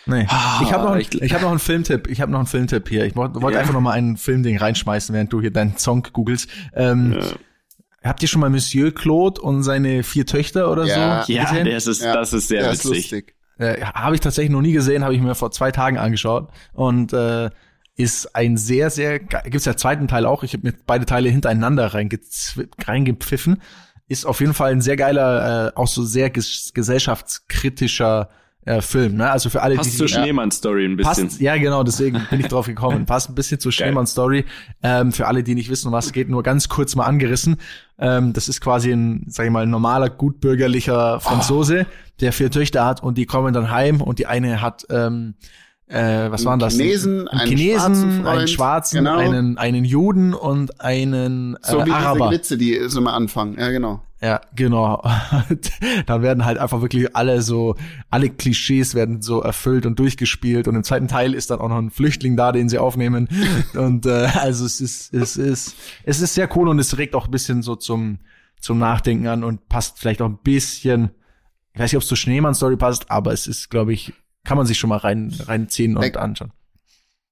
Nee. 0.07 0.27
Ah, 0.29 0.61
ich 0.63 0.73
habe 0.73 0.85
noch, 0.85 0.97
ich, 0.97 1.15
ich 1.15 1.33
hab 1.33 1.41
noch 1.41 1.51
einen 1.51 1.59
Filmtipp. 1.59 2.09
Ich 2.09 2.21
habe 2.21 2.31
noch 2.31 2.41
einen 2.41 2.47
Filmtipp 2.47 2.89
hier. 2.89 3.05
Ich 3.07 3.17
wollte 3.17 3.41
ja. 3.41 3.61
einfach 3.61 3.73
noch 3.73 3.81
mal 3.81 3.93
einen 3.93 4.17
Filmding 4.17 4.59
reinschmeißen, 4.59 5.15
während 5.15 5.33
du 5.33 5.41
hier 5.41 5.51
deinen 5.51 5.79
Song 5.79 6.07
googelst. 6.13 6.49
Ähm, 6.75 7.15
ja. 7.19 7.27
Habt 8.03 8.21
ihr 8.23 8.29
schon 8.29 8.43
mal 8.43 8.51
Monsieur 8.51 8.93
Claude 8.93 9.41
und 9.41 9.63
seine 9.63 10.03
vier 10.03 10.27
Töchter 10.27 10.71
oder 10.71 10.85
ja. 10.85 11.23
so? 11.23 11.33
Ja, 11.33 11.65
das 11.65 11.87
ist, 11.87 12.05
das 12.05 12.35
ist 12.35 12.49
sehr 12.49 12.71
witzig. 12.71 12.75
Ist 12.75 12.85
lustig. 12.85 13.35
Äh, 13.57 13.81
habe 13.83 14.15
ich 14.15 14.21
tatsächlich 14.21 14.51
noch 14.51 14.61
nie 14.61 14.73
gesehen, 14.73 15.05
habe 15.05 15.15
ich 15.15 15.23
mir 15.23 15.35
vor 15.35 15.53
zwei 15.53 15.71
Tagen 15.71 15.97
angeschaut 15.97 16.51
und 16.73 17.13
äh, 17.13 17.51
ist 17.97 18.35
ein 18.35 18.57
sehr, 18.57 18.91
sehr, 18.91 19.21
gibt's 19.21 19.65
ja 19.65 19.77
zweiten 19.77 20.09
Teil 20.09 20.27
auch. 20.27 20.43
Ich 20.43 20.53
habe 20.53 20.67
mir 20.67 20.75
beide 20.87 21.07
Teile 21.07 21.31
hintereinander 21.31 21.95
reingepfiffen 21.95 23.63
ist 24.09 24.27
auf 24.27 24.41
jeden 24.41 24.55
Fall 24.55 24.73
ein 24.73 24.81
sehr 24.81 24.97
geiler, 24.97 25.69
äh, 25.69 25.73
auch 25.75 25.89
so 25.89 26.05
sehr 26.05 26.31
ges 26.31 26.73
gesellschaftskritischer 26.75 28.29
äh, 28.67 28.81
Film, 28.81 29.17
ne? 29.17 29.31
Also 29.31 29.51
für 29.51 29.61
alle, 29.63 29.77
passt 29.77 29.93
die 29.93 29.97
zur 29.97 30.09
Schneemann-Story 30.09 30.87
ein 30.87 30.97
bisschen. 30.97 31.29
Passt, 31.29 31.41
ja, 31.41 31.57
genau, 31.57 31.83
deswegen 31.83 32.27
bin 32.31 32.41
ich 32.41 32.49
drauf 32.49 32.67
gekommen. 32.67 33.05
Passt 33.07 33.29
ein 33.29 33.35
bisschen 33.35 33.61
zur 33.61 33.73
Schneemann-Story. 33.73 34.47
Ähm, 34.83 35.13
für 35.13 35.27
alle, 35.27 35.43
die 35.43 35.55
nicht 35.55 35.69
wissen, 35.69 35.93
was 35.93 36.07
es 36.07 36.13
geht, 36.13 36.31
nur 36.31 36.43
ganz 36.43 36.71
kurz 36.71 36.97
mal 36.97 37.05
angerissen. 37.05 37.59
Ähm, 37.99 38.33
das 38.33 38.49
ist 38.49 38.63
quasi 38.63 38.91
ein, 38.91 39.25
sag 39.29 39.45
ich 39.45 39.53
mal, 39.53 39.67
normaler, 39.67 40.09
gutbürgerlicher 40.09 41.21
Franzose, 41.21 41.87
oh. 41.87 41.93
der 42.21 42.33
vier 42.33 42.51
Töchter 42.51 42.87
hat 42.87 43.03
und 43.03 43.19
die 43.19 43.27
kommen 43.27 43.53
dann 43.53 43.71
heim 43.71 44.01
und 44.01 44.19
die 44.19 44.27
eine 44.27 44.63
hat 44.63 44.87
ähm, 44.89 45.35
äh, 45.87 46.31
was 46.31 46.45
waren 46.47 46.59
das? 46.59 46.75
Chinesen, 46.75 47.29
einen 47.29 47.49
Chinesen, 47.49 48.27
einen 48.27 48.49
Schwarzen, 48.49 48.99
genau. 48.99 49.17
einen, 49.17 49.59
einen 49.59 49.85
Juden 49.85 50.33
und 50.33 50.81
einen 50.81 51.57
äh, 51.57 51.59
so 51.63 51.85
wie 51.85 51.91
Araber. 51.91 52.31
Diese 52.31 52.31
Witze, 52.31 52.59
die 52.59 52.89
so 52.89 53.01
mal 53.03 53.13
anfangen. 53.13 53.59
Ja, 53.59 53.71
genau. 53.71 54.03
Ja, 54.23 54.41
genau. 54.57 55.05
Dann 56.07 56.23
werden 56.23 56.47
halt 56.47 56.57
einfach 56.57 56.81
wirklich 56.81 57.15
alle 57.15 57.43
so, 57.43 57.77
alle 58.09 58.31
Klischees 58.31 58.95
werden 58.95 59.21
so 59.21 59.43
erfüllt 59.43 59.85
und 59.85 59.99
durchgespielt 59.99 60.67
und 60.69 60.75
im 60.75 60.85
zweiten 60.85 61.09
Teil 61.09 61.35
ist 61.35 61.51
dann 61.51 61.61
auch 61.61 61.69
noch 61.69 61.77
ein 61.77 61.91
Flüchtling 61.91 62.35
da, 62.35 62.51
den 62.51 62.71
sie 62.71 62.79
aufnehmen. 62.79 63.29
und 63.75 64.07
äh, 64.07 64.29
also 64.35 64.65
es 64.65 64.81
ist, 64.81 65.13
es 65.13 65.37
ist, 65.37 65.77
es 66.05 66.23
ist 66.23 66.33
sehr 66.33 66.49
cool 66.57 66.69
und 66.69 66.79
es 66.79 66.97
regt 66.97 67.15
auch 67.15 67.27
ein 67.27 67.31
bisschen 67.31 67.61
so 67.61 67.77
zum, 67.77 68.21
zum 68.59 68.79
Nachdenken 68.79 69.27
an 69.27 69.45
und 69.45 69.69
passt 69.69 69.99
vielleicht 69.99 70.23
auch 70.23 70.29
ein 70.29 70.39
bisschen, 70.43 71.11
ich 71.75 71.81
weiß 71.81 71.93
nicht, 71.93 71.97
ob 71.97 72.03
es 72.03 72.09
zur 72.09 72.17
Schneemann-Story 72.17 72.77
passt, 72.77 73.11
aber 73.11 73.35
es 73.35 73.47
ist, 73.47 73.69
glaube 73.69 73.93
ich, 73.93 74.15
kann 74.45 74.57
man 74.57 74.67
sich 74.67 74.79
schon 74.79 74.91
mal 74.91 74.99
rein, 74.99 75.35
reinziehen 75.47 75.97
und 75.97 76.17
anschauen. 76.17 76.53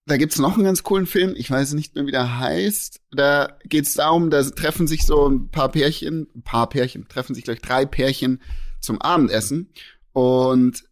da 0.07 0.16
gibt's 0.16 0.38
noch 0.38 0.55
einen 0.55 0.64
ganz 0.64 0.83
coolen 0.83 1.07
Film, 1.07 1.35
ich 1.37 1.51
weiß 1.51 1.75
nicht 1.75 1.94
mehr, 1.94 2.07
wie 2.07 2.11
der 2.11 2.38
heißt. 2.38 3.01
Da 3.12 3.57
geht's 3.64 3.94
darum, 3.94 4.31
da 4.31 4.42
treffen 4.42 4.87
sich 4.87 5.05
so 5.07 5.29
ein 5.29 5.51
paar 5.51 5.70
Pärchen, 5.70 6.27
ein 6.35 6.42
paar 6.42 6.68
Pärchen, 6.68 7.07
treffen 7.09 7.35
sich 7.35 7.44
gleich 7.44 7.61
drei 7.61 7.87
Pärchen 7.87 8.40
zum 8.81 9.01
Abendessen 9.01 9.70
und 10.12 10.83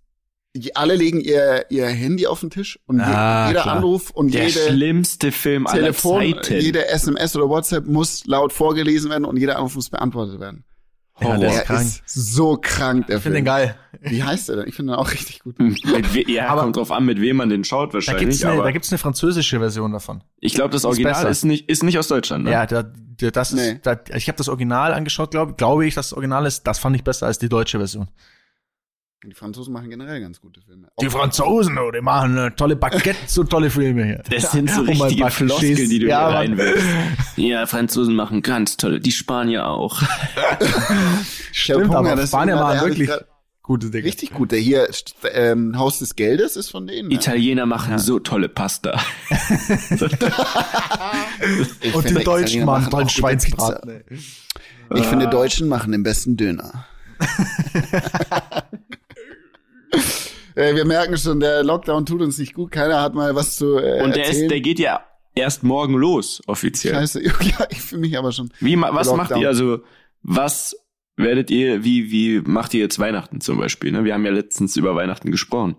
die, 0.57 0.75
alle 0.75 0.97
legen 0.97 1.21
ihr, 1.21 1.67
ihr 1.71 1.87
Handy 1.87 2.27
auf 2.27 2.41
den 2.41 2.51
Tisch 2.51 2.79
und 2.87 3.01
Ah, 3.01 3.49
jeder 3.49 3.63
klar. 3.63 3.77
Anruf 3.77 4.11
und 4.11 4.35
Der 4.35 4.49
jede 4.49 4.59
schlimmste 4.73 5.31
Film 5.31 5.67
aller 5.69 5.81
Telefon, 5.81 6.35
Zeiten. 6.43 6.61
jede 6.61 6.89
SMS 6.89 7.37
oder 7.37 7.49
WhatsApp 7.49 7.87
muss 7.87 8.27
laut 8.27 8.53
vorgelesen 8.53 9.11
werden 9.11 9.25
und 9.25 9.37
jeder 9.37 9.57
Anruf 9.57 9.77
muss 9.77 9.91
beantwortet 9.91 10.41
werden. 10.41 10.65
Ja, 11.23 11.37
der 11.39 11.49
ist 11.51 11.57
Der 11.57 11.65
krank. 11.65 11.81
ist 11.87 12.03
so 12.07 12.59
krank, 12.61 13.07
der 13.07 13.17
Ich 13.19 13.23
finde 13.23 13.37
Film. 13.37 13.45
den 13.45 13.45
geil. 13.45 13.77
Wie 14.01 14.23
heißt 14.23 14.49
der 14.49 14.57
denn? 14.57 14.69
Ich 14.69 14.75
finde 14.75 14.93
den 14.93 14.99
auch 14.99 15.11
richtig 15.13 15.41
gut. 15.41 15.59
mit 15.59 16.15
we 16.15 16.31
ja, 16.31 16.49
Aber- 16.49 16.63
kommt 16.63 16.77
drauf 16.77 16.91
an, 16.93 17.05
mit 17.05 17.21
wem 17.21 17.37
man 17.37 17.49
den 17.49 17.65
schaut 17.65 17.91
Da 17.91 17.95
wahrscheinlich. 17.95 18.23
gibt's, 18.29 18.45
eine, 18.45 18.63
da 18.63 18.71
gibt's 18.71 18.91
eine 18.91 18.99
französische 18.99 19.59
Version 19.59 19.93
davon. 19.93 20.23
ich 20.41 20.55
glaube, 20.55 20.71
das 20.71 20.85
Original 20.85 21.13
besser. 21.15 21.29
ist, 21.29 21.45
nicht, 21.45 21.69
ist 21.69 21.83
nicht 21.83 21.99
aus 21.99 22.09
Deutschland. 22.09 22.45
Ne? 22.45 22.53
Ja, 22.53 22.67
da, 22.67 22.83
da, 22.83 23.31
das 23.31 23.53
ist, 23.53 23.59
Nee. 23.59 23.79
da, 23.83 23.97
ich 24.15 24.29
habe 24.29 24.39
das 24.39 24.49
Original 24.49 24.95
angeschaut, 24.95 25.31
glaube 25.33 25.55
glaube 25.55 25.87
ich, 25.87 25.95
dass 25.95 26.09
das 26.09 26.13
Original 26.15 26.47
ist. 26.47 26.67
Das 26.67 26.79
fand 26.79 26.97
ich 26.97 27.05
besser 27.05 27.27
als 27.27 27.39
die 27.39 27.49
deutsche 27.49 27.79
Version. 27.79 28.09
Die 29.23 29.35
Franzosen 29.35 29.75
machen 29.75 29.91
generell 29.91 30.19
ganz 30.23 30.41
gute 30.41 30.63
Filme. 30.63 30.89
Die 30.99 31.11
Franzosen, 31.11 31.77
oh, 31.77 31.91
die 31.91 32.01
machen 32.01 32.39
äh, 32.39 32.51
tolle 32.53 32.75
Baguette, 32.75 33.19
so 33.27 33.45
tolle 33.45 33.69
Filme 33.69 34.05
hier. 34.07 34.23
Das 34.31 34.51
sind 34.53 34.71
so 34.71 34.81
Um 34.81 34.87
mal 34.87 34.93
ein 34.95 35.01
richtige 35.03 35.21
paar 35.23 35.31
Floskeln, 35.31 35.91
die 35.91 35.99
du 35.99 36.07
Ja, 36.09 36.29
reinwirfst. 36.31 36.87
Ja, 37.37 37.67
Franzosen 37.67 38.15
machen 38.17 38.41
ganz 38.41 38.79
tolle, 38.79 38.99
die 38.99 39.13
Spanier 39.13 39.67
auch. 39.69 40.01
Stimmt, 41.53 41.89
Hunger, 41.89 41.99
aber 41.99 42.17
das- 42.17 42.31
Spanier 42.31 42.55
ich 42.77 42.81
wirklich 42.83 43.11
gute 43.63 43.91
Dinge. 43.91 44.05
Richtig 44.05 44.33
gut. 44.33 44.53
Der 44.53 44.59
hier, 44.59 44.89
ähm, 45.33 45.77
Haus 45.79 45.99
des 45.99 46.17
Geldes 46.17 46.57
ist 46.57 46.71
von 46.71 46.87
denen. 46.87 47.09
ne? 47.09 47.15
Italiener 47.15 47.67
machen 47.67 47.99
so 47.99 48.21
tolle 48.21 48.49
Pasta. 48.49 48.99
Und 51.93 52.09
die 52.09 52.15
Deutschen 52.25 52.65
machen 52.65 52.87
auch 52.87 52.91
tollen 52.91 53.05
gute 53.07 53.19
Schweinsbraten. 53.19 54.03
Ich 54.95 55.05
finde, 55.05 55.29
Deutschen 55.29 55.69
machen 55.69 55.93
den 55.93 56.03
besten 56.03 56.39
Döner. 56.39 56.87
äh, 60.55 60.75
wir 60.75 60.85
merken 60.85 61.17
schon, 61.17 61.41
der 61.41 61.63
Lockdown 61.63 62.07
tut 62.07 62.21
uns 62.23 62.39
nicht 62.39 62.55
gut. 62.55 62.71
Keiner 62.71 63.01
hat 63.01 63.15
mal 63.15 63.35
was 63.35 63.57
zu 63.57 63.77
äh, 63.79 64.03
Und 64.03 64.15
der, 64.17 64.27
erzählen. 64.27 64.45
ist, 64.45 64.51
der 64.51 64.61
geht 64.61 64.79
ja 64.79 65.05
erst 65.35 65.63
morgen 65.63 65.95
los, 65.95 66.43
offiziell. 66.47 66.95
Scheiße, 66.95 67.23
ja, 67.25 67.67
ich 67.71 67.81
fühle 67.81 68.01
mich 68.03 68.19
aber 68.19 68.33
schon. 68.33 68.51
Wie, 68.61 68.79
was 68.81 69.07
Lockdown. 69.07 69.17
macht 69.17 69.31
ihr, 69.37 69.49
also, 69.49 69.79
was 70.23 70.77
werdet 71.17 71.51
ihr, 71.51 71.85
wie, 71.85 72.11
wie 72.11 72.41
macht 72.41 72.75
ihr 72.75 72.81
jetzt 72.81 72.99
Weihnachten 72.99 73.41
zum 73.41 73.59
Beispiel? 73.59 73.93
Ne? 73.93 74.05
Wir 74.05 74.15
haben 74.15 74.25
ja 74.25 74.33
letztens 74.33 74.77
über 74.77 74.95
Weihnachten 74.95 75.31
gesprochen. 75.31 75.77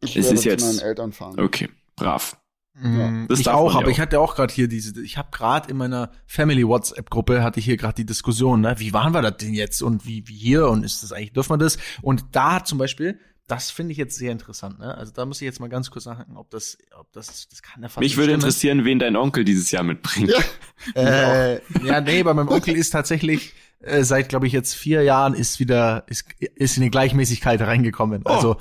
Ich 0.00 0.16
Es 0.16 0.24
werde 0.26 0.34
ist 0.34 0.42
zu 0.42 0.48
jetzt- 0.48 0.64
meinen 0.64 0.78
Eltern 0.88 1.12
fahren. 1.12 1.38
Okay, 1.40 1.68
brav. 1.96 2.36
Mhm. 2.74 3.26
Das 3.28 3.38
ich 3.38 3.48
auch, 3.48 3.72
ja 3.74 3.78
aber 3.80 3.88
auch. 3.88 3.90
ich 3.90 4.00
hatte 4.00 4.18
auch 4.18 4.34
gerade 4.34 4.52
hier 4.52 4.66
diese, 4.66 4.98
ich 5.02 5.18
habe 5.18 5.28
gerade 5.30 5.70
in 5.70 5.76
meiner 5.76 6.10
Family 6.26 6.66
WhatsApp 6.66 7.10
Gruppe 7.10 7.42
hatte 7.42 7.58
ich 7.60 7.66
hier 7.66 7.76
gerade 7.76 7.94
die 7.96 8.06
Diskussion, 8.06 8.62
ne? 8.62 8.74
Wie 8.78 8.94
waren 8.94 9.12
wir 9.12 9.20
das 9.20 9.36
denn 9.36 9.52
jetzt 9.52 9.82
und 9.82 10.06
wie 10.06 10.26
wie 10.26 10.34
hier 10.34 10.68
und 10.68 10.82
ist 10.82 11.02
das 11.02 11.12
eigentlich 11.12 11.34
dürfen 11.34 11.50
wir 11.52 11.58
das? 11.58 11.76
Und 12.00 12.24
da 12.32 12.54
hat 12.54 12.66
zum 12.66 12.78
Beispiel, 12.78 13.18
das 13.52 13.70
finde 13.70 13.92
ich 13.92 13.98
jetzt 13.98 14.16
sehr 14.16 14.32
interessant, 14.32 14.78
ne? 14.78 14.96
Also 14.96 15.12
da 15.12 15.26
muss 15.26 15.40
ich 15.42 15.44
jetzt 15.44 15.60
mal 15.60 15.68
ganz 15.68 15.90
kurz 15.90 16.06
nachdenken, 16.06 16.38
ob 16.38 16.48
das, 16.50 16.78
ob 16.98 17.12
das, 17.12 17.48
das 17.48 17.62
kann 17.62 17.82
ja 17.82 17.88
fast 17.88 18.00
Mich 18.00 18.16
würde 18.16 18.30
stimmen. 18.30 18.40
interessieren, 18.40 18.84
wen 18.86 18.98
dein 18.98 19.14
Onkel 19.14 19.44
dieses 19.44 19.70
Jahr 19.70 19.82
mitbringt. 19.82 20.30
Ja. 20.30 20.38
Äh, 20.96 21.60
ja, 21.84 22.00
nee, 22.00 22.24
bei 22.24 22.34
meinem 22.34 22.48
Onkel 22.48 22.74
ist 22.74 22.90
tatsächlich 22.90 23.52
äh, 23.78 24.02
seit, 24.02 24.28
glaube 24.28 24.48
ich, 24.48 24.52
jetzt 24.52 24.74
vier 24.74 25.02
Jahren 25.04 25.32
ist 25.32 25.60
wieder, 25.60 26.02
ist, 26.08 26.26
ist 26.40 26.76
in 26.76 26.82
die 26.82 26.90
Gleichmäßigkeit 26.90 27.60
reingekommen. 27.60 28.26
Also 28.26 28.56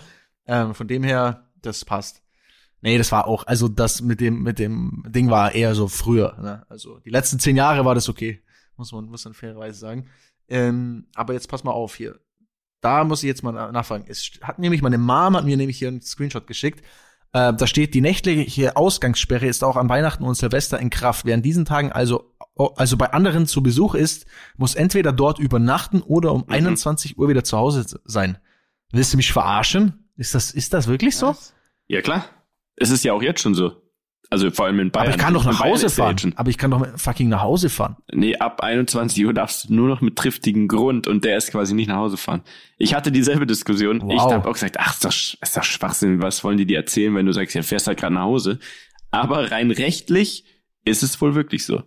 ähm, 0.45 0.75
von 0.75 0.88
dem 0.88 1.01
her, 1.01 1.49
das 1.63 1.84
passt. 1.84 2.21
Nee, 2.82 2.99
das 2.99 3.12
war 3.12 3.27
auch, 3.27 3.47
also 3.47 3.67
das 3.67 4.01
mit 4.01 4.21
dem, 4.21 4.43
mit 4.43 4.60
dem 4.60 5.04
Ding 5.08 5.32
war 5.32 5.56
eher 5.56 5.73
so 5.73 5.88
früher. 5.88 6.38
Ne? 6.39 6.63
Also 6.69 6.99
die 6.99 7.10
letzten 7.10 7.39
zehn 7.39 7.56
Jahre 7.56 7.86
war 7.86 7.95
das 7.95 8.08
okay. 8.08 8.43
Muss 8.77 8.91
man, 8.91 9.06
muss 9.06 9.25
man 9.25 9.34
fairerweise 9.34 9.80
sagen. 9.80 10.06
Ähm, 10.47 11.08
aber 11.15 11.34
jetzt 11.34 11.47
pass 11.47 11.63
mal 11.63 11.71
auf 11.71 11.95
hier. 11.95 12.19
Da 12.82 13.04
muss 13.04 13.24
ich 13.24 13.28
jetzt 13.28 13.44
mal 13.44 13.52
na- 13.52 13.72
nachfragen. 13.72 14.06
Es 14.08 14.32
hat 14.41 14.60
nämlich, 14.60 14.82
meine 14.82 14.98
Mom 14.98 15.36
hat 15.38 15.46
mir 15.46 15.58
nämlich 15.58 15.78
hier 15.78 15.88
einen 15.88 16.02
Screenshot 16.02 16.48
geschickt. 16.48 16.84
Äh, 17.34 17.54
da 17.54 17.67
steht, 17.67 17.94
die 17.94 18.02
nächtliche 18.02 18.76
Ausgangssperre 18.76 19.46
ist 19.48 19.63
auch 19.63 19.78
an 19.78 19.88
Weihnachten 19.88 20.24
und 20.24 20.36
Silvester 20.36 20.80
in 20.80 20.89
Kraft. 20.89 21.26
Wer 21.26 21.36
an 21.36 21.41
diesen 21.41 21.63
Tagen 21.65 21.91
also, 21.91 22.34
also 22.76 22.98
bei 22.98 23.12
anderen 23.13 23.48
zu 23.48 23.63
Besuch 23.63 23.96
ist, 23.96 24.26
muss 24.58 24.76
entweder 24.76 25.13
dort 25.13 25.39
übernachten 25.39 26.02
oder 26.02 26.34
um 26.34 26.50
21 26.50 27.17
Uhr 27.17 27.30
wieder 27.30 27.44
zu 27.44 27.58
Hause 27.58 27.86
sein. 28.04 28.38
Willst 28.91 29.13
du 29.13 29.17
mich 29.17 29.32
verarschen? 29.32 30.10
Ist 30.17 30.36
das, 30.36 30.52
ist 30.52 30.74
das 30.74 30.88
wirklich 30.88 31.15
so? 31.15 31.36
Ja, 31.88 32.02
klar. 32.02 32.26
Es 32.76 32.89
ist 32.89 33.04
ja 33.06 33.13
auch 33.13 33.22
jetzt 33.22 33.41
schon 33.41 33.54
so. 33.56 33.81
Also 34.34 34.50
vor 34.50 34.65
allem 34.65 34.80
in 34.80 34.91
Bayern. 34.91 35.08
Aber 35.08 35.15
ich 35.15 35.22
kann 35.22 35.34
doch 35.34 35.44
nach 35.44 35.60
Hause 35.60 35.89
fahren. 35.89 36.34
Aber 36.38 36.50
ich 36.50 36.58
kann 36.58 36.72
doch 36.72 36.88
fucking 36.98 37.28
nach 37.28 37.41
Hause 37.41 37.70
fahren. 37.70 37.98
Nee, 38.13 38.38
ab 38.38 38.62
21 38.62 39.26
Uhr 39.26 39.34
darfst 39.34 39.70
du 39.70 39.74
nur 39.74 39.89
noch 39.89 40.00
mit 40.00 40.15
triftigen 40.15 40.70
Grund 40.70 41.06
und 41.06 41.26
der 41.26 41.36
ist 41.36 41.52
quasi 41.52 41.74
nicht 41.74 41.88
nach 41.89 41.98
Hause 41.98 42.15
fahren. 42.15 42.41
Ich 42.78 42.94
hatte 42.96 43.12
dieselbe 43.12 43.46
Diskussion. 43.46 43.98
Ich 43.98 44.04
Wow. 44.17 44.32
habe 44.32 44.48
auch 44.50 44.54
gesagt, 44.54 44.78
ach, 44.80 44.94
ist 44.94 45.04
doch, 45.04 45.12
ist 45.44 45.58
doch 45.58 45.63
Schwachsinn, 45.63 46.22
was 46.22 46.44
wollen 46.46 46.58
die 46.58 46.65
dir 46.65 46.78
erzählen, 46.78 47.13
wenn 47.13 47.26
du 47.26 47.34
sagst, 47.34 47.56
ja, 47.56 47.62
fährst 47.62 47.88
halt 47.88 48.00
gerade 48.00 48.13
nach 48.15 48.24
Hause. 48.24 48.60
Aber 49.12 49.52
rein 49.52 49.70
rechtlich 49.70 50.46
ist 50.86 51.04
es 51.04 51.20
wohl 51.20 51.36
wirklich 51.36 51.65
so. 51.65 51.84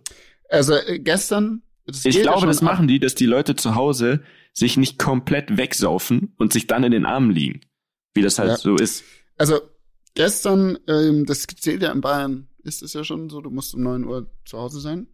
Also 0.47 0.75
äh, 0.75 0.99
gestern. 0.99 1.63
das 1.87 2.05
Ich 2.05 2.15
ja 2.15 2.21
glaube, 2.21 2.45
das 2.45 2.61
machen 2.61 2.87
die, 2.87 2.99
dass 2.99 3.15
die 3.15 3.25
Leute 3.25 3.55
zu 3.55 3.73
Hause 3.73 4.21
sich 4.53 4.77
nicht 4.77 4.99
komplett 4.99 5.57
wegsaufen 5.57 6.35
und 6.37 6.53
sich 6.53 6.67
dann 6.67 6.83
in 6.83 6.91
den 6.91 7.05
Armen 7.07 7.31
liegen. 7.31 7.61
Wie 8.13 8.21
das 8.21 8.37
halt 8.37 8.49
Ja. 8.51 8.57
so 8.57 8.75
ist. 8.75 9.03
Also 9.37 9.59
gestern, 10.15 10.79
ähm, 10.87 11.25
das 11.25 11.43
zählt 11.43 11.83
ja 11.83 11.91
in 11.91 12.01
Bayern, 12.01 12.47
ist 12.63 12.81
es 12.81 12.93
ja 12.93 13.03
schon 13.03 13.29
so, 13.29 13.41
du 13.41 13.51
musst 13.51 13.75
um 13.75 13.83
9 13.83 14.05
Uhr 14.05 14.31
zu 14.45 14.57
Hause 14.57 14.79
sein. 14.79 15.07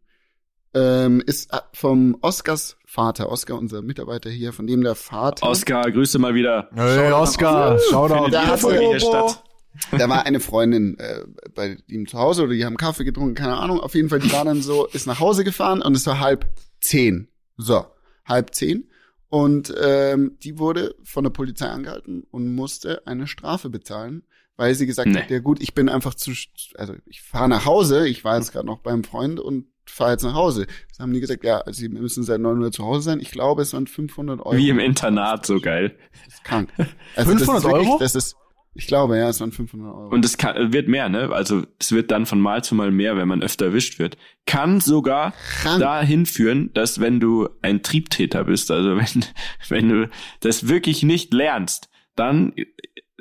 Ähm, 0.73 1.21
ist 1.25 1.51
äh, 1.53 1.57
vom 1.73 2.17
Oskars 2.21 2.77
Vater, 2.85 3.29
Oskar, 3.29 3.57
unser 3.57 3.81
Mitarbeiter 3.81 4.29
hier, 4.29 4.53
von 4.53 4.67
dem 4.67 4.81
der 4.83 4.95
Vater, 4.95 5.45
Oscar, 5.45 5.91
Grüße 5.91 6.17
mal 6.17 6.33
wieder. 6.33 6.69
Hey, 6.73 7.11
Oscar, 7.11 7.77
Shoutout. 7.89 8.31
Da 8.31 8.41
jede 8.41 8.47
hat 8.47 8.59
Folge 8.61 8.79
hier 8.79 8.99
Bobo. 8.99 9.27
statt. 9.29 9.43
da 9.91 10.07
war 10.07 10.25
eine 10.25 10.39
Freundin 10.39 10.97
äh, 10.97 11.25
bei 11.53 11.77
ihm 11.87 12.07
zu 12.07 12.17
Hause 12.17 12.43
oder 12.43 12.53
die 12.53 12.63
haben 12.63 12.77
Kaffee 12.77 13.03
getrunken, 13.03 13.35
keine 13.35 13.57
Ahnung. 13.57 13.81
Auf 13.81 13.95
jeden 13.95 14.07
Fall, 14.07 14.19
die 14.19 14.31
war 14.31 14.45
dann 14.45 14.61
so, 14.61 14.85
ist 14.87 15.07
nach 15.07 15.19
Hause 15.19 15.43
gefahren 15.43 15.81
und 15.81 15.95
es 15.95 16.05
war 16.07 16.21
halb 16.21 16.45
zehn. 16.79 17.27
So, 17.57 17.85
halb 18.25 18.55
zehn. 18.55 18.89
Und 19.27 19.73
ähm, 19.81 20.37
die 20.43 20.57
wurde 20.57 20.95
von 21.03 21.23
der 21.23 21.31
Polizei 21.31 21.67
angehalten 21.67 22.23
und 22.31 22.53
musste 22.53 23.07
eine 23.07 23.27
Strafe 23.27 23.69
bezahlen, 23.69 24.23
weil 24.57 24.75
sie 24.75 24.85
gesagt 24.85 25.09
Nee. 25.09 25.19
hat, 25.21 25.29
ja 25.29 25.39
gut, 25.39 25.61
ich 25.61 25.73
bin 25.73 25.89
einfach 25.89 26.13
zu, 26.13 26.31
also 26.75 26.93
ich 27.05 27.21
fahre 27.21 27.49
nach 27.49 27.65
Hause, 27.65 28.07
ich 28.07 28.23
war 28.23 28.37
jetzt 28.37 28.51
gerade 28.51 28.65
noch 28.65 28.79
beim 28.79 29.03
Freund 29.03 29.39
und 29.39 29.65
fahre 29.85 30.11
jetzt 30.11 30.23
nach 30.23 30.33
Hause. 30.35 30.67
Das 30.89 30.99
haben 30.99 31.13
die 31.13 31.19
gesagt, 31.19 31.43
ja, 31.43 31.59
also 31.59 31.79
sie 31.79 31.89
müssen 31.89 32.23
seit 32.23 32.39
9 32.39 32.61
Uhr 32.61 32.71
zu 32.71 32.85
Hause 32.85 33.01
sein. 33.01 33.19
Ich 33.19 33.31
glaube, 33.31 33.61
es 33.61 33.73
waren 33.73 33.87
500 33.87 34.39
Euro. 34.39 34.55
Wie 34.55 34.69
im 34.69 34.79
Internat, 34.79 35.45
so 35.45 35.59
geil. 35.59 35.97
Das 36.25 36.35
ist 36.35 36.43
krank. 36.43 36.69
Also 37.15 37.31
500 37.31 37.39
das 37.39 37.39
ist 37.39 37.63
wirklich, 37.69 37.87
Euro? 37.89 37.99
Das 37.99 38.15
ist, 38.15 38.35
ich 38.73 38.87
glaube, 38.87 39.17
ja, 39.17 39.27
es 39.27 39.41
waren 39.41 39.51
500 39.51 39.93
Euro. 39.93 40.07
Und 40.09 40.23
es 40.23 40.37
kann, 40.37 40.71
wird 40.71 40.87
mehr, 40.87 41.09
ne? 41.09 41.29
Also 41.33 41.63
es 41.79 41.91
wird 41.91 42.09
dann 42.11 42.25
von 42.25 42.39
Mal 42.39 42.63
zu 42.63 42.73
Mal 42.75 42.91
mehr, 42.91 43.17
wenn 43.17 43.27
man 43.27 43.43
öfter 43.43 43.65
erwischt 43.65 43.99
wird. 43.99 44.17
Kann 44.45 44.79
sogar 44.79 45.33
Krank. 45.61 45.81
dahin 45.81 46.25
führen, 46.25 46.71
dass 46.73 47.01
wenn 47.01 47.19
du 47.19 47.49
ein 47.61 47.83
Triebtäter 47.83 48.45
bist, 48.45 48.71
also 48.71 48.95
wenn, 48.97 49.25
wenn 49.67 49.89
du 49.89 50.09
das 50.39 50.69
wirklich 50.69 51.03
nicht 51.03 51.33
lernst, 51.33 51.89
dann, 52.15 52.53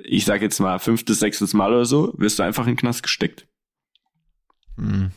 ich 0.04 0.24
sag 0.24 0.42
jetzt 0.42 0.58
mal 0.60 0.78
fünftes, 0.78 1.18
sechstes 1.20 1.54
Mal 1.54 1.72
oder 1.72 1.84
so, 1.84 2.12
wirst 2.16 2.38
du 2.38 2.42
einfach 2.42 2.64
in 2.66 2.72
den 2.72 2.76
Knast 2.78 3.02
gesteckt. 3.02 3.46
Hm. 4.76 5.10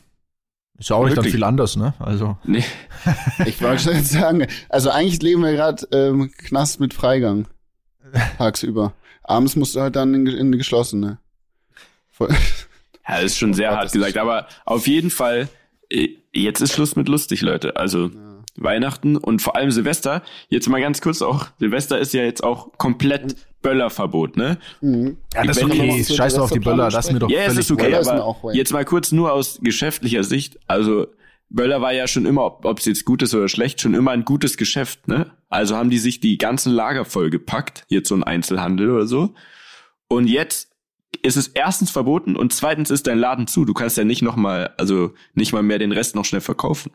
Ist 0.79 0.89
ja 0.89 0.95
auch 0.95 1.05
nicht 1.05 1.17
dann 1.17 1.25
viel 1.25 1.43
anders, 1.43 1.75
ne? 1.75 1.93
Also. 1.99 2.37
Nee. 2.43 2.63
Ich 3.45 3.61
wollte 3.61 3.83
schon 3.83 3.95
jetzt 3.95 4.11
sagen, 4.11 4.47
also 4.69 4.89
eigentlich 4.89 5.21
leben 5.21 5.41
wir 5.43 5.51
gerade 5.53 5.85
ähm, 5.91 6.31
Knast 6.37 6.79
mit 6.79 6.93
Freigang. 6.93 7.47
Tagsüber. 8.37 8.93
Abends 9.23 9.55
musst 9.55 9.75
du 9.75 9.81
halt 9.81 9.95
dann 9.95 10.13
in, 10.13 10.27
in 10.27 10.51
die 10.51 10.57
geschlossene. 10.57 11.19
Voll- 12.11 12.29
Ja, 13.07 13.15
das 13.15 13.25
ist 13.25 13.37
schon 13.37 13.53
sehr 13.53 13.69
Gott, 13.69 13.79
hart 13.79 13.91
gesagt, 13.91 14.17
aber 14.17 14.47
auf 14.65 14.87
jeden 14.87 15.09
Fall, 15.09 15.49
äh, 15.89 16.07
jetzt 16.31 16.61
ist 16.61 16.71
Schluss 16.73 16.95
mit 16.95 17.09
lustig, 17.09 17.41
Leute. 17.41 17.75
Also 17.75 18.11
Weihnachten 18.55 19.17
und 19.17 19.41
vor 19.41 19.57
allem 19.57 19.71
Silvester. 19.71 20.21
Jetzt 20.47 20.69
mal 20.69 20.79
ganz 20.79 21.01
kurz 21.01 21.21
auch, 21.21 21.47
Silvester 21.59 21.99
ist 21.99 22.13
ja 22.13 22.23
jetzt 22.23 22.43
auch 22.45 22.71
komplett 22.77 23.35
Böllerverbot, 23.63 24.37
ne? 24.37 24.59
Mhm. 24.81 25.17
Ja, 25.33 25.43
das 25.43 25.57
ist 25.57 25.63
okay. 25.63 26.03
Scheiß 26.03 26.37
auf 26.37 26.51
die 26.51 26.59
Böller, 26.59 26.89
das 26.89 27.07
ist 27.07 27.13
mir 27.13 27.19
doch 27.19 27.29
Ja, 27.29 27.39
es 27.39 27.45
völlig 27.53 27.59
ist 27.59 27.71
okay, 27.71 27.95
aber 27.95 28.53
jetzt 28.53 28.71
mal 28.71 28.85
kurz 28.85 29.11
nur 29.11 29.33
aus 29.33 29.59
geschäftlicher 29.63 30.23
Sicht. 30.23 30.59
Also 30.67 31.07
Böller 31.49 31.81
war 31.81 31.93
ja 31.93 32.07
schon 32.07 32.27
immer, 32.27 32.43
ob 32.65 32.79
es 32.79 32.85
jetzt 32.85 33.05
gut 33.05 33.23
ist 33.23 33.33
oder 33.33 33.47
schlecht, 33.47 33.81
schon 33.81 33.95
immer 33.95 34.11
ein 34.11 34.25
gutes 34.25 34.57
Geschäft, 34.57 35.07
ne? 35.07 35.31
Also 35.49 35.75
haben 35.75 35.89
die 35.89 35.97
sich 35.97 36.19
die 36.19 36.37
ganzen 36.37 36.71
Lager 36.71 37.05
vollgepackt, 37.05 37.85
jetzt 37.87 38.09
so 38.09 38.15
ein 38.15 38.23
Einzelhandel 38.23 38.91
oder 38.91 39.07
so. 39.07 39.33
Und 40.07 40.27
jetzt 40.27 40.69
ist 41.21 41.37
es 41.37 41.47
erstens 41.47 41.91
verboten 41.91 42.35
und 42.35 42.53
zweitens 42.53 42.91
ist 42.91 43.07
dein 43.07 43.19
Laden 43.19 43.47
zu. 43.47 43.65
Du 43.65 43.73
kannst 43.73 43.97
ja 43.97 44.03
nicht 44.03 44.21
noch 44.21 44.35
mal, 44.35 44.73
also 44.77 45.13
nicht 45.35 45.53
mal 45.53 45.63
mehr 45.63 45.79
den 45.79 45.91
Rest 45.91 46.15
noch 46.15 46.25
schnell 46.25 46.41
verkaufen. 46.41 46.91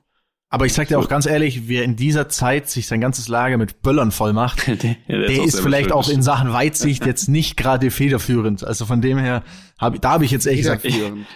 Aber 0.50 0.64
ich 0.64 0.72
sag 0.72 0.88
dir 0.88 0.98
auch 0.98 1.08
ganz 1.08 1.26
ehrlich, 1.26 1.68
wer 1.68 1.84
in 1.84 1.94
dieser 1.94 2.30
Zeit 2.30 2.70
sich 2.70 2.86
sein 2.86 3.02
ganzes 3.02 3.28
Lager 3.28 3.58
mit 3.58 3.82
Böllern 3.82 4.10
voll 4.12 4.32
macht, 4.32 4.66
der, 4.66 4.76
der 4.76 4.96
der 5.06 5.44
ist 5.44 5.60
vielleicht 5.60 5.92
auch 5.92 6.08
in 6.08 6.22
Sachen 6.22 6.54
Weitsicht 6.54 7.04
jetzt 7.04 7.28
nicht 7.28 7.58
gerade 7.58 7.90
federführend. 7.90 8.64
Also 8.64 8.86
von 8.86 9.02
dem 9.02 9.18
her, 9.18 9.42
hab, 9.78 10.00
da 10.00 10.12
habe 10.12 10.24
ich 10.24 10.30
jetzt 10.30 10.46
ehrlich 10.46 10.62
gesagt, 10.62 10.86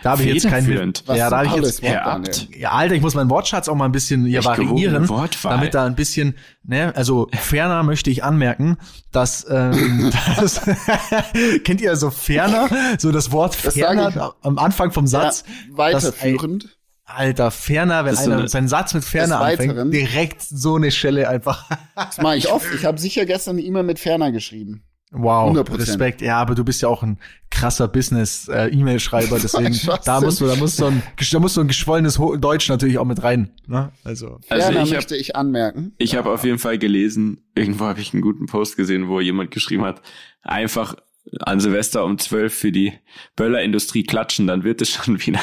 da 0.02 0.12
habe 0.12 0.22
ich 0.22 0.32
jetzt 0.32 0.48
keinen 0.48 0.94
Ja, 1.08 1.28
da 1.28 1.36
habe 1.36 1.46
ich 1.46 1.52
jetzt 1.52 1.82
Wort, 1.82 2.48
Ja, 2.56 2.70
Alter, 2.70 2.94
ich 2.94 3.02
muss 3.02 3.14
meinen 3.14 3.28
Wortschatz 3.28 3.68
auch 3.68 3.74
mal 3.74 3.84
ein 3.84 3.92
bisschen 3.92 4.24
hier 4.24 4.38
Echt 4.38 4.48
variieren, 4.48 5.06
damit 5.42 5.74
da 5.74 5.84
ein 5.84 5.94
bisschen, 5.94 6.34
ne, 6.64 6.96
also 6.96 7.28
ferner 7.38 7.82
möchte 7.82 8.08
ich 8.08 8.24
anmerken, 8.24 8.78
dass, 9.10 9.46
ähm, 9.50 10.10
das, 10.36 10.62
kennt 11.64 11.82
ihr 11.82 11.96
so 11.96 12.08
ferner, 12.08 12.70
so 12.98 13.12
das 13.12 13.30
Wort 13.30 13.58
Das 13.62 13.74
ferner 13.74 14.08
ich. 14.08 14.46
am 14.46 14.58
Anfang 14.58 14.90
vom 14.90 15.06
Satz, 15.06 15.44
Ja, 15.46 15.90
dass, 15.90 16.04
weiterführend. 16.04 16.78
Alter, 17.14 17.50
ferner, 17.50 18.04
wenn 18.04 18.16
einer 18.16 18.38
eine- 18.38 18.48
seinen 18.48 18.68
Satz 18.68 18.94
mit 18.94 19.04
ferner 19.04 19.40
anfängt, 19.40 19.92
direkt 19.92 20.42
so 20.42 20.76
eine 20.76 20.90
Schelle 20.90 21.28
einfach. 21.28 21.68
Das 21.94 22.18
mache 22.18 22.36
ich 22.36 22.48
oft. 22.50 22.66
Ich 22.74 22.84
habe 22.84 22.98
sicher 22.98 23.24
gestern 23.26 23.56
eine 23.56 23.62
E-Mail 23.66 23.82
mit 23.84 23.98
Ferner 23.98 24.32
geschrieben. 24.32 24.82
Wow, 25.14 25.50
100%. 25.54 25.78
Respekt. 25.78 26.22
Ja, 26.22 26.38
aber 26.38 26.54
du 26.54 26.64
bist 26.64 26.80
ja 26.80 26.88
auch 26.88 27.02
ein 27.02 27.18
krasser 27.50 27.86
Business-E-Mail-Schreiber, 27.86 29.38
deswegen 29.42 29.74
Schwachsinn. 29.74 30.02
da 30.06 30.20
musst 30.20 30.40
du, 30.40 30.46
da 30.46 30.56
musst 30.56 30.80
du 30.80 30.86
ein, 30.86 31.02
da 31.32 31.38
musst 31.38 31.56
du 31.56 31.60
ein 31.60 31.68
geschwollenes 31.68 32.18
Deutsch 32.38 32.68
natürlich 32.68 32.98
auch 32.98 33.04
mit 33.04 33.22
rein. 33.22 33.50
Ne? 33.66 33.92
Also 34.04 34.38
Also 34.48 34.62
Ferner 34.64 34.70
ich 34.82 34.90
hab- 34.90 34.96
möchte 34.96 35.16
ich 35.16 35.36
anmerken. 35.36 35.92
Ich 35.98 36.16
habe 36.16 36.30
auf 36.30 36.44
jeden 36.44 36.58
Fall 36.58 36.78
gelesen, 36.78 37.44
irgendwo 37.54 37.84
habe 37.84 38.00
ich 38.00 38.12
einen 38.14 38.22
guten 38.22 38.46
Post 38.46 38.76
gesehen, 38.76 39.08
wo 39.08 39.20
jemand 39.20 39.50
geschrieben 39.50 39.84
hat, 39.84 40.00
einfach 40.42 40.94
an 41.40 41.60
Silvester 41.60 42.04
um 42.04 42.18
12 42.18 42.52
für 42.54 42.72
die 42.72 42.94
Böllerindustrie 43.36 44.02
klatschen, 44.04 44.46
dann 44.46 44.64
wird 44.64 44.82
es 44.82 44.90
schon 44.90 45.20
wieder. 45.26 45.40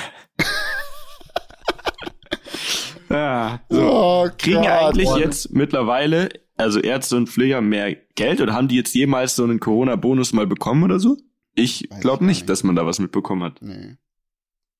Ja, 3.09 3.61
so. 3.69 3.81
Oh, 3.81 4.29
Kriegen 4.37 4.61
Gott. 4.61 4.67
eigentlich 4.67 5.09
jetzt 5.15 5.53
mittlerweile, 5.53 6.29
also 6.57 6.79
Ärzte 6.79 7.15
und 7.17 7.29
Pfleger 7.29 7.61
mehr 7.61 7.95
Geld 8.15 8.41
oder 8.41 8.53
haben 8.53 8.67
die 8.67 8.75
jetzt 8.75 8.93
jemals 8.93 9.35
so 9.35 9.43
einen 9.43 9.59
Corona-Bonus 9.59 10.33
mal 10.33 10.47
bekommen 10.47 10.83
oder 10.83 10.99
so? 10.99 11.17
Ich 11.55 11.89
glaube 12.01 12.23
ich 12.23 12.27
nicht, 12.27 12.37
nicht. 12.41 12.49
dass 12.49 12.63
man 12.63 12.75
da 12.75 12.85
was 12.85 12.99
mitbekommen 12.99 13.43
hat. 13.43 13.61
Nee. 13.61 13.95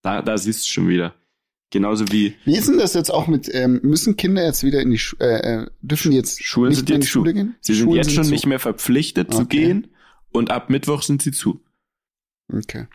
Da, 0.01 0.21
da 0.21 0.37
siehst 0.37 0.63
du 0.65 0.69
schon 0.69 0.87
wieder. 0.87 1.13
Genauso 1.71 2.05
wie 2.11 2.35
Wie 2.45 2.55
ist 2.57 2.67
denn 2.67 2.79
das 2.79 2.95
jetzt 2.95 3.11
auch 3.13 3.27
mit, 3.27 3.47
ähm, 3.53 3.79
müssen 3.83 4.15
Kinder 4.15 4.43
jetzt 4.43 4.63
wieder 4.63 4.81
in 4.81 4.89
die 4.89 4.97
Schu 4.97 5.15
äh, 5.19 5.39
äh, 5.63 5.67
dürfen 5.81 6.09
die 6.11 6.17
jetzt 6.17 6.43
Schulen 6.43 6.69
nicht 6.69 6.77
sind 6.79 6.89
mehr 6.89 6.95
in 6.95 7.01
die 7.01 7.07
Schule 7.07 7.29
zu. 7.31 7.35
gehen? 7.35 7.55
sie 7.61 7.73
sind 7.75 7.83
Schulen 7.85 7.97
jetzt 7.97 8.11
schon 8.11 8.23
zu. 8.23 8.31
nicht 8.31 8.45
mehr 8.47 8.59
verpflichtet 8.59 9.31
zu 9.31 9.41
Okay. 9.41 9.57
gehen 9.65 9.87
und 10.31 10.49
ab 10.49 10.69
Mittwoch 10.71 11.03
sind 11.03 11.21
sie 11.21 11.31
zu. 11.31 11.61
Okay. 12.51 12.87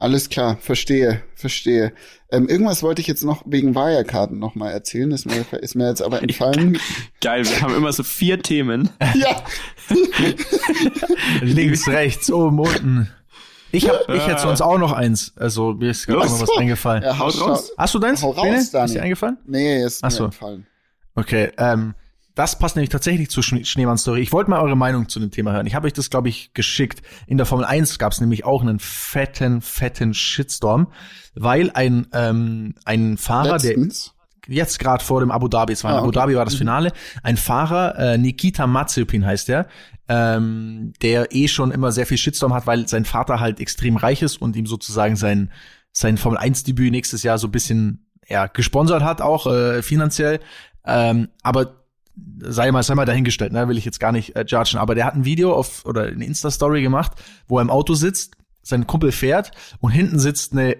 Alles 0.00 0.28
klar, 0.28 0.56
verstehe, 0.60 1.22
verstehe. 1.34 1.92
Ähm, 2.30 2.48
irgendwas 2.48 2.82
wollte 2.84 3.00
ich 3.00 3.08
jetzt 3.08 3.24
noch 3.24 3.42
wegen 3.46 3.74
Wirecard 3.74 4.30
noch 4.32 4.54
mal 4.54 4.70
erzählen, 4.70 5.10
ist 5.10 5.26
mir, 5.26 5.44
ist 5.60 5.74
mir 5.74 5.88
jetzt 5.88 6.02
aber 6.02 6.22
entfallen. 6.22 6.78
Geil, 7.20 7.44
wir 7.44 7.60
haben 7.60 7.74
immer 7.74 7.92
so 7.92 8.04
vier 8.04 8.40
Themen. 8.40 8.90
ja, 9.14 9.42
links, 11.40 11.88
rechts, 11.88 12.30
oben, 12.30 12.60
unten. 12.60 13.10
Ich 13.72 13.88
hab, 13.88 14.08
ich 14.08 14.26
hätte 14.26 14.40
sonst 14.40 14.60
auch 14.62 14.78
noch 14.78 14.92
eins. 14.92 15.32
Also 15.36 15.72
mir 15.74 15.90
ist 15.90 16.06
gerade 16.06 16.26
noch 16.26 16.40
was 16.40 16.56
eingefallen. 16.56 17.02
ja, 17.02 17.18
Haut 17.18 17.38
raus. 17.40 17.72
Hast 17.76 17.92
du 17.94 17.98
deins? 17.98 18.22
Hau 18.22 18.30
raus, 18.30 18.42
Bene? 18.44 18.56
Ist 18.58 18.72
dir 18.94 19.02
eingefallen? 19.02 19.36
Nee, 19.46 19.82
ist 19.84 20.02
Ach 20.02 20.08
mir 20.10 20.16
so. 20.16 20.24
entfallen. 20.24 20.66
Okay, 21.16 21.50
ähm, 21.58 21.94
das 22.38 22.56
passt 22.58 22.76
nämlich 22.76 22.90
tatsächlich 22.90 23.30
zur 23.30 23.42
Schne- 23.42 23.64
Schneemann-Story. 23.64 24.20
Ich 24.20 24.32
wollte 24.32 24.50
mal 24.50 24.60
eure 24.60 24.76
Meinung 24.76 25.08
zu 25.08 25.18
dem 25.18 25.30
Thema 25.32 25.52
hören. 25.52 25.66
Ich 25.66 25.74
habe 25.74 25.86
euch 25.88 25.92
das, 25.92 26.08
glaube 26.08 26.28
ich, 26.28 26.54
geschickt. 26.54 27.02
In 27.26 27.36
der 27.36 27.46
Formel 27.46 27.64
1 27.66 27.98
gab 27.98 28.12
es 28.12 28.20
nämlich 28.20 28.44
auch 28.44 28.62
einen 28.62 28.78
fetten, 28.78 29.60
fetten 29.60 30.14
Shitstorm, 30.14 30.86
weil 31.34 31.70
ein, 31.72 32.06
ähm, 32.12 32.74
ein 32.84 33.16
Fahrer, 33.16 33.58
der 33.58 33.70
Letztens. 33.70 34.14
jetzt 34.46 34.78
gerade 34.78 35.02
vor 35.04 35.18
dem 35.20 35.32
Abu 35.32 35.48
Dhabi, 35.48 35.72
es 35.72 35.82
war 35.82 35.94
Ah, 35.94 35.98
Abu 35.98 36.08
okay. 36.08 36.14
Dhabi 36.18 36.36
war 36.36 36.44
das 36.44 36.54
Finale, 36.54 36.92
ein 37.24 37.36
Fahrer, 37.36 37.98
äh, 37.98 38.18
Nikita 38.18 38.68
Mazepin 38.68 39.26
heißt 39.26 39.48
der, 39.48 39.66
ähm, 40.08 40.92
der 41.02 41.34
eh 41.34 41.48
schon 41.48 41.72
immer 41.72 41.90
sehr 41.90 42.06
viel 42.06 42.18
Shitstorm 42.18 42.54
hat, 42.54 42.66
weil 42.68 42.86
sein 42.86 43.04
Vater 43.04 43.40
halt 43.40 43.58
extrem 43.60 43.96
reich 43.96 44.22
ist 44.22 44.40
und 44.40 44.54
ihm 44.54 44.66
sozusagen 44.66 45.16
sein, 45.16 45.50
sein 45.92 46.16
Formel 46.16 46.38
1 46.38 46.62
Debüt 46.62 46.92
nächstes 46.92 47.24
Jahr 47.24 47.36
so 47.38 47.48
ein 47.48 47.52
bisschen 47.52 48.06
ja, 48.28 48.46
gesponsert 48.46 49.02
hat, 49.02 49.20
auch 49.20 49.46
äh, 49.48 49.82
finanziell. 49.82 50.38
Ähm, 50.84 51.28
aber 51.42 51.74
sei 52.40 52.70
mal, 52.70 52.82
sei 52.82 52.94
mal 52.94 53.04
dahingestellt, 53.04 53.52
ne, 53.52 53.68
will 53.68 53.78
ich 53.78 53.84
jetzt 53.84 54.00
gar 54.00 54.12
nicht 54.12 54.36
äh, 54.36 54.44
judgen, 54.46 54.78
aber 54.78 54.94
der 54.94 55.06
hat 55.06 55.14
ein 55.14 55.24
Video 55.24 55.54
auf 55.54 55.84
oder 55.84 56.04
eine 56.04 56.24
Insta-Story 56.24 56.82
gemacht, 56.82 57.12
wo 57.46 57.58
er 57.58 57.62
im 57.62 57.70
Auto 57.70 57.94
sitzt, 57.94 58.34
sein 58.62 58.86
Kumpel 58.86 59.12
fährt 59.12 59.52
und 59.80 59.90
hinten 59.90 60.18
sitzt 60.18 60.52
eine 60.52 60.74
äh, 60.74 60.78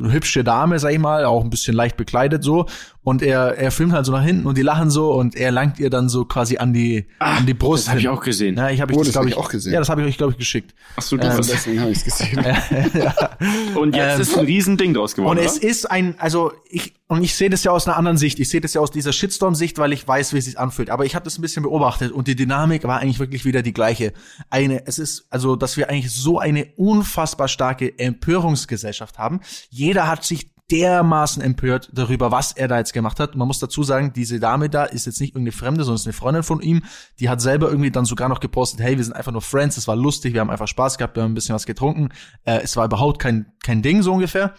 hübsche 0.00 0.44
Dame, 0.44 0.78
sag 0.78 0.92
ich 0.92 0.98
mal, 0.98 1.24
auch 1.24 1.42
ein 1.44 1.50
bisschen 1.50 1.74
leicht 1.74 1.96
bekleidet 1.96 2.42
so 2.42 2.66
und 3.04 3.22
er 3.22 3.56
er 3.58 3.70
filmt 3.70 3.92
halt 3.92 4.06
so 4.06 4.12
nach 4.12 4.22
hinten 4.22 4.46
und 4.46 4.56
die 4.56 4.62
lachen 4.62 4.90
so 4.90 5.12
und 5.12 5.34
er 5.34 5.50
langt 5.50 5.78
ihr 5.80 5.90
dann 5.90 6.08
so 6.08 6.24
quasi 6.24 6.58
an 6.58 6.72
die 6.72 7.06
an 7.18 7.46
die 7.46 7.54
Brust. 7.54 7.84
Das 7.84 7.90
habe 7.90 8.00
ich 8.00 8.08
auch 8.08 8.22
gesehen. 8.22 8.56
Ja, 8.56 8.70
ich 8.70 8.80
habe 8.80 8.92
ich 8.92 8.98
Oh, 8.98 9.00
das, 9.00 9.08
das 9.08 9.14
glaube 9.14 9.26
hab 9.26 9.32
ich, 9.32 9.38
ich 9.38 9.44
auch 9.44 9.48
gesehen. 9.48 9.72
Ja, 9.72 9.78
das 9.80 9.88
habe 9.88 10.02
ich 10.02 10.08
euch 10.08 10.18
glaube 10.18 10.32
ich 10.32 10.38
geschickt. 10.38 10.74
Ach 10.96 11.02
so, 11.02 11.16
Ähm, 11.16 11.22
das 11.22 11.38
ist, 11.40 11.52
Deswegen 11.52 11.80
habe 11.80 11.90
ich 11.90 11.98
es 11.98 12.04
gesehen. 12.04 12.38
und 13.76 13.96
jetzt 13.96 14.14
ähm, 14.14 14.20
ist 14.20 14.38
ein 14.38 14.44
Riesending 14.44 14.94
draus 14.94 15.14
geworden. 15.14 15.38
Und 15.38 15.44
es 15.44 15.58
oder? 15.58 15.68
ist 15.68 15.90
ein, 15.90 16.14
also 16.18 16.52
ich, 16.70 16.94
und 17.08 17.22
ich 17.22 17.34
sehe 17.34 17.50
das 17.50 17.64
ja 17.64 17.72
aus 17.72 17.86
einer 17.86 17.96
anderen 17.96 18.16
Sicht. 18.16 18.38
Ich 18.38 18.48
sehe 18.48 18.60
das 18.60 18.74
ja 18.74 18.80
aus 18.80 18.90
dieser 18.90 19.12
Shitstorm-Sicht, 19.12 19.78
weil 19.78 19.92
ich 19.92 20.06
weiß, 20.06 20.32
wie 20.32 20.38
es 20.38 20.46
sich 20.46 20.58
anfühlt. 20.58 20.88
Aber 20.88 21.04
ich 21.04 21.14
habe 21.14 21.24
das 21.24 21.38
ein 21.38 21.42
bisschen 21.42 21.62
beobachtet 21.62 22.12
und 22.12 22.28
die 22.28 22.36
Dynamik 22.36 22.84
war 22.84 23.00
eigentlich 23.00 23.18
wirklich 23.18 23.44
wieder 23.44 23.62
die 23.62 23.72
gleiche. 23.72 24.12
Eine, 24.48 24.86
es 24.86 24.98
ist, 24.98 25.26
also, 25.28 25.56
dass 25.56 25.76
wir 25.76 25.90
eigentlich 25.90 26.10
so 26.12 26.38
eine 26.38 26.66
unfassbar 26.76 27.48
starke 27.48 27.98
Empörungsgesellschaft 27.98 29.18
haben. 29.18 29.40
Jeder 29.70 30.08
hat 30.08 30.24
sich 30.24 30.52
dermaßen 30.70 31.42
empört 31.42 31.90
darüber, 31.92 32.30
was 32.30 32.52
er 32.52 32.68
da 32.68 32.78
jetzt 32.78 32.92
gemacht 32.92 33.20
hat. 33.20 33.34
Man 33.36 33.46
muss 33.46 33.58
dazu 33.58 33.82
sagen, 33.82 34.12
diese 34.14 34.40
Dame 34.40 34.70
da 34.70 34.84
ist 34.84 35.06
jetzt 35.06 35.20
nicht 35.20 35.34
irgendeine 35.34 35.52
Fremde, 35.52 35.84
sondern 35.84 35.96
ist 35.96 36.06
eine 36.06 36.14
Freundin 36.14 36.42
von 36.42 36.60
ihm. 36.60 36.82
Die 37.20 37.28
hat 37.28 37.40
selber 37.40 37.68
irgendwie 37.68 37.90
dann 37.90 38.04
sogar 38.04 38.28
noch 38.28 38.40
gepostet, 38.40 38.80
hey, 38.80 38.96
wir 38.96 39.04
sind 39.04 39.12
einfach 39.14 39.32
nur 39.32 39.42
Friends, 39.42 39.76
es 39.76 39.88
war 39.88 39.96
lustig, 39.96 40.32
wir 40.32 40.40
haben 40.40 40.50
einfach 40.50 40.68
Spaß 40.68 40.98
gehabt, 40.98 41.16
wir 41.16 41.22
haben 41.22 41.32
ein 41.32 41.34
bisschen 41.34 41.54
was 41.54 41.66
getrunken. 41.66 42.08
Äh, 42.44 42.60
es 42.62 42.76
war 42.76 42.86
überhaupt 42.86 43.20
kein, 43.20 43.52
kein 43.62 43.82
Ding 43.82 44.02
so 44.02 44.12
ungefähr. 44.12 44.54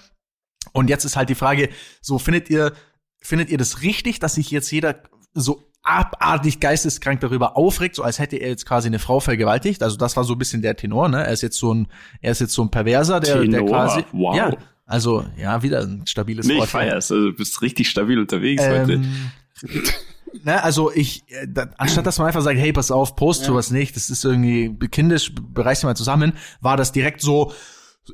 Und 0.72 0.90
jetzt 0.90 1.04
ist 1.04 1.16
halt 1.16 1.30
die 1.30 1.36
Frage, 1.36 1.70
so 2.02 2.20
findet 2.20 2.50
ihr, 2.50 2.74
findet 3.20 3.50
ihr 3.50 3.58
das 3.58 3.82
richtig, 3.82 4.20
dass 4.20 4.36
sich 4.36 4.52
jetzt 4.52 4.72
jeder 4.72 5.02
so 5.34 5.64
abartig 5.84 6.62
geisteskrank 6.62 7.20
darüber 7.20 7.58
aufregt, 7.58 7.96
so 7.96 8.04
als 8.04 8.18
hätte 8.18 8.38
er 8.38 8.48
jetzt 8.48 8.66
quasi 8.66 8.88
eine 8.88 9.00
Frau 9.00 9.20
vergewaltigt? 9.20 9.84
Also 9.84 9.98
das 9.98 10.16
war 10.16 10.24
so 10.24 10.34
ein 10.34 10.40
bisschen 10.40 10.62
der 10.62 10.78
Tenor, 10.78 11.10
ne? 11.10 11.26
Er 11.26 11.34
ist 11.34 11.42
jetzt 11.42 11.58
so 11.58 11.74
ein, 11.74 11.88
er 12.22 12.32
ist 12.32 12.40
jetzt 12.40 12.54
so 12.54 12.62
ein 12.62 12.72
Perverser, 12.72 13.20
der, 13.20 13.36
der 13.40 13.44
Tenor, 13.44 13.68
quasi, 13.68 14.06
wow. 14.14 14.36
ja, 14.36 14.52
also 14.86 15.26
ja, 15.38 15.64
wieder 15.64 15.82
ein 15.82 16.06
stabiles 16.08 16.46
Nee, 16.48 16.56
Wort. 16.58 16.66
ich 16.66 16.72
feier's. 16.72 17.12
Also 17.12 17.32
du 17.32 17.34
bist 17.34 17.62
richtig 17.62 17.90
stabil 17.90 18.20
unterwegs 18.20 18.62
heute. 18.64 18.94
Ähm, 18.94 19.32
ne, 20.44 20.64
also 20.64 20.92
ich, 20.92 21.24
äh, 21.30 21.48
da, 21.48 21.68
anstatt 21.78 22.06
dass 22.06 22.18
man 22.18 22.28
einfach 22.28 22.42
sagt, 22.42 22.60
hey, 22.60 22.74
pass 22.74 22.92
auf, 22.92 23.16
post 23.16 23.44
sowas 23.46 23.72
nicht, 23.72 23.96
das 23.96 24.10
ist 24.10 24.26
irgendwie 24.26 24.76
kindisch, 24.90 25.32
bereichst 25.36 25.84
du 25.84 25.88
mal 25.88 25.96
zusammen, 25.96 26.34
war 26.62 26.76
das 26.78 26.92
direkt 26.92 27.22
so, 27.22 27.54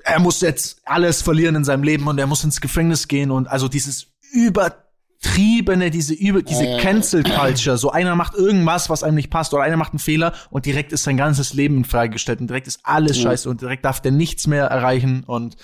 er 0.04 0.20
muss 0.20 0.42
jetzt 0.42 0.82
alles 0.86 1.22
verlieren 1.22 1.56
in 1.56 1.64
seinem 1.64 1.84
Leben 1.84 2.08
und 2.08 2.20
er 2.20 2.28
muss 2.28 2.44
ins 2.44 2.62
Gefängnis 2.62 3.08
gehen 3.08 3.32
und 3.32 3.48
also 3.48 3.68
dieses 3.68 4.08
übertriebene, 4.32 5.90
diese 5.90 6.14
über, 6.14 6.42
diese 6.44 6.64
Ja, 6.66 6.70
ja, 6.72 6.76
ja. 6.78 6.82
Cancel 6.84 7.24
Culture, 7.24 7.78
so 7.78 7.92
einer 7.92 8.16
macht 8.16 8.36
irgendwas, 8.36 8.90
was 8.90 9.02
einem 9.04 9.16
nicht 9.16 9.30
passt 9.32 9.54
oder 9.54 9.64
einer 9.64 9.78
macht 9.78 9.94
einen 9.94 10.00
Fehler 10.00 10.34
und 10.52 10.66
direkt 10.66 10.92
ist 10.92 11.04
sein 11.04 11.18
ganzes 11.18 11.54
Leben 11.54 11.78
in 11.78 11.86
Frage 11.86 12.12
gestellt 12.12 12.40
und 12.42 12.48
direkt 12.50 12.68
ist 12.68 12.82
alles 12.84 13.18
Ja. 13.18 13.24
scheiße 13.24 13.50
und 13.50 13.62
direkt 13.62 13.86
darf 13.86 14.02
der 14.02 14.12
nichts 14.12 14.46
mehr 14.46 14.66
erreichen 14.66 15.24
und 15.26 15.56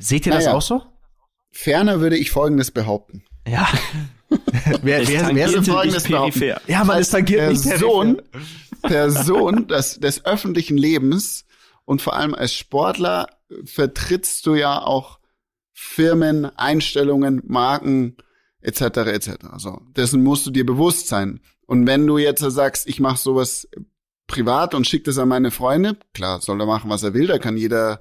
seht 0.00 0.26
ihr 0.26 0.32
das 0.32 0.44
Naja. 0.44 0.56
auch 0.56 0.62
so? 0.62 0.82
Ferner 1.52 2.00
würde 2.00 2.16
ich 2.16 2.30
Folgendes 2.30 2.70
behaupten. 2.70 3.24
Ja. 3.46 3.68
wer, 4.82 5.02
Es 5.02 5.08
wer, 5.08 5.34
wer 5.34 5.48
sind 5.48 5.66
folgendes 5.66 6.04
nicht 6.04 6.12
peripher. 6.16 6.60
Ja, 6.66 6.84
man 6.84 7.00
ist 7.00 7.10
tangiert 7.10 7.40
der 7.40 7.50
nicht 7.50 7.64
der 7.64 7.78
Sohn, 7.78 8.22
Person 8.82 9.66
des, 9.68 9.98
des 10.00 10.24
öffentlichen 10.24 10.76
Lebens 10.76 11.44
und 11.84 12.00
vor 12.02 12.14
allem 12.14 12.34
als 12.34 12.54
Sportler 12.54 13.26
vertrittst 13.64 14.46
du 14.46 14.54
ja 14.54 14.80
auch 14.82 15.18
Firmen, 15.72 16.44
Einstellungen, 16.56 17.42
Marken 17.46 18.16
etc. 18.60 18.80
etc. 19.08 19.30
Also 19.50 19.80
dessen 19.96 20.22
musst 20.22 20.46
du 20.46 20.50
dir 20.50 20.66
bewusst 20.66 21.08
sein. 21.08 21.40
Und 21.66 21.86
wenn 21.86 22.06
du 22.06 22.18
jetzt 22.18 22.40
sagst, 22.40 22.86
ich 22.88 23.00
mache 23.00 23.18
sowas 23.18 23.68
privat 24.26 24.74
und 24.74 24.86
schick 24.86 25.04
das 25.04 25.18
an 25.18 25.28
meine 25.28 25.50
Freunde, 25.50 25.96
klar, 26.14 26.40
soll 26.40 26.60
er 26.60 26.66
machen, 26.66 26.90
was 26.90 27.02
er 27.02 27.14
will, 27.14 27.26
da 27.26 27.38
kann 27.38 27.56
jeder, 27.56 28.00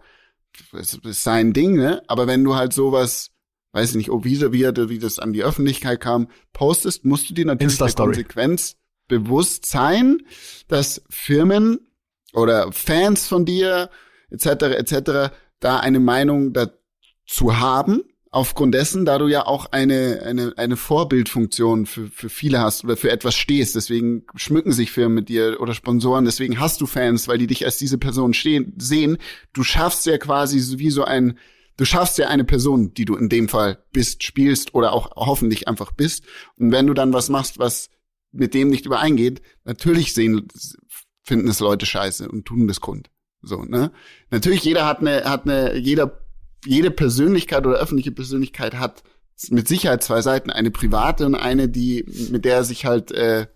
es 0.73 0.93
ist 0.93 1.23
sein 1.23 1.53
Ding, 1.53 1.75
ne? 1.75 2.01
Aber 2.07 2.27
wenn 2.27 2.43
du 2.43 2.55
halt 2.55 2.73
sowas, 2.73 3.31
weiß 3.71 3.91
ich 3.91 3.95
nicht, 3.95 4.11
oh, 4.11 4.23
wie, 4.23 4.39
wie, 4.51 4.89
wie 4.89 4.99
das 4.99 5.19
an 5.19 5.33
die 5.33 5.43
Öffentlichkeit 5.43 5.99
kam, 5.99 6.29
postest, 6.53 7.05
musst 7.05 7.29
du 7.29 7.33
dir 7.33 7.45
natürlich 7.45 7.77
der. 7.77 7.93
Konsequenz 7.93 8.77
bewusst 9.07 9.65
sein, 9.65 10.19
dass 10.67 11.01
Firmen 11.09 11.87
oder 12.33 12.71
Fans 12.71 13.27
von 13.27 13.45
dir 13.45 13.89
etc. 14.29 14.45
etc. 14.45 15.33
da 15.59 15.79
eine 15.79 15.99
Meinung 15.99 16.53
dazu 16.53 17.57
haben, 17.57 18.03
aufgrund 18.31 18.75
dessen, 18.75 19.05
da 19.05 19.17
du 19.17 19.27
ja 19.27 19.45
auch 19.45 19.67
eine 19.71 20.21
eine 20.25 20.53
eine 20.57 20.77
Vorbildfunktion 20.77 21.85
für 21.85 22.07
für 22.07 22.29
viele 22.29 22.59
hast 22.59 22.83
oder 22.83 22.97
für 22.97 23.11
etwas 23.11 23.35
stehst. 23.35 23.75
Deswegen 23.75 24.25
schmücken 24.35 24.71
sich 24.71 24.91
Firmen 24.91 25.15
mit 25.15 25.29
dir 25.29 25.59
oder 25.59 25.73
Sponsoren. 25.73 26.25
Deswegen 26.25 26.59
hast 26.59 26.81
du 26.81 26.85
Fans, 26.85 27.27
weil 27.27 27.37
die 27.37 27.47
dich 27.47 27.65
als 27.65 27.77
diese 27.77 27.97
Person 27.97 28.33
stehen 28.33 28.73
sehen. 28.77 29.17
Du 29.53 29.63
schaffst 29.63 30.05
ja 30.05 30.17
quasi 30.17 30.77
wie 30.77 30.91
so 30.91 31.03
ein 31.03 31.37
Du 31.77 31.85
schaffst 31.85 32.17
ja 32.17 32.27
eine 32.27 32.43
Person, 32.43 32.93
die 32.93 33.05
du 33.05 33.15
in 33.15 33.29
dem 33.29 33.47
Fall 33.47 33.81
bist, 33.93 34.23
spielst 34.23 34.75
oder 34.75 34.91
auch 34.91 35.11
hoffentlich 35.15 35.69
einfach 35.69 35.93
bist. 35.93 36.25
Und 36.57 36.73
wenn 36.73 36.87
du 36.87 36.93
dann 36.93 37.13
was 37.13 37.29
machst, 37.29 37.57
was 37.57 37.89
mit 38.33 38.53
dem 38.53 38.67
nicht 38.67 38.85
übereingeht, 38.85 39.41
natürlich 39.63 40.13
sehen, 40.13 40.49
finden 41.23 41.47
es 41.47 41.61
Leute 41.61 41.85
scheiße 41.85 42.27
und 42.27 42.43
tun 42.43 42.67
das 42.67 42.81
Grund. 42.81 43.09
So, 43.41 43.63
ne? 43.63 43.93
Natürlich 44.29 44.63
jeder 44.63 44.85
hat 44.85 44.99
eine, 44.99 45.23
hat 45.23 45.45
eine, 45.45 45.77
jeder, 45.77 46.19
jede 46.65 46.91
Persönlichkeit 46.91 47.65
oder 47.65 47.77
öffentliche 47.77 48.11
Persönlichkeit 48.11 48.75
hat 48.75 49.03
mit 49.49 49.67
Sicherheit 49.67 50.03
zwei 50.03 50.21
Seiten, 50.21 50.49
eine 50.49 50.71
private 50.71 51.25
und 51.25 51.35
eine, 51.35 51.69
die, 51.69 52.05
mit 52.29 52.45
der 52.45 52.55
er 52.55 52.63
sich 52.63 52.85
halt 52.85 53.11
äh, 53.11 53.47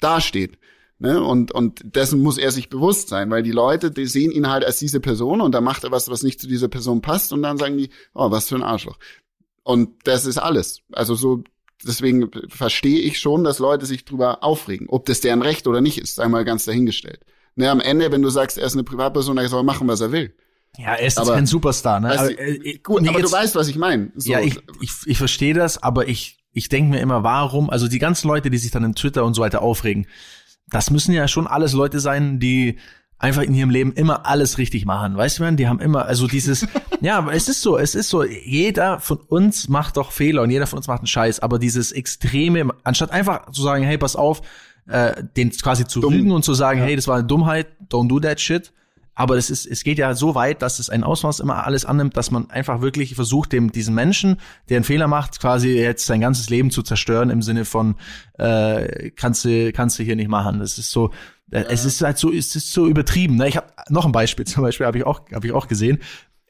dasteht. 0.00 0.58
Ne? 0.98 1.22
Und, 1.22 1.52
und 1.52 1.80
dessen 1.84 2.20
muss 2.20 2.36
er 2.36 2.50
sich 2.50 2.68
bewusst 2.68 3.08
sein, 3.08 3.30
weil 3.30 3.42
die 3.42 3.52
Leute, 3.52 3.90
die 3.90 4.06
sehen 4.06 4.32
ihn 4.32 4.48
halt 4.48 4.64
als 4.64 4.78
diese 4.78 5.00
Person 5.00 5.40
und 5.40 5.52
da 5.52 5.60
macht 5.60 5.84
er 5.84 5.90
was, 5.90 6.10
was 6.10 6.22
nicht 6.22 6.40
zu 6.40 6.48
dieser 6.48 6.68
Person 6.68 7.00
passt 7.00 7.32
und 7.32 7.42
dann 7.42 7.58
sagen 7.58 7.78
die, 7.78 7.90
oh, 8.12 8.30
was 8.30 8.48
für 8.48 8.56
ein 8.56 8.62
Arschloch. 8.62 8.98
Und 9.62 9.90
das 10.04 10.26
ist 10.26 10.38
alles. 10.38 10.82
Also 10.92 11.14
so, 11.14 11.44
deswegen 11.86 12.30
verstehe 12.48 13.00
ich 13.00 13.18
schon, 13.18 13.44
dass 13.44 13.60
Leute 13.60 13.86
sich 13.86 14.04
drüber 14.04 14.42
aufregen. 14.42 14.88
Ob 14.88 15.06
das 15.06 15.20
deren 15.20 15.42
Recht 15.42 15.66
oder 15.66 15.80
nicht 15.80 15.98
ist, 15.98 16.20
einmal 16.20 16.44
ganz 16.44 16.64
dahingestellt. 16.64 17.20
Ne, 17.56 17.70
am 17.70 17.80
Ende, 17.80 18.12
wenn 18.12 18.22
du 18.22 18.30
sagst, 18.30 18.58
er 18.58 18.66
ist 18.66 18.74
eine 18.74 18.84
Privatperson, 18.84 19.38
er 19.38 19.48
soll 19.48 19.62
machen, 19.62 19.88
was 19.88 20.00
er 20.00 20.12
will. 20.12 20.34
Ja, 20.78 20.94
er 20.94 21.06
ist 21.06 21.18
aber, 21.18 21.34
kein 21.34 21.46
Superstar, 21.46 22.00
ne? 22.00 22.08
Weißt, 22.08 22.20
aber, 22.20 22.38
äh, 22.38 22.78
gut, 22.82 23.06
aber 23.06 23.18
jetzt, 23.18 23.32
du 23.32 23.36
weißt, 23.36 23.54
was 23.54 23.68
ich 23.68 23.76
meine. 23.76 24.12
So. 24.14 24.30
Ja, 24.30 24.40
ich, 24.40 24.58
ich, 24.80 24.90
ich 25.06 25.18
verstehe 25.18 25.54
das, 25.54 25.82
aber 25.82 26.08
ich, 26.08 26.38
ich 26.52 26.68
denke 26.68 26.90
mir 26.90 27.00
immer, 27.00 27.22
warum, 27.22 27.70
also 27.70 27.88
die 27.88 27.98
ganzen 27.98 28.28
Leute, 28.28 28.50
die 28.50 28.58
sich 28.58 28.70
dann 28.70 28.84
in 28.84 28.94
Twitter 28.94 29.24
und 29.24 29.34
so 29.34 29.42
weiter 29.42 29.62
aufregen, 29.62 30.06
das 30.68 30.90
müssen 30.90 31.12
ja 31.12 31.28
schon 31.28 31.46
alles 31.46 31.72
Leute 31.72 32.00
sein, 32.00 32.38
die 32.38 32.78
einfach 33.18 33.42
in 33.42 33.54
ihrem 33.54 33.70
Leben 33.70 33.92
immer 33.92 34.26
alles 34.26 34.56
richtig 34.56 34.86
machen. 34.86 35.16
Weißt 35.16 35.38
du, 35.38 35.42
man, 35.42 35.56
die 35.56 35.68
haben 35.68 35.80
immer, 35.80 36.06
also 36.06 36.26
dieses, 36.26 36.66
ja, 37.00 37.18
aber 37.18 37.34
es 37.34 37.48
ist 37.48 37.60
so, 37.60 37.76
es 37.76 37.94
ist 37.94 38.08
so, 38.08 38.24
jeder 38.24 38.98
von 38.98 39.18
uns 39.18 39.68
macht 39.68 39.98
doch 39.98 40.10
Fehler 40.10 40.42
und 40.42 40.50
jeder 40.50 40.66
von 40.66 40.78
uns 40.78 40.88
macht 40.88 41.00
einen 41.00 41.06
Scheiß, 41.06 41.40
aber 41.40 41.58
dieses 41.58 41.92
extreme, 41.92 42.70
anstatt 42.82 43.10
einfach 43.10 43.50
zu 43.50 43.62
sagen, 43.62 43.84
hey, 43.84 43.98
pass 43.98 44.16
auf, 44.16 44.40
äh, 44.88 45.22
den 45.36 45.50
quasi 45.50 45.86
zu 45.86 46.00
Dumm. 46.00 46.14
rügen 46.14 46.30
und 46.30 46.44
zu 46.44 46.54
sagen, 46.54 46.80
ja. 46.80 46.86
hey, 46.86 46.96
das 46.96 47.08
war 47.08 47.18
eine 47.18 47.26
Dummheit, 47.26 47.68
don't 47.90 48.08
do 48.08 48.18
that 48.20 48.40
shit. 48.40 48.72
Aber 49.20 49.34
das 49.36 49.50
ist, 49.50 49.66
es 49.66 49.84
geht 49.84 49.98
ja 49.98 50.14
so 50.14 50.34
weit, 50.34 50.62
dass 50.62 50.78
es 50.78 50.88
ein 50.88 51.04
Ausmaß 51.04 51.40
immer 51.40 51.66
alles 51.66 51.84
annimmt, 51.84 52.16
dass 52.16 52.30
man 52.30 52.48
einfach 52.48 52.80
wirklich 52.80 53.14
versucht, 53.14 53.52
dem 53.52 53.70
diesen 53.70 53.94
Menschen, 53.94 54.38
der 54.70 54.78
einen 54.78 54.84
Fehler 54.84 55.08
macht, 55.08 55.40
quasi 55.40 55.72
jetzt 55.78 56.06
sein 56.06 56.22
ganzes 56.22 56.48
Leben 56.48 56.70
zu 56.70 56.82
zerstören 56.82 57.28
im 57.28 57.42
Sinne 57.42 57.66
von 57.66 57.96
äh, 58.38 59.10
kannst 59.10 59.44
du 59.44 59.74
kannst 59.74 59.98
du 59.98 60.04
hier 60.04 60.16
nicht 60.16 60.30
machen. 60.30 60.58
Das 60.58 60.78
ist 60.78 60.90
so, 60.90 61.10
äh, 61.50 61.60
ja. 61.60 61.66
es 61.68 61.84
ist 61.84 62.00
halt 62.00 62.16
so, 62.16 62.32
es 62.32 62.56
ist 62.56 62.72
so 62.72 62.86
übertrieben. 62.86 63.36
Ne? 63.36 63.48
Ich 63.48 63.58
habe 63.58 63.66
noch 63.90 64.06
ein 64.06 64.12
Beispiel. 64.12 64.46
Zum 64.46 64.62
Beispiel 64.62 64.86
habe 64.86 64.96
ich 64.96 65.04
auch 65.04 65.20
habe 65.34 65.46
ich 65.46 65.52
auch 65.52 65.68
gesehen. 65.68 65.98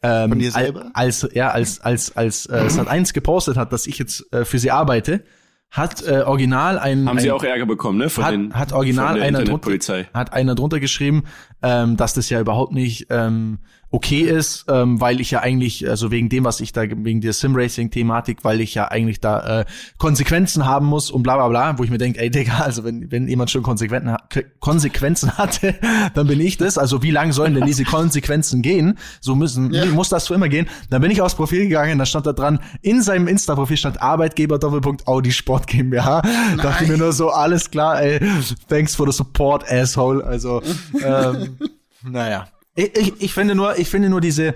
Ähm, 0.04 0.30
Von 0.30 0.38
dir 0.38 0.52
selber? 0.52 0.92
Als 0.94 1.28
ja 1.34 1.50
als 1.50 1.80
als 1.80 2.16
als 2.16 2.46
äh, 2.46 2.68
Sat1 2.68 3.12
gepostet 3.12 3.56
hat, 3.56 3.72
dass 3.72 3.88
ich 3.88 3.98
jetzt 3.98 4.32
äh, 4.32 4.44
für 4.44 4.60
sie 4.60 4.70
arbeite 4.70 5.24
hat 5.70 6.02
äh, 6.02 6.22
original 6.22 6.78
ein 6.78 7.06
haben 7.06 7.18
ein, 7.18 7.22
sie 7.22 7.30
auch 7.30 7.44
Ärger 7.44 7.66
bekommen 7.66 7.98
ne 7.98 8.10
von 8.10 8.24
hat, 8.24 8.32
den 8.32 8.54
hat 8.54 8.72
original 8.72 9.20
einer 9.20 9.44
drunter 9.44 10.04
hat 10.12 10.32
einer 10.32 10.54
drunter 10.54 10.80
geschrieben 10.80 11.24
ähm, 11.62 11.96
dass 11.96 12.14
das 12.14 12.28
ja 12.28 12.40
überhaupt 12.40 12.72
nicht 12.72 13.06
ähm, 13.10 13.58
okay 13.92 14.20
ist, 14.20 14.66
ähm, 14.68 15.00
weil 15.00 15.20
ich 15.20 15.32
ja 15.32 15.40
eigentlich, 15.40 15.88
also 15.88 16.10
wegen 16.12 16.28
dem, 16.28 16.44
was 16.44 16.60
ich 16.60 16.72
da, 16.72 16.82
wegen 16.82 17.20
der 17.20 17.32
Sim-Racing-Thematik, 17.32 18.44
weil 18.44 18.60
ich 18.60 18.74
ja 18.74 18.88
eigentlich 18.88 19.20
da 19.20 19.60
äh, 19.60 19.64
Konsequenzen 19.98 20.64
haben 20.64 20.86
muss 20.86 21.10
und 21.10 21.24
bla 21.24 21.36
bla 21.36 21.48
bla, 21.48 21.78
wo 21.78 21.82
ich 21.82 21.90
mir 21.90 21.98
denke, 21.98 22.20
ey 22.20 22.30
Digga, 22.30 22.60
also 22.60 22.84
wenn, 22.84 23.10
wenn 23.10 23.26
jemand 23.26 23.50
schon 23.50 23.64
Konsequenzen, 23.64 24.16
Konsequenzen 24.60 25.36
hatte, 25.36 25.74
dann 26.14 26.28
bin 26.28 26.40
ich 26.40 26.56
das. 26.56 26.78
Also 26.78 27.02
wie 27.02 27.10
lang 27.10 27.32
sollen 27.32 27.54
denn 27.54 27.66
diese 27.66 27.84
Konsequenzen 27.84 28.62
gehen? 28.62 28.96
So 29.20 29.34
müssen, 29.34 29.72
ja. 29.72 29.84
muss 29.86 30.08
das 30.08 30.28
für 30.28 30.34
immer 30.34 30.48
gehen. 30.48 30.68
Dann 30.88 31.02
bin 31.02 31.10
ich 31.10 31.20
aufs 31.20 31.34
Profil 31.34 31.64
gegangen, 31.64 31.98
da 31.98 32.06
stand 32.06 32.26
da 32.26 32.32
dran, 32.32 32.60
in 32.82 33.02
seinem 33.02 33.26
Insta-Profil 33.26 33.76
stand 33.76 34.00
Arbeitgeber 34.00 34.58
Doppelpunkt 34.60 35.08
Audi 35.08 35.32
Sport 35.32 35.66
GmbH. 35.66 36.22
Nein. 36.50 36.58
Dachte 36.58 36.86
mir 36.86 36.96
nur 36.96 37.12
so, 37.12 37.30
alles 37.30 37.70
klar, 37.70 38.00
ey, 38.00 38.20
thanks 38.68 38.94
for 38.94 39.10
the 39.10 39.16
support, 39.16 39.68
asshole. 39.68 40.24
Also, 40.24 40.62
ähm, 41.04 41.58
naja. 42.02 42.46
Ich, 42.74 42.96
ich, 42.96 43.22
ich 43.22 43.34
finde 43.34 43.54
nur, 43.54 43.78
ich 43.78 43.88
finde 43.88 44.08
nur 44.08 44.20
diese, 44.20 44.54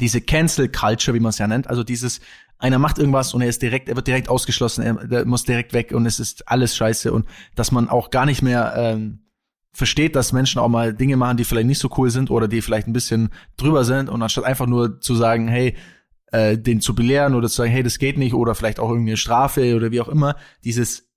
diese 0.00 0.20
Cancel 0.20 0.68
Culture, 0.68 1.14
wie 1.14 1.20
man 1.20 1.30
es 1.30 1.38
ja 1.38 1.46
nennt, 1.46 1.68
also 1.68 1.84
dieses, 1.84 2.20
einer 2.58 2.78
macht 2.78 2.98
irgendwas 2.98 3.34
und 3.34 3.42
er 3.42 3.48
ist 3.48 3.62
direkt, 3.62 3.88
er 3.88 3.96
wird 3.96 4.06
direkt 4.06 4.28
ausgeschlossen, 4.28 4.82
er, 4.82 5.24
muss 5.24 5.44
direkt 5.44 5.72
weg 5.72 5.92
und 5.92 6.06
es 6.06 6.18
ist 6.18 6.48
alles 6.48 6.76
scheiße 6.76 7.12
und 7.12 7.26
dass 7.54 7.72
man 7.72 7.88
auch 7.88 8.10
gar 8.10 8.26
nicht 8.26 8.42
mehr 8.42 8.74
ähm, 8.76 9.20
versteht, 9.72 10.16
dass 10.16 10.32
Menschen 10.32 10.60
auch 10.60 10.68
mal 10.68 10.94
Dinge 10.94 11.16
machen, 11.16 11.36
die 11.36 11.44
vielleicht 11.44 11.66
nicht 11.66 11.80
so 11.80 11.90
cool 11.98 12.10
sind 12.10 12.30
oder 12.30 12.48
die 12.48 12.62
vielleicht 12.62 12.86
ein 12.86 12.92
bisschen 12.92 13.30
drüber 13.56 13.84
sind 13.84 14.08
und 14.08 14.22
anstatt 14.22 14.44
einfach 14.44 14.66
nur 14.66 15.00
zu 15.00 15.14
sagen, 15.14 15.48
hey, 15.48 15.74
äh, 16.32 16.56
den 16.56 16.80
zu 16.80 16.94
belehren 16.94 17.34
oder 17.34 17.48
zu 17.48 17.56
sagen, 17.56 17.72
hey, 17.72 17.82
das 17.82 17.98
geht 17.98 18.16
nicht 18.16 18.34
oder 18.34 18.54
vielleicht 18.54 18.80
auch 18.80 18.88
irgendeine 18.88 19.16
Strafe 19.16 19.74
oder 19.74 19.90
wie 19.90 20.00
auch 20.00 20.08
immer, 20.08 20.36
dieses 20.62 21.10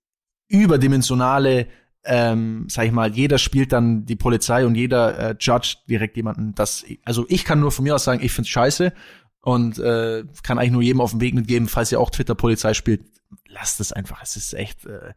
überdimensionale 0.48 1.68
ähm, 2.10 2.64
sag 2.68 2.86
ich 2.86 2.92
mal, 2.92 3.14
jeder 3.14 3.36
spielt 3.36 3.70
dann 3.70 4.06
die 4.06 4.16
Polizei 4.16 4.64
und 4.64 4.74
jeder 4.74 5.18
äh, 5.18 5.36
judge 5.38 5.76
direkt 5.88 6.16
jemanden. 6.16 6.54
Das, 6.54 6.84
also 7.04 7.26
ich 7.28 7.44
kann 7.44 7.60
nur 7.60 7.70
von 7.70 7.84
mir 7.84 7.94
aus 7.94 8.04
sagen, 8.04 8.24
ich 8.24 8.32
find's 8.32 8.48
scheiße 8.48 8.94
und 9.42 9.78
äh, 9.78 10.24
kann 10.42 10.58
eigentlich 10.58 10.72
nur 10.72 10.82
jedem 10.82 11.02
auf 11.02 11.10
den 11.10 11.20
Weg 11.20 11.34
mitgeben, 11.34 11.68
falls 11.68 11.92
ihr 11.92 12.00
auch 12.00 12.08
Twitter-Polizei 12.08 12.72
spielt, 12.72 13.02
lasst 13.46 13.78
es 13.80 13.92
einfach. 13.92 14.22
Es 14.22 14.36
ist 14.36 14.54
echt, 14.54 14.86
äh, 14.86 15.12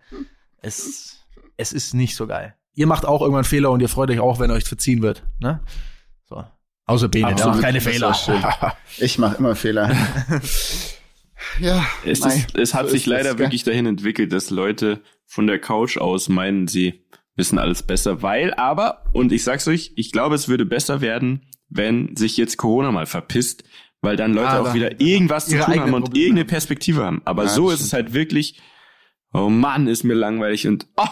es, 0.61 1.23
es 1.55 1.71
ist 1.71 1.93
nicht 1.93 2.17
so 2.17 2.27
geil. 2.27 2.55
Ihr 2.73 2.87
macht 2.87 3.05
auch 3.05 3.21
irgendwann 3.21 3.45
Fehler 3.45 3.71
und 3.71 3.79
ihr 3.79 3.89
freut 3.89 4.09
euch 4.11 4.19
auch, 4.19 4.39
wenn 4.39 4.51
euch 4.51 4.65
verziehen 4.65 5.01
wird. 5.01 5.23
Ne? 5.39 5.61
So. 6.27 6.43
Außer 6.87 7.07
Bene, 7.07 7.35
der 7.35 7.47
macht 7.47 7.61
keine 7.61 7.79
Fehler. 7.79 8.13
ich 8.97 9.17
mache 9.17 9.37
immer 9.37 9.55
Fehler. 9.55 9.95
ja, 11.59 11.85
es, 12.05 12.19
ist, 12.25 12.57
es 12.57 12.73
hat 12.73 12.87
so 12.87 12.91
sich 12.91 13.05
leider 13.05 13.37
wirklich 13.39 13.63
dahin 13.63 13.85
entwickelt, 13.85 14.33
dass 14.33 14.49
Leute 14.49 15.01
von 15.31 15.47
der 15.47 15.59
Couch 15.59 15.97
aus 15.97 16.27
meinen, 16.27 16.67
sie 16.67 17.05
wissen 17.37 17.57
alles 17.57 17.83
besser, 17.83 18.21
weil 18.21 18.53
aber, 18.55 19.05
und 19.13 19.31
ich 19.31 19.45
sag's 19.45 19.65
euch, 19.65 19.93
ich 19.95 20.11
glaube, 20.11 20.35
es 20.35 20.49
würde 20.49 20.65
besser 20.65 20.99
werden, 20.99 21.47
wenn 21.69 22.17
sich 22.17 22.35
jetzt 22.35 22.57
Corona 22.57 22.91
mal 22.91 23.05
verpisst, 23.05 23.63
weil 24.01 24.17
dann 24.17 24.33
Leute 24.33 24.49
aber 24.49 24.69
auch 24.69 24.73
wieder 24.73 24.99
irgendwas 24.99 25.45
zu 25.45 25.57
tun 25.57 25.79
haben 25.79 25.93
und 25.93 26.03
Probleme. 26.03 26.25
irgendeine 26.25 26.45
Perspektive 26.45 27.05
haben. 27.05 27.21
Aber 27.23 27.43
ja, 27.43 27.49
so 27.49 27.71
ist 27.71 27.79
es 27.79 27.93
halt 27.93 28.13
wirklich, 28.13 28.59
oh 29.31 29.47
Mann, 29.47 29.87
ist 29.87 30.03
mir 30.03 30.15
langweilig 30.15 30.67
und, 30.67 30.87
oh, 30.97 31.07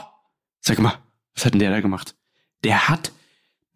sag 0.59 0.79
mal, 0.79 0.95
was 1.33 1.45
hat 1.45 1.53
denn 1.53 1.61
der 1.61 1.71
da 1.71 1.79
gemacht? 1.79 2.15
Der 2.65 2.89
hat, 2.89 3.13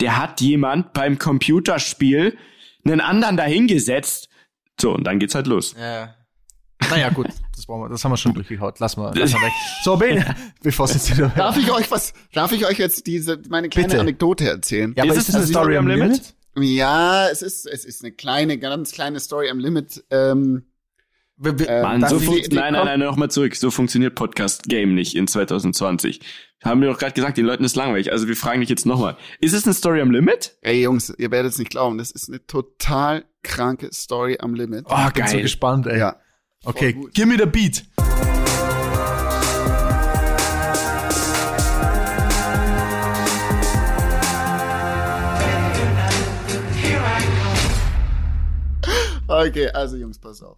der 0.02 0.18
hat 0.18 0.42
jemand 0.42 0.92
beim 0.92 1.20
Computerspiel 1.20 2.38
einen 2.84 3.00
anderen 3.00 3.38
dahingesetzt. 3.38 4.28
So, 4.78 4.94
und 4.94 5.06
dann 5.06 5.20
geht's 5.20 5.36
halt 5.36 5.48
los. 5.48 5.74
Ja. 5.80 6.16
Naja, 6.90 7.10
gut, 7.10 7.28
das, 7.56 7.68
wir, 7.68 7.90
das 7.90 8.04
haben 8.04 8.12
wir 8.12 8.18
schon 8.18 8.34
durchgehaut. 8.34 8.80
Lass 8.80 8.98
mal, 8.98 9.12
lass 9.16 9.34
mal 9.34 9.42
weg. 9.42 9.54
So, 9.84 9.98
Ben, 9.98 10.24
bevor 10.62 10.86
es 10.86 10.94
jetzt 10.94 11.16
wieder. 11.16 11.30
Darf 11.36 11.58
ich 11.58 11.72
euch 11.72 11.90
was, 11.92 12.14
darf 12.34 12.52
ich 12.52 12.66
euch 12.66 12.78
jetzt 12.78 13.08
diese, 13.08 13.40
meine 13.50 13.70
kleine 13.70 13.88
Bitte. 13.88 14.00
Anekdote 14.02 14.48
erzählen? 14.50 14.94
Ja, 14.98 15.04
aber 15.04 15.14
ist, 15.14 15.20
ist 15.20 15.30
es 15.30 15.36
eine 15.36 15.46
Story 15.48 15.78
am 15.78 15.88
Limit? 15.88 16.34
Limit? 16.56 16.76
Ja, 16.76 17.30
es 17.30 17.42
ist, 17.42 17.66
es 17.66 17.84
ist 17.86 18.04
eine 18.04 18.12
kleine, 18.12 18.58
ganz 18.58 18.92
kleine 18.92 19.20
Story 19.20 19.50
am 19.50 19.60
Limit. 19.60 20.04
Ähm, 20.12 20.64
ähm, 21.44 21.82
Mann, 21.82 22.08
so 22.08 22.20
die, 22.20 22.42
die, 22.44 22.56
nein, 22.56 22.74
nein, 22.74 22.86
nein, 22.86 23.00
nochmal 23.00 23.30
zurück. 23.32 23.56
So 23.56 23.72
funktioniert 23.72 24.16
Podcast 24.16 24.64
Game 24.64 24.94
nicht 24.94 25.16
in 25.16 25.28
2020. 25.28 26.22
Haben 26.64 26.82
wir 26.82 26.90
doch 26.90 26.98
gerade 26.98 27.14
gesagt, 27.14 27.38
den 27.38 27.46
Leuten 27.46 27.64
ist 27.64 27.76
langweilig. 27.76 28.12
Also 28.12 28.28
wir 28.28 28.36
fragen 28.36 28.62
dich 28.62 28.70
jetzt 28.70 28.86
nochmal. 28.86 29.18
Ist 29.42 29.54
es 29.54 29.66
eine 29.66 29.74
Story 29.74 30.00
am 30.00 30.12
Limit? 30.12 30.58
Ey 30.62 30.84
Jungs, 30.84 31.14
ihr 31.18 31.32
werdet 31.32 31.52
es 31.52 31.58
nicht 31.58 31.72
glauben. 31.72 31.98
Das 31.98 32.12
ist 32.12 32.30
eine 32.30 32.46
total 32.46 33.26
kranke 33.42 33.92
Story 33.92 34.38
am 34.40 34.54
Limit. 34.54 34.86
Oh, 34.88 34.96
ich 35.08 35.14
bin 35.14 35.26
geil. 35.26 35.32
so 35.32 35.42
gespannt, 35.42 35.88
ey. 35.88 36.00
Ja. 36.00 36.18
Okay, 36.66 36.94
give 37.14 37.28
me 37.28 37.36
the 37.36 37.46
beat. 37.46 37.84
Okay, 49.28 49.68
also 49.72 49.98
Jungs, 49.98 50.20
pass 50.20 50.42
auf. 50.42 50.58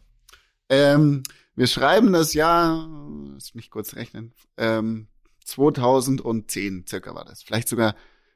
Ähm, 0.69 1.23
wir 1.55 1.65
schreiben 1.65 2.13
das 2.13 2.35
Jahr, 2.35 2.87
lass 3.33 3.55
mich 3.55 3.71
kurz 3.71 3.95
rechnen, 3.95 4.33
ähm, 4.57 5.07
2010 5.45 6.85
circa 6.87 7.15
war 7.15 7.25
das. 7.25 7.41
Vielleicht 7.41 7.67
sogar 7.67 7.95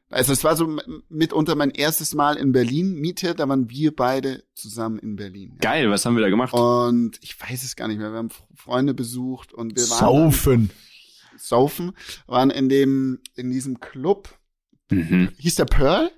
also 0.10 0.34
es 0.34 0.44
war 0.44 0.56
so 0.56 0.78
mitunter 1.10 1.56
mein 1.56 1.70
erstes 1.70 2.16
Mal 2.16 2.38
in 2.38 2.52
Berlin 2.52 2.96
Miete, 2.96 3.36
da 3.36 3.48
waren 3.48 3.70
wir 3.70 3.96
beide 3.96 4.44
zusammen 4.56 4.98
in 5.00 5.16
Berlin. 5.16 5.52
Ja. 5.54 5.72
Geil, 5.72 5.90
was 5.92 6.06
haben 6.06 6.16
wir 6.16 6.24
da 6.24 6.30
gemacht? 6.30 6.54
Und 6.54 7.20
ich 7.22 7.40
weiß 7.40 7.64
es 7.64 7.76
gar 7.76 7.88
nicht 7.88 8.00
mehr. 8.00 8.12
Wir 8.12 8.18
haben 8.18 8.30
Freunde 8.56 8.94
besucht 8.94 9.54
und 9.54 9.76
wir 9.76 9.90
waren 9.90 10.00
saufen. 10.00 10.70
saufen, 11.38 11.92
waren 12.28 12.50
in 12.50 12.70
dem 12.70 13.20
in 13.36 13.52
diesem 13.52 13.80
Club. 13.80 14.38
Mhm. 14.90 15.30
Hieß 15.38 15.56
der 15.56 15.66
Pearl? 15.66 16.12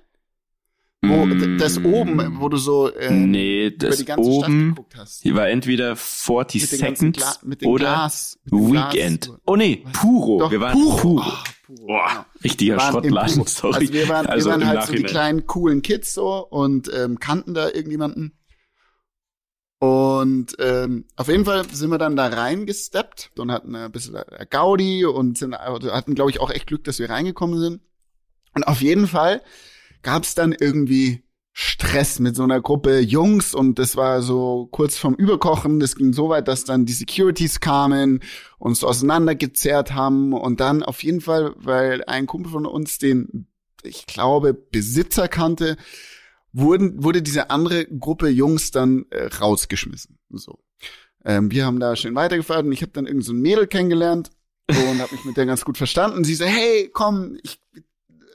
Wo, 1.04 1.26
mm. 1.26 1.58
das 1.58 1.78
oben, 1.84 2.40
wo 2.40 2.48
du 2.48 2.56
so 2.56 2.88
äh, 2.88 3.10
nee, 3.10 3.72
das 3.72 3.88
über 3.88 3.96
die 3.96 4.04
ganze 4.04 4.30
oben, 4.30 4.44
Stadt 4.44 4.76
geguckt 4.76 4.96
hast. 4.96 5.22
Hier 5.22 5.34
war 5.34 5.48
entweder 5.48 5.96
40 5.96 6.68
Seconds 6.68 7.40
oder 7.64 7.84
Glas, 7.84 8.38
Weekend. 8.44 9.26
Glas. 9.26 9.40
Oh 9.44 9.56
nee, 9.56 9.84
Puro. 9.92 10.38
Doch, 10.38 10.52
wir 10.52 10.60
waren 10.60 10.72
Puro. 10.72 10.96
Puro. 10.96 11.22
Oh, 11.26 11.32
Puro. 11.66 11.86
Boah, 11.86 12.08
genau. 12.08 12.24
richtiger 12.44 12.80
Schrottladen, 12.80 13.46
sorry. 13.46 13.74
Also 13.74 13.92
wir 13.92 14.08
waren, 14.08 14.26
also 14.26 14.46
wir 14.46 14.52
waren 14.52 14.66
halt 14.66 14.78
Nachhinein. 14.78 14.96
so 14.96 15.02
die 15.02 15.10
kleinen 15.10 15.46
coolen 15.46 15.82
Kids 15.82 16.14
so 16.14 16.46
und 16.46 16.90
ähm, 16.94 17.18
kannten 17.18 17.54
da 17.54 17.66
irgendjemanden. 17.66 18.38
Und 19.78 20.54
ähm, 20.60 21.06
auf 21.16 21.26
jeden 21.26 21.44
Fall 21.44 21.68
sind 21.68 21.90
wir 21.90 21.98
dann 21.98 22.14
da 22.14 22.28
reingesteppt 22.28 23.32
und 23.36 23.50
hatten 23.50 23.74
ein 23.74 23.90
bisschen 23.90 24.16
Gaudi 24.48 25.04
und 25.04 25.38
sind, 25.38 25.54
also 25.54 25.90
hatten, 25.90 26.14
glaube 26.14 26.30
ich, 26.30 26.40
auch 26.40 26.50
echt 26.50 26.68
Glück, 26.68 26.84
dass 26.84 27.00
wir 27.00 27.10
reingekommen 27.10 27.58
sind. 27.58 27.80
Und 28.54 28.62
auf 28.64 28.80
jeden 28.80 29.08
Fall 29.08 29.42
gab 30.02 30.24
es 30.24 30.34
dann 30.34 30.52
irgendwie 30.52 31.22
Stress 31.54 32.18
mit 32.18 32.34
so 32.34 32.44
einer 32.44 32.62
Gruppe 32.62 33.00
Jungs 33.00 33.54
und 33.54 33.78
das 33.78 33.96
war 33.96 34.22
so 34.22 34.68
kurz 34.70 34.96
vorm 34.96 35.14
Überkochen. 35.14 35.80
Das 35.80 35.96
ging 35.96 36.14
so 36.14 36.30
weit, 36.30 36.48
dass 36.48 36.64
dann 36.64 36.86
die 36.86 36.94
Securities 36.94 37.60
kamen, 37.60 38.20
uns 38.58 38.82
auseinandergezerrt 38.82 39.92
haben 39.92 40.32
und 40.32 40.60
dann 40.60 40.82
auf 40.82 41.02
jeden 41.02 41.20
Fall, 41.20 41.52
weil 41.56 42.04
ein 42.04 42.26
Kumpel 42.26 42.52
von 42.52 42.64
uns 42.64 42.98
den, 42.98 43.48
ich 43.82 44.06
glaube, 44.06 44.54
Besitzer 44.54 45.28
kannte, 45.28 45.76
wurden, 46.52 47.02
wurde 47.02 47.20
diese 47.20 47.50
andere 47.50 47.84
Gruppe 47.86 48.28
Jungs 48.28 48.70
dann 48.70 49.04
äh, 49.10 49.26
rausgeschmissen. 49.26 50.18
So. 50.30 50.58
Ähm, 51.24 51.50
wir 51.50 51.66
haben 51.66 51.80
da 51.80 51.96
schön 51.96 52.14
weitergefahren 52.14 52.66
und 52.66 52.72
ich 52.72 52.82
habe 52.82 52.92
dann 52.92 53.06
irgend 53.06 53.24
so 53.24 53.32
ein 53.32 53.40
Mädel 53.40 53.66
kennengelernt 53.66 54.30
und 54.68 55.00
habe 55.00 55.14
mich 55.14 55.24
mit 55.24 55.36
der 55.36 55.46
ganz 55.46 55.64
gut 55.64 55.76
verstanden. 55.76 56.24
Sie 56.24 56.34
so, 56.34 56.46
hey, 56.46 56.90
komm, 56.92 57.38
ich, 57.42 57.60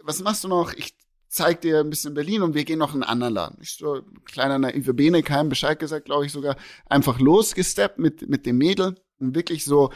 was 0.04 0.22
machst 0.22 0.44
du 0.44 0.48
noch? 0.48 0.74
Ich 0.74 0.96
zeig 1.30 1.62
dir 1.62 1.80
ein 1.80 1.90
bisschen 1.90 2.14
Berlin 2.14 2.42
und 2.42 2.54
wir 2.54 2.66
gehen 2.66 2.80
noch 2.80 2.96
in 2.96 3.04
einen 3.04 3.12
anderen 3.12 3.34
Laden. 3.34 3.58
Ich 3.62 3.76
so, 3.76 4.02
kleiner 4.26 4.60
naive 4.60 4.94
Bene, 4.94 5.24
keinem 5.24 5.50
Bescheid 5.50 5.80
gesagt, 5.80 6.06
glaube 6.06 6.26
ich 6.26 6.32
sogar, 6.32 6.58
einfach 6.86 7.20
losgesteppt 7.20 8.00
mit, 8.00 8.30
mit 8.30 8.46
dem 8.46 8.58
Mädel 8.58 8.96
und 9.20 9.36
wirklich 9.36 9.66
so 9.66 9.92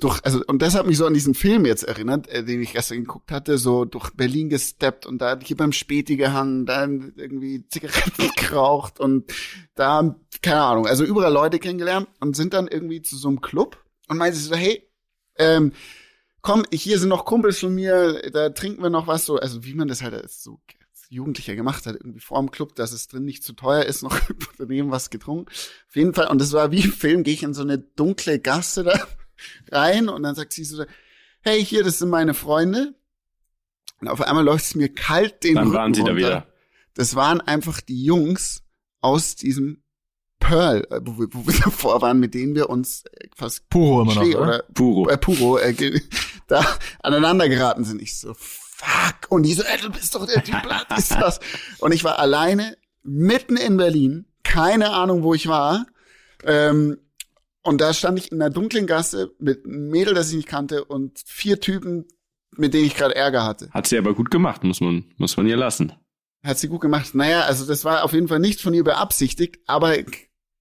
durch, 0.00 0.24
also, 0.24 0.42
und 0.46 0.62
das 0.62 0.74
hat 0.74 0.86
mich 0.86 0.96
so 0.96 1.06
an 1.06 1.14
diesen 1.14 1.34
Film 1.34 1.66
jetzt 1.66 1.82
erinnert, 1.82 2.28
äh, 2.28 2.44
den 2.44 2.62
ich 2.62 2.72
gestern 2.72 2.98
geguckt 2.98 3.32
hatte, 3.32 3.58
so 3.58 3.84
durch 3.84 4.10
Berlin 4.10 4.48
gesteppt 4.48 5.06
und 5.06 5.18
da 5.18 5.38
hier 5.42 5.56
beim 5.56 5.72
Späti 5.72 6.16
gehangen, 6.16 6.66
dann 6.66 7.12
irgendwie 7.16 7.66
Zigaretten 7.66 8.30
geraucht 8.36 9.00
und 9.00 9.32
da, 9.74 10.16
keine 10.40 10.62
Ahnung, 10.62 10.86
also 10.86 11.04
überall 11.04 11.32
Leute 11.32 11.58
kennengelernt 11.58 12.08
und 12.20 12.36
sind 12.36 12.54
dann 12.54 12.68
irgendwie 12.68 13.02
zu 13.02 13.16
so 13.16 13.28
einem 13.28 13.40
Club 13.40 13.82
und 14.08 14.18
meinte 14.18 14.38
so, 14.38 14.54
hey, 14.54 14.88
ähm, 15.36 15.72
komm, 16.42 16.64
hier 16.72 16.98
sind 16.98 17.08
noch 17.08 17.24
Kumpels 17.24 17.58
von 17.60 17.74
mir, 17.74 18.30
da 18.32 18.50
trinken 18.50 18.82
wir 18.82 18.90
noch 18.90 19.06
was, 19.06 19.24
so, 19.26 19.36
also 19.36 19.64
wie 19.64 19.74
man 19.74 19.88
das 19.88 20.02
halt 20.02 20.14
als 20.14 20.42
so 20.42 20.60
Jugendlicher 21.10 21.56
gemacht 21.56 21.86
hat, 21.86 21.94
irgendwie 21.96 22.20
vor 22.20 22.38
dem 22.38 22.50
Club, 22.50 22.74
dass 22.74 22.92
es 22.92 23.08
drin 23.08 23.24
nicht 23.24 23.42
zu 23.42 23.54
teuer 23.54 23.84
ist, 23.84 24.02
noch 24.02 24.18
daneben 24.58 24.90
was 24.90 25.08
getrunken. 25.10 25.50
Auf 25.50 25.96
jeden 25.96 26.12
Fall, 26.14 26.26
und 26.28 26.38
das 26.40 26.52
war 26.52 26.70
wie 26.70 26.82
im 26.82 26.92
Film, 26.92 27.22
gehe 27.22 27.34
ich 27.34 27.42
in 27.42 27.54
so 27.54 27.62
eine 27.62 27.78
dunkle 27.78 28.38
Gasse 28.38 28.84
da 28.84 29.00
rein 29.72 30.08
und 30.08 30.22
dann 30.22 30.34
sagt 30.34 30.52
sie 30.52 30.64
so, 30.64 30.84
hey, 31.40 31.64
hier, 31.64 31.82
das 31.84 31.98
sind 31.98 32.10
meine 32.10 32.34
Freunde. 32.34 32.94
Und 34.00 34.08
auf 34.08 34.20
einmal 34.20 34.44
läuft 34.44 34.64
es 34.66 34.74
mir 34.74 34.88
kalt 34.92 35.42
den 35.44 35.54
Dann 35.56 35.64
Rücken 35.68 35.76
waren 35.76 35.94
sie 35.94 36.00
da 36.02 36.08
runter. 36.08 36.16
wieder. 36.18 36.46
Das 36.94 37.14
waren 37.16 37.40
einfach 37.40 37.80
die 37.80 38.04
Jungs 38.04 38.62
aus 39.00 39.34
diesem 39.34 39.82
Pearl, 40.40 40.86
äh, 40.90 41.00
wo 41.02 41.18
wir, 41.18 41.28
wo 41.32 41.46
wir 41.46 41.58
davor 41.64 42.00
waren, 42.02 42.20
mit 42.20 42.34
denen 42.34 42.54
wir 42.54 42.68
uns 42.70 43.04
äh, 43.12 43.28
fast 43.34 43.68
Puro 43.70 44.02
immer 44.02 44.14
noch, 44.14 44.22
oder? 44.22 44.40
oder 44.42 44.62
Puro. 44.74 45.08
äh, 45.08 45.16
Puro 45.18 45.58
äh, 45.58 45.72
ge- 45.72 46.00
da 46.48 46.64
aneinander 47.02 47.48
geraten 47.48 47.84
sind. 47.84 48.02
Ich 48.02 48.18
so, 48.18 48.34
fuck. 48.34 49.30
Und 49.30 49.44
die 49.44 49.54
so, 49.54 49.62
ey, 49.62 49.78
du 49.80 49.90
bist 49.90 50.14
doch 50.14 50.26
der 50.26 50.42
Typ, 50.42 50.56
was 50.64 50.98
ist 51.10 51.12
das? 51.12 51.40
Und 51.78 51.92
ich 51.92 52.04
war 52.04 52.18
alleine 52.18 52.76
mitten 53.02 53.56
in 53.56 53.76
Berlin, 53.76 54.26
keine 54.42 54.90
Ahnung, 54.90 55.22
wo 55.22 55.34
ich 55.34 55.46
war. 55.46 55.86
Ähm, 56.44 56.98
und 57.62 57.80
da 57.80 57.92
stand 57.92 58.18
ich 58.18 58.32
in 58.32 58.40
einer 58.40 58.50
dunklen 58.50 58.86
Gasse 58.86 59.32
mit 59.38 59.64
einem 59.64 59.90
Mädel, 59.90 60.14
das 60.14 60.30
ich 60.30 60.36
nicht 60.36 60.48
kannte, 60.48 60.84
und 60.84 61.20
vier 61.26 61.60
Typen, 61.60 62.06
mit 62.56 62.72
denen 62.72 62.86
ich 62.86 62.96
gerade 62.96 63.14
Ärger 63.14 63.44
hatte. 63.44 63.70
Hat 63.70 63.86
sie 63.86 63.98
aber 63.98 64.14
gut 64.14 64.30
gemacht, 64.30 64.64
muss 64.64 64.80
man, 64.80 65.12
muss 65.16 65.36
man 65.36 65.46
ihr 65.46 65.56
lassen. 65.56 65.92
Hat 66.44 66.58
sie 66.58 66.68
gut 66.68 66.80
gemacht. 66.80 67.14
Naja, 67.14 67.42
also 67.42 67.66
das 67.66 67.84
war 67.84 68.04
auf 68.04 68.12
jeden 68.12 68.28
Fall 68.28 68.38
nicht 68.38 68.60
von 68.60 68.72
ihr 68.72 68.84
beabsichtigt, 68.84 69.58
aber 69.66 69.96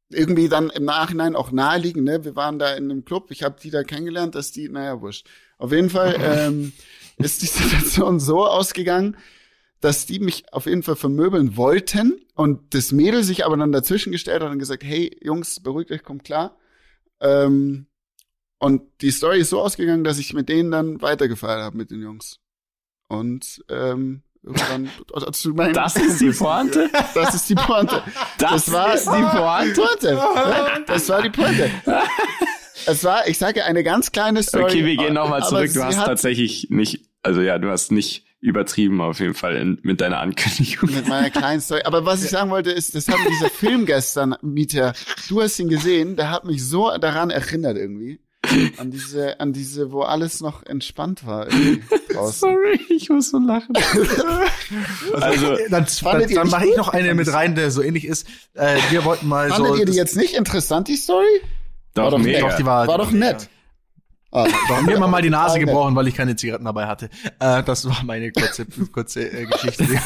irgendwie 0.09 0.49
dann 0.49 0.69
im 0.69 0.85
Nachhinein 0.85 1.35
auch 1.35 1.51
naheliegend. 1.51 2.05
Ne? 2.05 2.25
Wir 2.25 2.35
waren 2.35 2.59
da 2.59 2.73
in 2.73 2.85
einem 2.85 3.05
Club, 3.05 3.31
ich 3.31 3.43
habe 3.43 3.59
die 3.61 3.69
da 3.69 3.83
kennengelernt, 3.83 4.35
dass 4.35 4.51
die, 4.51 4.69
naja, 4.69 5.01
wurscht. 5.01 5.29
Auf 5.58 5.72
jeden 5.72 5.89
Fall 5.89 6.16
ähm, 6.20 6.74
ist 7.18 7.41
die 7.41 7.45
Situation 7.47 8.20
so 8.20 8.45
ausgegangen, 8.45 9.18
dass 9.82 10.05
die 10.05 10.20
mich 10.20 10.51
auf 10.53 10.66
jeden 10.66 10.84
Fall 10.84 10.95
vermöbeln 10.95 11.55
wollten 11.55 12.20
und 12.34 12.74
das 12.74 12.91
Mädel 12.91 13.24
sich 13.24 13.45
aber 13.45 13.58
dann 13.58 13.72
dazwischen 13.72 14.12
gestellt 14.12 14.41
hat 14.41 14.51
und 14.51 14.60
gesagt, 14.60 14.84
hey 14.84 15.16
Jungs, 15.22 15.60
beruhigt 15.60 15.91
euch, 15.91 16.03
kommt 16.03 16.24
klar. 16.24 16.58
Ähm, 17.20 17.88
und 18.60 18.82
die 19.01 19.12
Story 19.12 19.39
ist 19.39 19.51
so 19.51 19.62
ausgegangen, 19.62 20.03
dass 20.03 20.18
ich 20.18 20.34
mit 20.34 20.49
denen 20.49 20.72
dann 20.72 21.01
weitergefeiert 21.01 21.62
habe 21.62 21.78
mit 21.78 21.91
den 21.91 22.01
Jungs. 22.01 22.39
Und 23.08 23.64
ähm, 23.70 24.24
irgendwann 24.41 24.89
zu 25.34 25.49
meinen 25.49 25.74
Das 25.74 25.95
ist 25.95 26.20
die 26.22 26.32
Pointe? 26.32 26.89
Das 27.14 27.36
ist 27.36 27.49
die 27.49 27.55
Pointe. 27.55 28.03
Das, 28.39 28.72
war 28.72 28.95
ist 28.95 29.05
die 29.05 29.10
Pointe? 29.10 29.82
Pointe. 29.82 30.84
Das 30.88 31.10
war 31.10 31.22
die 31.22 31.30
Pointe. 31.30 31.70
Es 32.86 33.03
war, 33.03 33.28
ich 33.28 33.38
sage, 33.38 33.65
eine 33.65 33.84
ganz 33.84 34.11
kleine 34.11 34.43
Story. 34.43 34.63
Okay, 34.63 34.86
wir 34.86 34.97
gehen 34.97 35.13
nochmal 35.13 35.43
zurück. 35.43 35.71
Du 35.73 35.84
hast 35.84 35.95
tatsächlich 35.95 36.67
nicht, 36.69 37.09
also 37.23 37.41
ja, 37.41 37.57
du 37.57 37.69
hast 37.69 37.91
nicht 37.91 38.25
übertrieben 38.39 39.01
auf 39.01 39.19
jeden 39.19 39.34
Fall 39.34 39.55
in, 39.55 39.80
mit 39.82 39.99
deiner 39.99 40.19
Ankündigung. 40.19 40.93
mit 40.93 41.07
meiner 41.07 41.30
kleinen 41.30 41.59
Story. 41.61 41.82
Aber 41.86 42.05
was 42.05 42.23
ich 42.23 42.30
sagen 42.30 42.51
wollte, 42.51 42.71
ist, 42.71 42.95
das 42.95 43.07
hat 43.07 43.17
dieser 43.28 43.49
Film 43.49 43.86
gestern, 43.86 44.36
Mieter, 44.41 44.93
du 45.28 45.41
hast 45.41 45.57
ihn 45.59 45.69
gesehen, 45.69 46.15
der 46.15 46.30
hat 46.30 46.45
mich 46.45 46.63
so 46.63 46.95
daran 46.97 47.30
erinnert 47.30 47.78
irgendwie. 47.78 48.19
An 48.78 48.91
diese, 48.91 49.39
an 49.41 49.51
diese, 49.51 49.91
wo 49.91 50.03
alles 50.03 50.39
noch 50.39 50.65
entspannt 50.65 51.25
war. 51.25 51.47
Sorry, 52.32 52.80
ich 52.89 53.09
muss 53.09 53.32
so 53.32 53.39
lachen. 53.39 53.75
also, 55.13 55.57
Dann, 55.69 55.86
Fandet 55.88 56.30
dann, 56.30 56.36
dann 56.36 56.43
nicht 56.43 56.51
mache 56.51 56.67
ich 56.67 56.78
noch 56.78 56.88
eine 56.88 57.13
mit 57.13 57.32
rein, 57.34 57.55
der 57.55 57.71
so 57.71 57.82
ähnlich 57.82 58.05
ist. 58.05 58.25
Äh, 58.53 58.78
wir 58.89 59.03
wollten 59.03 59.28
mal 59.28 59.49
Fandet 59.49 59.67
so. 59.67 59.80
ihr 59.80 59.86
die 59.86 59.93
jetzt 59.93 60.15
nicht 60.15 60.34
interessant, 60.34 60.88
die 60.88 60.95
Story? 60.95 61.41
Doch, 62.04 62.12
doch 62.12 62.20
mega. 62.20 62.39
Doch, 62.39 62.56
die 62.56 62.66
war, 62.66 62.88
War 62.88 62.98
doch 62.98 63.12
nett. 63.12 63.50
Ah, 64.32 64.45
haben 64.70 65.12
mal 65.12 65.22
die 65.22 65.30
Nase 65.30 65.58
nett. 65.58 65.68
gebrochen, 65.68 65.95
weil 65.95 66.08
ich 66.08 66.16
keine 66.16 66.36
Zigaretten 66.36 66.66
dabei 66.66 66.86
hatte. 66.86 67.10
Äh, 67.39 67.64
das 67.64 67.88
war 67.88 68.04
meine 68.04 68.32
kurze, 68.32 68.66
kurze 68.91 69.22
äh, 69.22 69.45
Geschichte. 69.45 69.88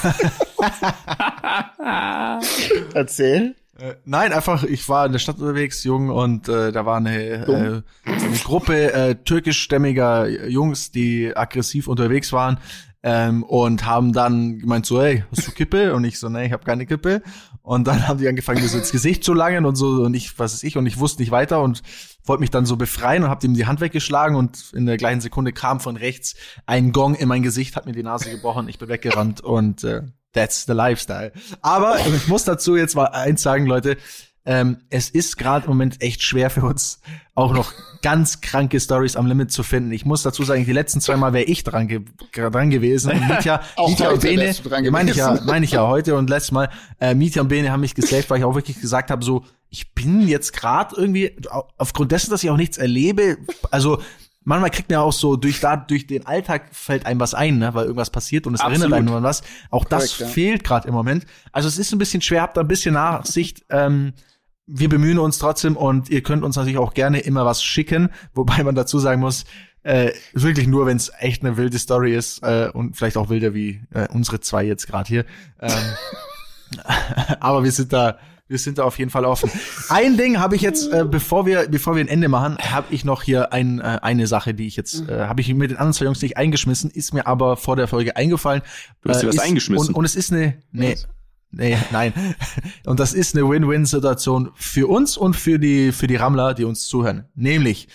Erzähl. 2.93 3.55
Äh, 3.79 3.95
Nein, 4.05 4.31
einfach, 4.31 4.63
ich 4.63 4.87
war 4.87 5.07
in 5.07 5.11
der 5.11 5.19
Stadt 5.19 5.39
unterwegs, 5.39 5.83
jung, 5.83 6.09
und 6.09 6.47
äh, 6.47 6.71
da 6.71 6.85
war 6.85 6.97
eine, 6.97 7.17
äh, 7.17 7.81
eine 8.05 8.37
Gruppe 8.43 8.93
äh, 8.93 9.15
türkischstämmiger 9.15 10.47
Jungs, 10.47 10.91
die 10.91 11.35
aggressiv 11.35 11.87
unterwegs 11.87 12.31
waren 12.31 12.59
ähm, 13.03 13.43
und 13.43 13.85
haben 13.85 14.13
dann 14.13 14.59
gemeint 14.59 14.85
so, 14.85 15.01
hey, 15.01 15.23
hast 15.31 15.47
du 15.47 15.51
Kippe? 15.51 15.93
Und 15.95 16.03
ich 16.03 16.19
so, 16.19 16.29
nee, 16.29 16.45
ich 16.45 16.51
habe 16.51 16.63
keine 16.63 16.85
Kippe. 16.85 17.21
Und 17.63 17.87
dann 17.87 18.07
haben 18.07 18.19
die 18.19 18.27
angefangen, 18.27 18.61
mir 18.61 18.67
so 18.67 18.77
ins 18.77 18.91
Gesicht 18.91 19.23
zu 19.23 19.33
langen 19.33 19.65
und 19.65 19.75
so 19.75 20.03
und 20.03 20.13
ich, 20.13 20.39
was 20.39 20.53
ist 20.53 20.63
ich, 20.63 20.77
und 20.77 20.85
ich 20.87 20.99
wusste 20.99 21.21
nicht 21.21 21.31
weiter 21.31 21.61
und 21.61 21.83
wollte 22.25 22.41
mich 22.41 22.49
dann 22.49 22.65
so 22.65 22.75
befreien 22.75 23.23
und 23.23 23.29
hab 23.29 23.43
ihm 23.43 23.53
die 23.53 23.65
Hand 23.65 23.81
weggeschlagen 23.81 24.35
und 24.35 24.73
in 24.73 24.85
der 24.85 24.97
gleichen 24.97 25.21
Sekunde 25.21 25.53
kam 25.53 25.79
von 25.79 25.95
rechts 25.95 26.35
ein 26.65 26.91
Gong 26.91 27.15
in 27.15 27.27
mein 27.27 27.43
Gesicht, 27.43 27.75
hat 27.75 27.85
mir 27.85 27.91
die 27.91 28.03
Nase 28.03 28.31
gebrochen, 28.31 28.67
ich 28.67 28.79
bin 28.79 28.89
weggerannt 28.89 29.41
und 29.41 29.83
äh, 29.83 30.01
that's 30.33 30.65
the 30.65 30.73
lifestyle. 30.73 31.31
Aber 31.61 31.97
ich 31.99 32.27
muss 32.27 32.43
dazu 32.45 32.75
jetzt 32.75 32.95
mal 32.95 33.05
eins 33.05 33.41
sagen, 33.41 33.65
Leute, 33.65 33.97
ähm, 34.45 34.77
es 34.89 35.09
ist 35.09 35.37
gerade 35.37 35.65
im 35.65 35.71
Moment 35.71 36.01
echt 36.01 36.23
schwer 36.23 36.49
für 36.49 36.63
uns, 36.63 36.99
auch 37.35 37.53
noch 37.53 37.73
ganz 38.01 38.41
kranke 38.41 38.79
Stories 38.79 39.15
am 39.15 39.27
Limit 39.27 39.51
zu 39.51 39.61
finden. 39.61 39.91
Ich 39.91 40.05
muss 40.05 40.23
dazu 40.23 40.43
sagen, 40.43 40.65
die 40.65 40.73
letzten 40.73 41.01
zwei 41.01 41.15
Mal 41.15 41.33
wäre 41.33 41.45
ich 41.45 41.63
dran, 41.63 41.87
ge 41.87 42.01
dran 42.33 42.71
gewesen. 42.71 43.11
Und 43.11 43.27
Mietja, 43.27 43.61
Mietja 43.87 44.09
und 44.09 44.21
Bene, 44.21 44.53
meine 44.89 45.11
ich 45.11 45.17
ja, 45.17 45.39
meine 45.45 45.65
ich 45.65 45.71
ja 45.71 45.87
heute 45.87 46.15
und 46.15 46.29
letztes 46.29 46.51
Mal, 46.51 46.69
äh, 46.99 47.13
Mietja 47.13 47.43
und 47.43 47.49
Bene 47.49 47.71
haben 47.71 47.81
mich 47.81 47.93
gesaved, 47.93 48.29
weil 48.29 48.39
ich 48.39 48.45
auch 48.45 48.55
wirklich 48.55 48.81
gesagt 48.81 49.11
habe, 49.11 49.23
so, 49.23 49.45
ich 49.69 49.93
bin 49.93 50.27
jetzt 50.27 50.53
gerade 50.53 50.95
irgendwie, 50.95 51.37
aufgrund 51.77 52.11
dessen, 52.11 52.31
dass 52.31 52.43
ich 52.43 52.49
auch 52.49 52.57
nichts 52.57 52.77
erlebe, 52.77 53.37
also 53.69 54.01
manchmal 54.43 54.71
kriegt 54.71 54.89
man 54.89 54.95
ja 54.95 55.01
auch 55.01 55.13
so 55.13 55.35
durch 55.35 55.59
da 55.59 55.77
durch 55.77 56.07
den 56.07 56.25
Alltag 56.25 56.69
fällt 56.71 57.05
einem 57.05 57.19
was 57.19 57.33
ein, 57.33 57.59
ne, 57.59 57.73
weil 57.73 57.85
irgendwas 57.85 58.09
passiert 58.09 58.47
und 58.47 58.55
es 58.55 58.61
Absolut. 58.61 58.81
erinnert 58.81 58.97
einen 58.97 59.05
nur 59.05 59.17
an 59.17 59.23
was. 59.23 59.43
Auch 59.69 59.85
das 59.85 60.17
Korrekt, 60.17 60.19
ja. 60.19 60.27
fehlt 60.27 60.63
gerade 60.63 60.87
im 60.87 60.93
Moment. 60.93 61.25
Also 61.51 61.67
es 61.67 61.77
ist 61.77 61.91
ein 61.91 61.99
bisschen 61.99 62.21
schwer, 62.21 62.41
habt 62.41 62.57
da 62.57 62.61
ein 62.61 62.67
bisschen 62.67 62.95
Nachsicht. 62.95 63.63
Ähm, 63.69 64.13
wir 64.67 64.89
bemühen 64.89 65.19
uns 65.19 65.37
trotzdem 65.37 65.75
und 65.75 66.09
ihr 66.09 66.21
könnt 66.23 66.43
uns 66.43 66.55
natürlich 66.55 66.77
auch 66.77 66.93
gerne 66.93 67.19
immer 67.19 67.45
was 67.45 67.63
schicken, 67.63 68.09
wobei 68.33 68.63
man 68.63 68.75
dazu 68.75 68.99
sagen 68.99 69.21
muss, 69.21 69.45
äh, 69.83 70.11
wirklich 70.33 70.67
nur, 70.67 70.85
wenn 70.85 70.97
es 70.97 71.11
echt 71.19 71.43
eine 71.43 71.57
wilde 71.57 71.79
Story 71.79 72.15
ist 72.15 72.43
äh, 72.43 72.69
und 72.71 72.95
vielleicht 72.95 73.17
auch 73.17 73.29
wilder 73.29 73.53
wie 73.53 73.81
äh, 73.91 74.07
unsere 74.13 74.39
zwei 74.39 74.63
jetzt 74.63 74.85
gerade 74.87 75.07
hier. 75.07 75.25
Ähm, 75.59 75.71
aber 77.39 77.63
wir 77.63 77.71
sind 77.71 77.91
da, 77.91 78.19
wir 78.47 78.59
sind 78.59 78.77
da 78.77 78.83
auf 78.83 78.99
jeden 78.99 79.09
Fall 79.09 79.25
offen. 79.25 79.49
Ein 79.89 80.17
Ding 80.17 80.39
habe 80.39 80.55
ich 80.55 80.61
jetzt, 80.61 80.91
äh, 80.91 81.03
bevor 81.03 81.45
wir, 81.47 81.67
bevor 81.67 81.95
wir 81.95 82.03
ein 82.03 82.09
Ende 82.09 82.27
machen, 82.27 82.57
habe 82.59 82.93
ich 82.93 83.05
noch 83.05 83.23
hier 83.23 83.53
ein, 83.53 83.79
äh, 83.79 83.99
eine 84.01 84.27
Sache, 84.27 84.53
die 84.53 84.67
ich 84.67 84.75
jetzt, 84.75 85.09
äh, 85.09 85.21
habe 85.25 85.41
ich 85.41 85.51
mit 85.53 85.71
den 85.71 85.77
anderen 85.77 85.93
zwei 85.93 86.05
Jungs 86.05 86.21
nicht 86.21 86.37
eingeschmissen, 86.37 86.91
ist 86.91 87.13
mir 87.13 87.25
aber 87.25 87.57
vor 87.57 87.75
der 87.75 87.87
Folge 87.87 88.15
eingefallen. 88.15 88.61
Du 89.01 89.09
hast 89.09 89.21
dir 89.21 89.25
Äh, 89.25 89.29
was 89.29 89.35
ist, 89.35 89.41
eingeschmissen? 89.41 89.87
Und, 89.87 89.95
und 89.95 90.05
es 90.05 90.15
ist 90.15 90.31
eine, 90.31 90.59
nee, 90.71 90.95
nee, 91.51 91.77
nein. 91.91 92.13
Und 92.85 92.99
das 92.99 93.13
ist 93.13 93.35
eine 93.35 93.47
Win-Win-Situation 93.47 94.51
für 94.55 94.89
uns 94.89 95.17
und 95.17 95.35
für 95.35 95.59
die, 95.59 95.91
für 95.91 96.07
die 96.07 96.15
Rammler, 96.15 96.53
die 96.53 96.65
uns 96.65 96.87
zuhören. 96.87 97.25
Nämlich, 97.35 97.87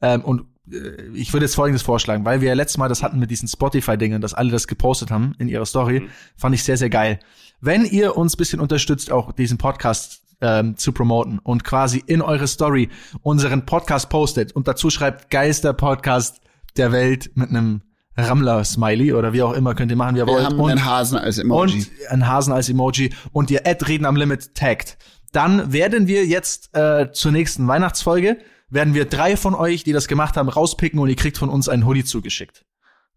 ähm, 0.00 0.22
und 0.22 0.42
äh, 0.70 1.08
ich 1.14 1.32
würde 1.32 1.46
jetzt 1.46 1.54
Folgendes 1.54 1.82
vorschlagen, 1.82 2.24
weil 2.24 2.40
wir 2.40 2.48
ja 2.48 2.54
letztes 2.54 2.78
Mal 2.78 2.88
das 2.88 3.02
hatten 3.02 3.18
mit 3.18 3.30
diesen 3.30 3.48
Spotify-Dingen, 3.48 4.20
dass 4.20 4.34
alle 4.34 4.50
das 4.50 4.66
gepostet 4.66 5.10
haben 5.10 5.34
in 5.38 5.48
ihrer 5.48 5.66
Story, 5.66 6.08
fand 6.36 6.54
ich 6.54 6.64
sehr, 6.64 6.76
sehr 6.76 6.90
geil. 6.90 7.20
Wenn 7.60 7.84
ihr 7.84 8.16
uns 8.16 8.36
bisschen 8.36 8.60
unterstützt, 8.60 9.10
auch 9.10 9.32
diesen 9.32 9.58
Podcast 9.58 10.22
ähm, 10.40 10.76
zu 10.76 10.92
promoten 10.92 11.38
und 11.38 11.64
quasi 11.64 12.02
in 12.06 12.20
eure 12.20 12.46
Story 12.46 12.90
unseren 13.22 13.64
Podcast 13.64 14.08
postet 14.10 14.52
und 14.52 14.68
dazu 14.68 14.90
schreibt 14.90 15.30
geilster 15.30 15.72
Podcast 15.72 16.40
der 16.76 16.92
Welt 16.92 17.30
mit 17.34 17.50
einem 17.50 17.82
Rammler-Smiley 18.16 19.12
oder 19.12 19.32
wie 19.32 19.42
auch 19.42 19.52
immer 19.52 19.74
könnt 19.74 19.90
ihr 19.90 19.96
machen, 19.96 20.14
wie 20.14 20.20
ihr 20.20 20.26
Wir 20.26 20.32
wollt. 20.34 20.44
haben 20.44 20.60
und, 20.60 20.70
einen 20.70 20.84
Hasen 20.84 21.18
als 21.18 21.38
Emoji. 21.38 21.74
und 21.78 22.10
einen 22.10 22.28
Hasen 22.28 22.52
als 22.52 22.68
Emoji 22.68 23.12
und 23.32 23.50
ihr 23.50 23.66
Ad 23.66 23.84
Reden 23.86 24.06
am 24.06 24.16
Limit 24.16 24.54
taggt. 24.54 24.96
Dann 25.32 25.72
werden 25.72 26.06
wir 26.06 26.26
jetzt 26.26 26.76
äh, 26.76 27.10
zur 27.12 27.32
nächsten 27.32 27.66
Weihnachtsfolge, 27.66 28.38
werden 28.70 28.94
wir 28.94 29.04
drei 29.04 29.36
von 29.36 29.54
euch, 29.54 29.82
die 29.84 29.92
das 29.92 30.06
gemacht 30.08 30.36
haben, 30.36 30.48
rauspicken 30.48 30.98
und 31.00 31.08
ihr 31.08 31.16
kriegt 31.16 31.38
von 31.38 31.48
uns 31.48 31.68
einen 31.68 31.86
Hoodie 31.86 32.04
zugeschickt. 32.04 32.64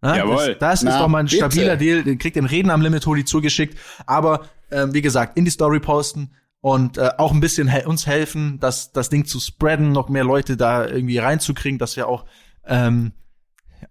Na, 0.01 0.17
Jawohl. 0.17 0.55
Das, 0.55 0.81
das 0.81 0.83
ist 0.83 0.89
Na, 0.89 0.99
doch 0.99 1.07
mal 1.07 1.19
ein 1.19 1.25
bitte. 1.25 1.37
stabiler 1.37 1.75
Deal. 1.77 2.07
Ihr 2.07 2.17
kriegt 2.17 2.35
den 2.35 2.45
Reden 2.45 2.69
am 2.69 2.81
Limit 2.81 3.05
Hoodie 3.07 3.25
zugeschickt. 3.25 3.77
Aber 4.05 4.41
ähm, 4.71 4.93
wie 4.93 5.01
gesagt, 5.01 5.37
in 5.37 5.45
die 5.45 5.51
Story 5.51 5.79
posten 5.79 6.31
und 6.61 6.97
äh, 6.97 7.09
auch 7.17 7.31
ein 7.31 7.39
bisschen 7.39 7.67
hel 7.67 7.85
uns 7.87 8.05
helfen, 8.05 8.59
das, 8.59 8.91
das 8.91 9.09
Ding 9.09 9.25
zu 9.25 9.39
spreaden, 9.39 9.91
noch 9.91 10.09
mehr 10.09 10.23
Leute 10.23 10.57
da 10.57 10.85
irgendwie 10.87 11.17
reinzukriegen, 11.17 11.79
dass 11.79 11.95
wir 11.95 12.07
auch 12.07 12.25
ähm, 12.65 13.13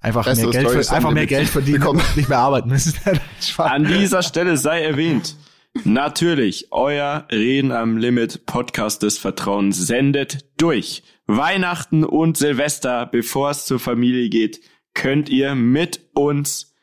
einfach 0.01 0.25
mehr 0.25 0.35
Bessere 0.35 0.51
Geld, 0.51 0.69
Stories 0.69 0.89
für, 0.89 0.95
einfach 0.95 1.11
mehr 1.11 1.27
Geld 1.27 1.49
verdienen 1.49 1.81
bekommen. 1.81 2.01
und 2.01 2.17
nicht 2.17 2.29
mehr 2.29 2.39
arbeiten 2.39 2.69
müssen. 2.69 2.95
An 3.59 3.85
dieser 3.85 4.23
Stelle 4.23 4.57
sei 4.57 4.83
erwähnt, 4.83 5.37
natürlich, 5.85 6.69
euer 6.71 7.27
Reden 7.31 7.73
am 7.73 7.97
Limit 7.97 8.47
Podcast 8.47 9.03
des 9.03 9.19
Vertrauens 9.19 9.87
sendet 9.87 10.45
durch. 10.57 11.03
Weihnachten 11.27 12.05
und 12.05 12.37
Silvester, 12.37 13.07
bevor 13.07 13.51
es 13.51 13.67
zur 13.67 13.81
Familie 13.81 14.29
geht, 14.29 14.61
könnt 14.95 15.29
ihr 15.29 15.55
mit 15.55 16.01
uns 16.15 16.75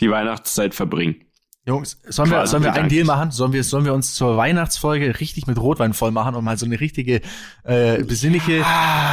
die 0.00 0.10
Weihnachtszeit 0.10 0.74
verbringen. 0.74 1.24
Jungs, 1.64 1.96
sollen 2.08 2.28
wir, 2.32 2.44
sollen 2.48 2.64
wir 2.64 2.72
einen. 2.72 2.88
Deal 2.88 3.04
machen? 3.04 3.30
Sollen 3.30 3.52
wir, 3.52 3.62
sollen 3.62 3.84
wir 3.84 3.94
uns 3.94 4.14
zur 4.14 4.36
Weihnachtsfolge 4.36 5.20
richtig 5.20 5.46
mit 5.46 5.58
Rotwein 5.60 5.92
voll 5.92 6.10
machen 6.10 6.34
und 6.34 6.42
mal 6.44 6.58
so 6.58 6.66
eine 6.66 6.80
richtige, 6.80 7.20
äh, 7.62 8.02
besinnliche, 8.02 8.64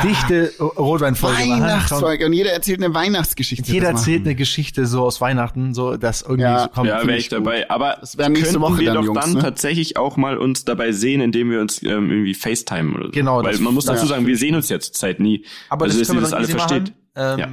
dichte 0.04 0.52
Rotweinfolge 0.60 1.46
machen? 1.46 1.62
Weihnachtsfolge. 1.62 2.26
Und 2.26 2.34
jeder 2.34 2.52
erzählt 2.52 2.84
eine 2.84 2.92
Weihnachtsgeschichte. 2.96 3.72
Jeder 3.72 3.90
erzählt 3.90 4.26
eine 4.26 4.34
Geschichte 4.34 4.88
so 4.88 5.04
aus 5.04 5.22
Weihnachten, 5.22 5.76
so 5.76 5.96
dass 5.96 6.24
irgendwie 6.24 6.42
Ja. 6.42 6.64
so 6.64 6.68
kommt. 6.70 6.88
Ja, 6.90 7.06
wäre 7.06 7.18
ich 7.20 7.30
dabei. 7.30 7.70
Aber 7.70 7.98
Das 8.02 8.18
wäre 8.18 8.32
nächste 8.32 8.54
könnten 8.54 8.62
Woche 8.62 8.80
wir 8.80 8.86
dann, 8.88 8.96
doch 8.96 9.04
Jungs, 9.06 9.20
dann 9.20 9.34
ne? 9.34 9.42
tatsächlich 9.42 9.98
auch 9.98 10.18
mal 10.18 10.36
uns 10.38 10.66
dabei 10.66 10.92
sehen, 10.92 11.22
indem 11.22 11.52
wir 11.52 11.62
uns 11.62 11.84
ähm, 11.84 12.10
irgendwie 12.10 12.34
FaceTime 12.34 12.96
oder 12.96 13.06
so. 13.06 13.12
Genau, 13.12 13.44
Weil 13.44 13.52
das- 13.52 13.62
man 13.62 13.76
muss 13.76 13.86
dazu 13.86 14.06
ja. 14.06 14.08
sagen, 14.10 14.26
wir 14.26 14.38
sehen 14.38 14.56
uns 14.56 14.70
ja 14.70 14.80
zur 14.80 14.94
Zeit 14.94 15.20
nie. 15.20 15.46
Aber 15.70 15.86
also, 15.86 16.00
das 16.00 16.08
dass 16.08 16.16
können 16.16 16.20
ihr 16.20 16.22
wir 16.22 16.24
das 16.24 16.32
doch 16.32 16.38
alle 16.38 16.48
versteht. 16.48 16.94
machen. 17.16 17.34
Ähm, 17.34 17.40
Ja. 17.40 17.48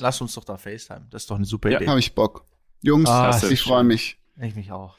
Lass 0.00 0.20
uns 0.20 0.34
doch 0.34 0.42
da 0.44 0.56
FaceTime. 0.56 1.06
Das 1.12 1.22
ist 1.22 1.30
doch 1.30 1.36
eine 1.36 1.44
super 1.44 1.70
Ja. 1.70 1.76
Idee. 1.76 1.86
Habe 1.88 2.00
ich 2.00 2.16
Bock. 2.16 2.46
Jungs, 2.82 3.08
Ah, 3.08 3.40
ich 3.48 3.62
freue 3.62 3.84
mich. 3.84 4.18
Ich 4.40 4.54
mich 4.54 4.72
auch. 4.72 4.96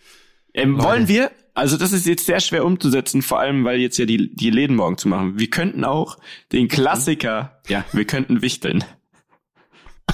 Ähm, 0.53 0.81
wollen 0.81 1.07
wir, 1.09 1.31
also 1.53 1.75
das 1.77 1.91
ist 1.91 2.05
jetzt 2.05 2.25
sehr 2.25 2.39
schwer 2.39 2.63
umzusetzen, 2.65 3.21
vor 3.21 3.39
allem 3.39 3.65
weil 3.65 3.79
jetzt 3.79 3.97
ja 3.97 4.05
die, 4.05 4.33
die 4.33 4.49
Läden 4.49 4.75
morgen 4.77 4.97
zu 4.97 5.09
machen. 5.09 5.38
Wir 5.38 5.49
könnten 5.49 5.83
auch 5.83 6.17
den 6.53 6.69
Klassiker, 6.69 7.59
ja, 7.67 7.83
wir 7.91 8.05
könnten 8.05 8.41
wichteln. 8.41 8.83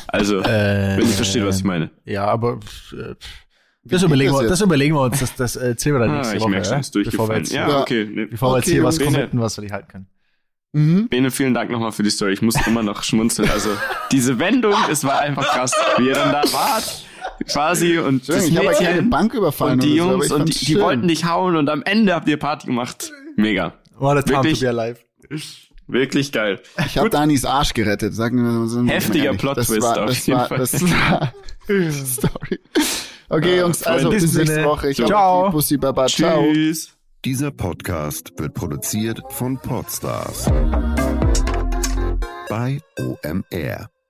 Also, 0.07 0.39
Äh, 0.39 0.97
wenn 0.97 1.01
ihr 1.07 1.13
versteht, 1.13 1.45
was 1.45 1.59
ich 1.59 1.63
meine. 1.63 1.91
Ja, 2.05 2.25
aber 2.25 2.59
äh, 2.93 3.13
das 3.83 4.03
überlegen, 4.03 4.31
das 4.31 4.41
wir, 4.41 4.49
das 4.49 4.61
überlegen 4.61 4.95
wir 4.95 5.01
uns. 5.01 5.19
Das, 5.19 5.35
das 5.35 5.55
äh, 5.55 5.69
erzählen 5.69 5.95
wir 5.95 5.99
dann 5.99 6.09
Ah, 6.11 6.15
nächste 6.17 6.37
ich 6.37 6.41
Woche. 6.41 6.49
merke 6.49 6.65
schon, 6.65 6.73
ja? 6.73 6.79
ist 6.79 6.91
Bevor 6.91 7.03
wir 7.03 7.11
durchgefallen. 7.11 7.43
jetzt, 7.43 7.53
Ja, 7.53 7.81
okay. 7.81 8.09
Nee. 8.11 8.25
bevor 8.25 8.51
wir 8.53 8.57
jetzt 8.57 8.65
Okay, 8.67 8.73
hier 8.73 8.83
was 8.83 8.97
Jungs. 8.97 9.13
committen, 9.13 9.39
was 9.41 9.57
wir 9.57 9.61
nicht 9.63 9.73
halten 9.73 9.87
können. 9.89 10.07
Mhm. 10.73 11.09
Bene, 11.09 11.31
vielen 11.31 11.53
Dank 11.53 11.69
nochmal 11.69 11.91
für 11.91 12.03
die 12.03 12.09
Story. 12.09 12.31
Ich 12.33 12.41
muss 12.41 12.55
immer 12.65 12.81
noch 12.83 13.03
schmunzeln. 13.03 13.49
Also, 13.51 13.69
diese 14.11 14.39
Wendung, 14.39 14.73
es 14.89 15.03
war 15.03 15.19
einfach 15.19 15.45
krass, 15.53 15.73
wie 15.97 16.07
ihr 16.07 16.13
dann 16.13 16.31
da 16.31 16.41
wart, 16.53 17.05
quasi, 17.47 17.97
und 17.97 18.27
das 18.27 18.43
Schön, 18.43 18.51
ich 18.53 18.57
habe 18.57 18.65
ja 18.67 18.73
keine 18.73 18.89
Mädchen 18.93 19.09
Bank 19.09 19.33
überfallen 19.33 19.73
und 19.73 19.83
die 19.83 19.97
so, 19.97 20.11
Jungs 20.11 20.25
ich 20.25 20.31
und 20.31 20.61
die, 20.61 20.65
die 20.65 20.79
wollten 20.79 21.07
dich 21.07 21.25
hauen 21.25 21.55
und 21.55 21.69
am 21.69 21.83
Ende 21.83 22.13
habt 22.13 22.27
ihr 22.27 22.37
Party 22.37 22.67
gemacht. 22.67 23.11
Mega. 23.35 23.73
A 23.99 24.21
time 24.21 24.37
Wirklich? 24.37 24.59
to 24.59 24.65
be 24.65 24.69
alive. 24.69 24.99
Wirklich 25.87 26.31
geil. 26.31 26.61
Ich 26.85 26.97
habe 26.97 27.09
Danis 27.09 27.43
Arsch 27.43 27.73
gerettet, 27.73 28.13
sagen 28.13 28.37
wir 28.37 28.67
so. 28.67 28.85
Heftiger. 28.85 29.33
Plot-Twist 29.33 29.69
das 29.71 29.81
war, 29.81 30.03
auf 30.03 30.05
das 30.07 30.25
jeden 30.25 30.39
war, 30.39 30.47
Fall. 30.47 30.57
Das 30.59 30.81
war 30.81 31.33
Story. 32.05 32.59
Okay, 33.29 33.59
Jungs, 33.59 33.83
also 33.83 34.09
bis 34.09 34.33
nächste. 34.33 34.63
Woche. 34.63 34.89
Ich 34.89 34.97
Ciao. 34.97 35.49
Bussi 35.51 35.77
Baba. 35.77 36.07
Ciao. 36.07 36.51
Tschüss. 36.51 36.95
Dieser 37.23 37.51
Podcast 37.51 38.31
wird 38.37 38.53
produziert 38.53 39.21
von 39.29 39.57
Podstars 39.59 40.49
bei 42.49 42.81
OMR. 42.99 44.00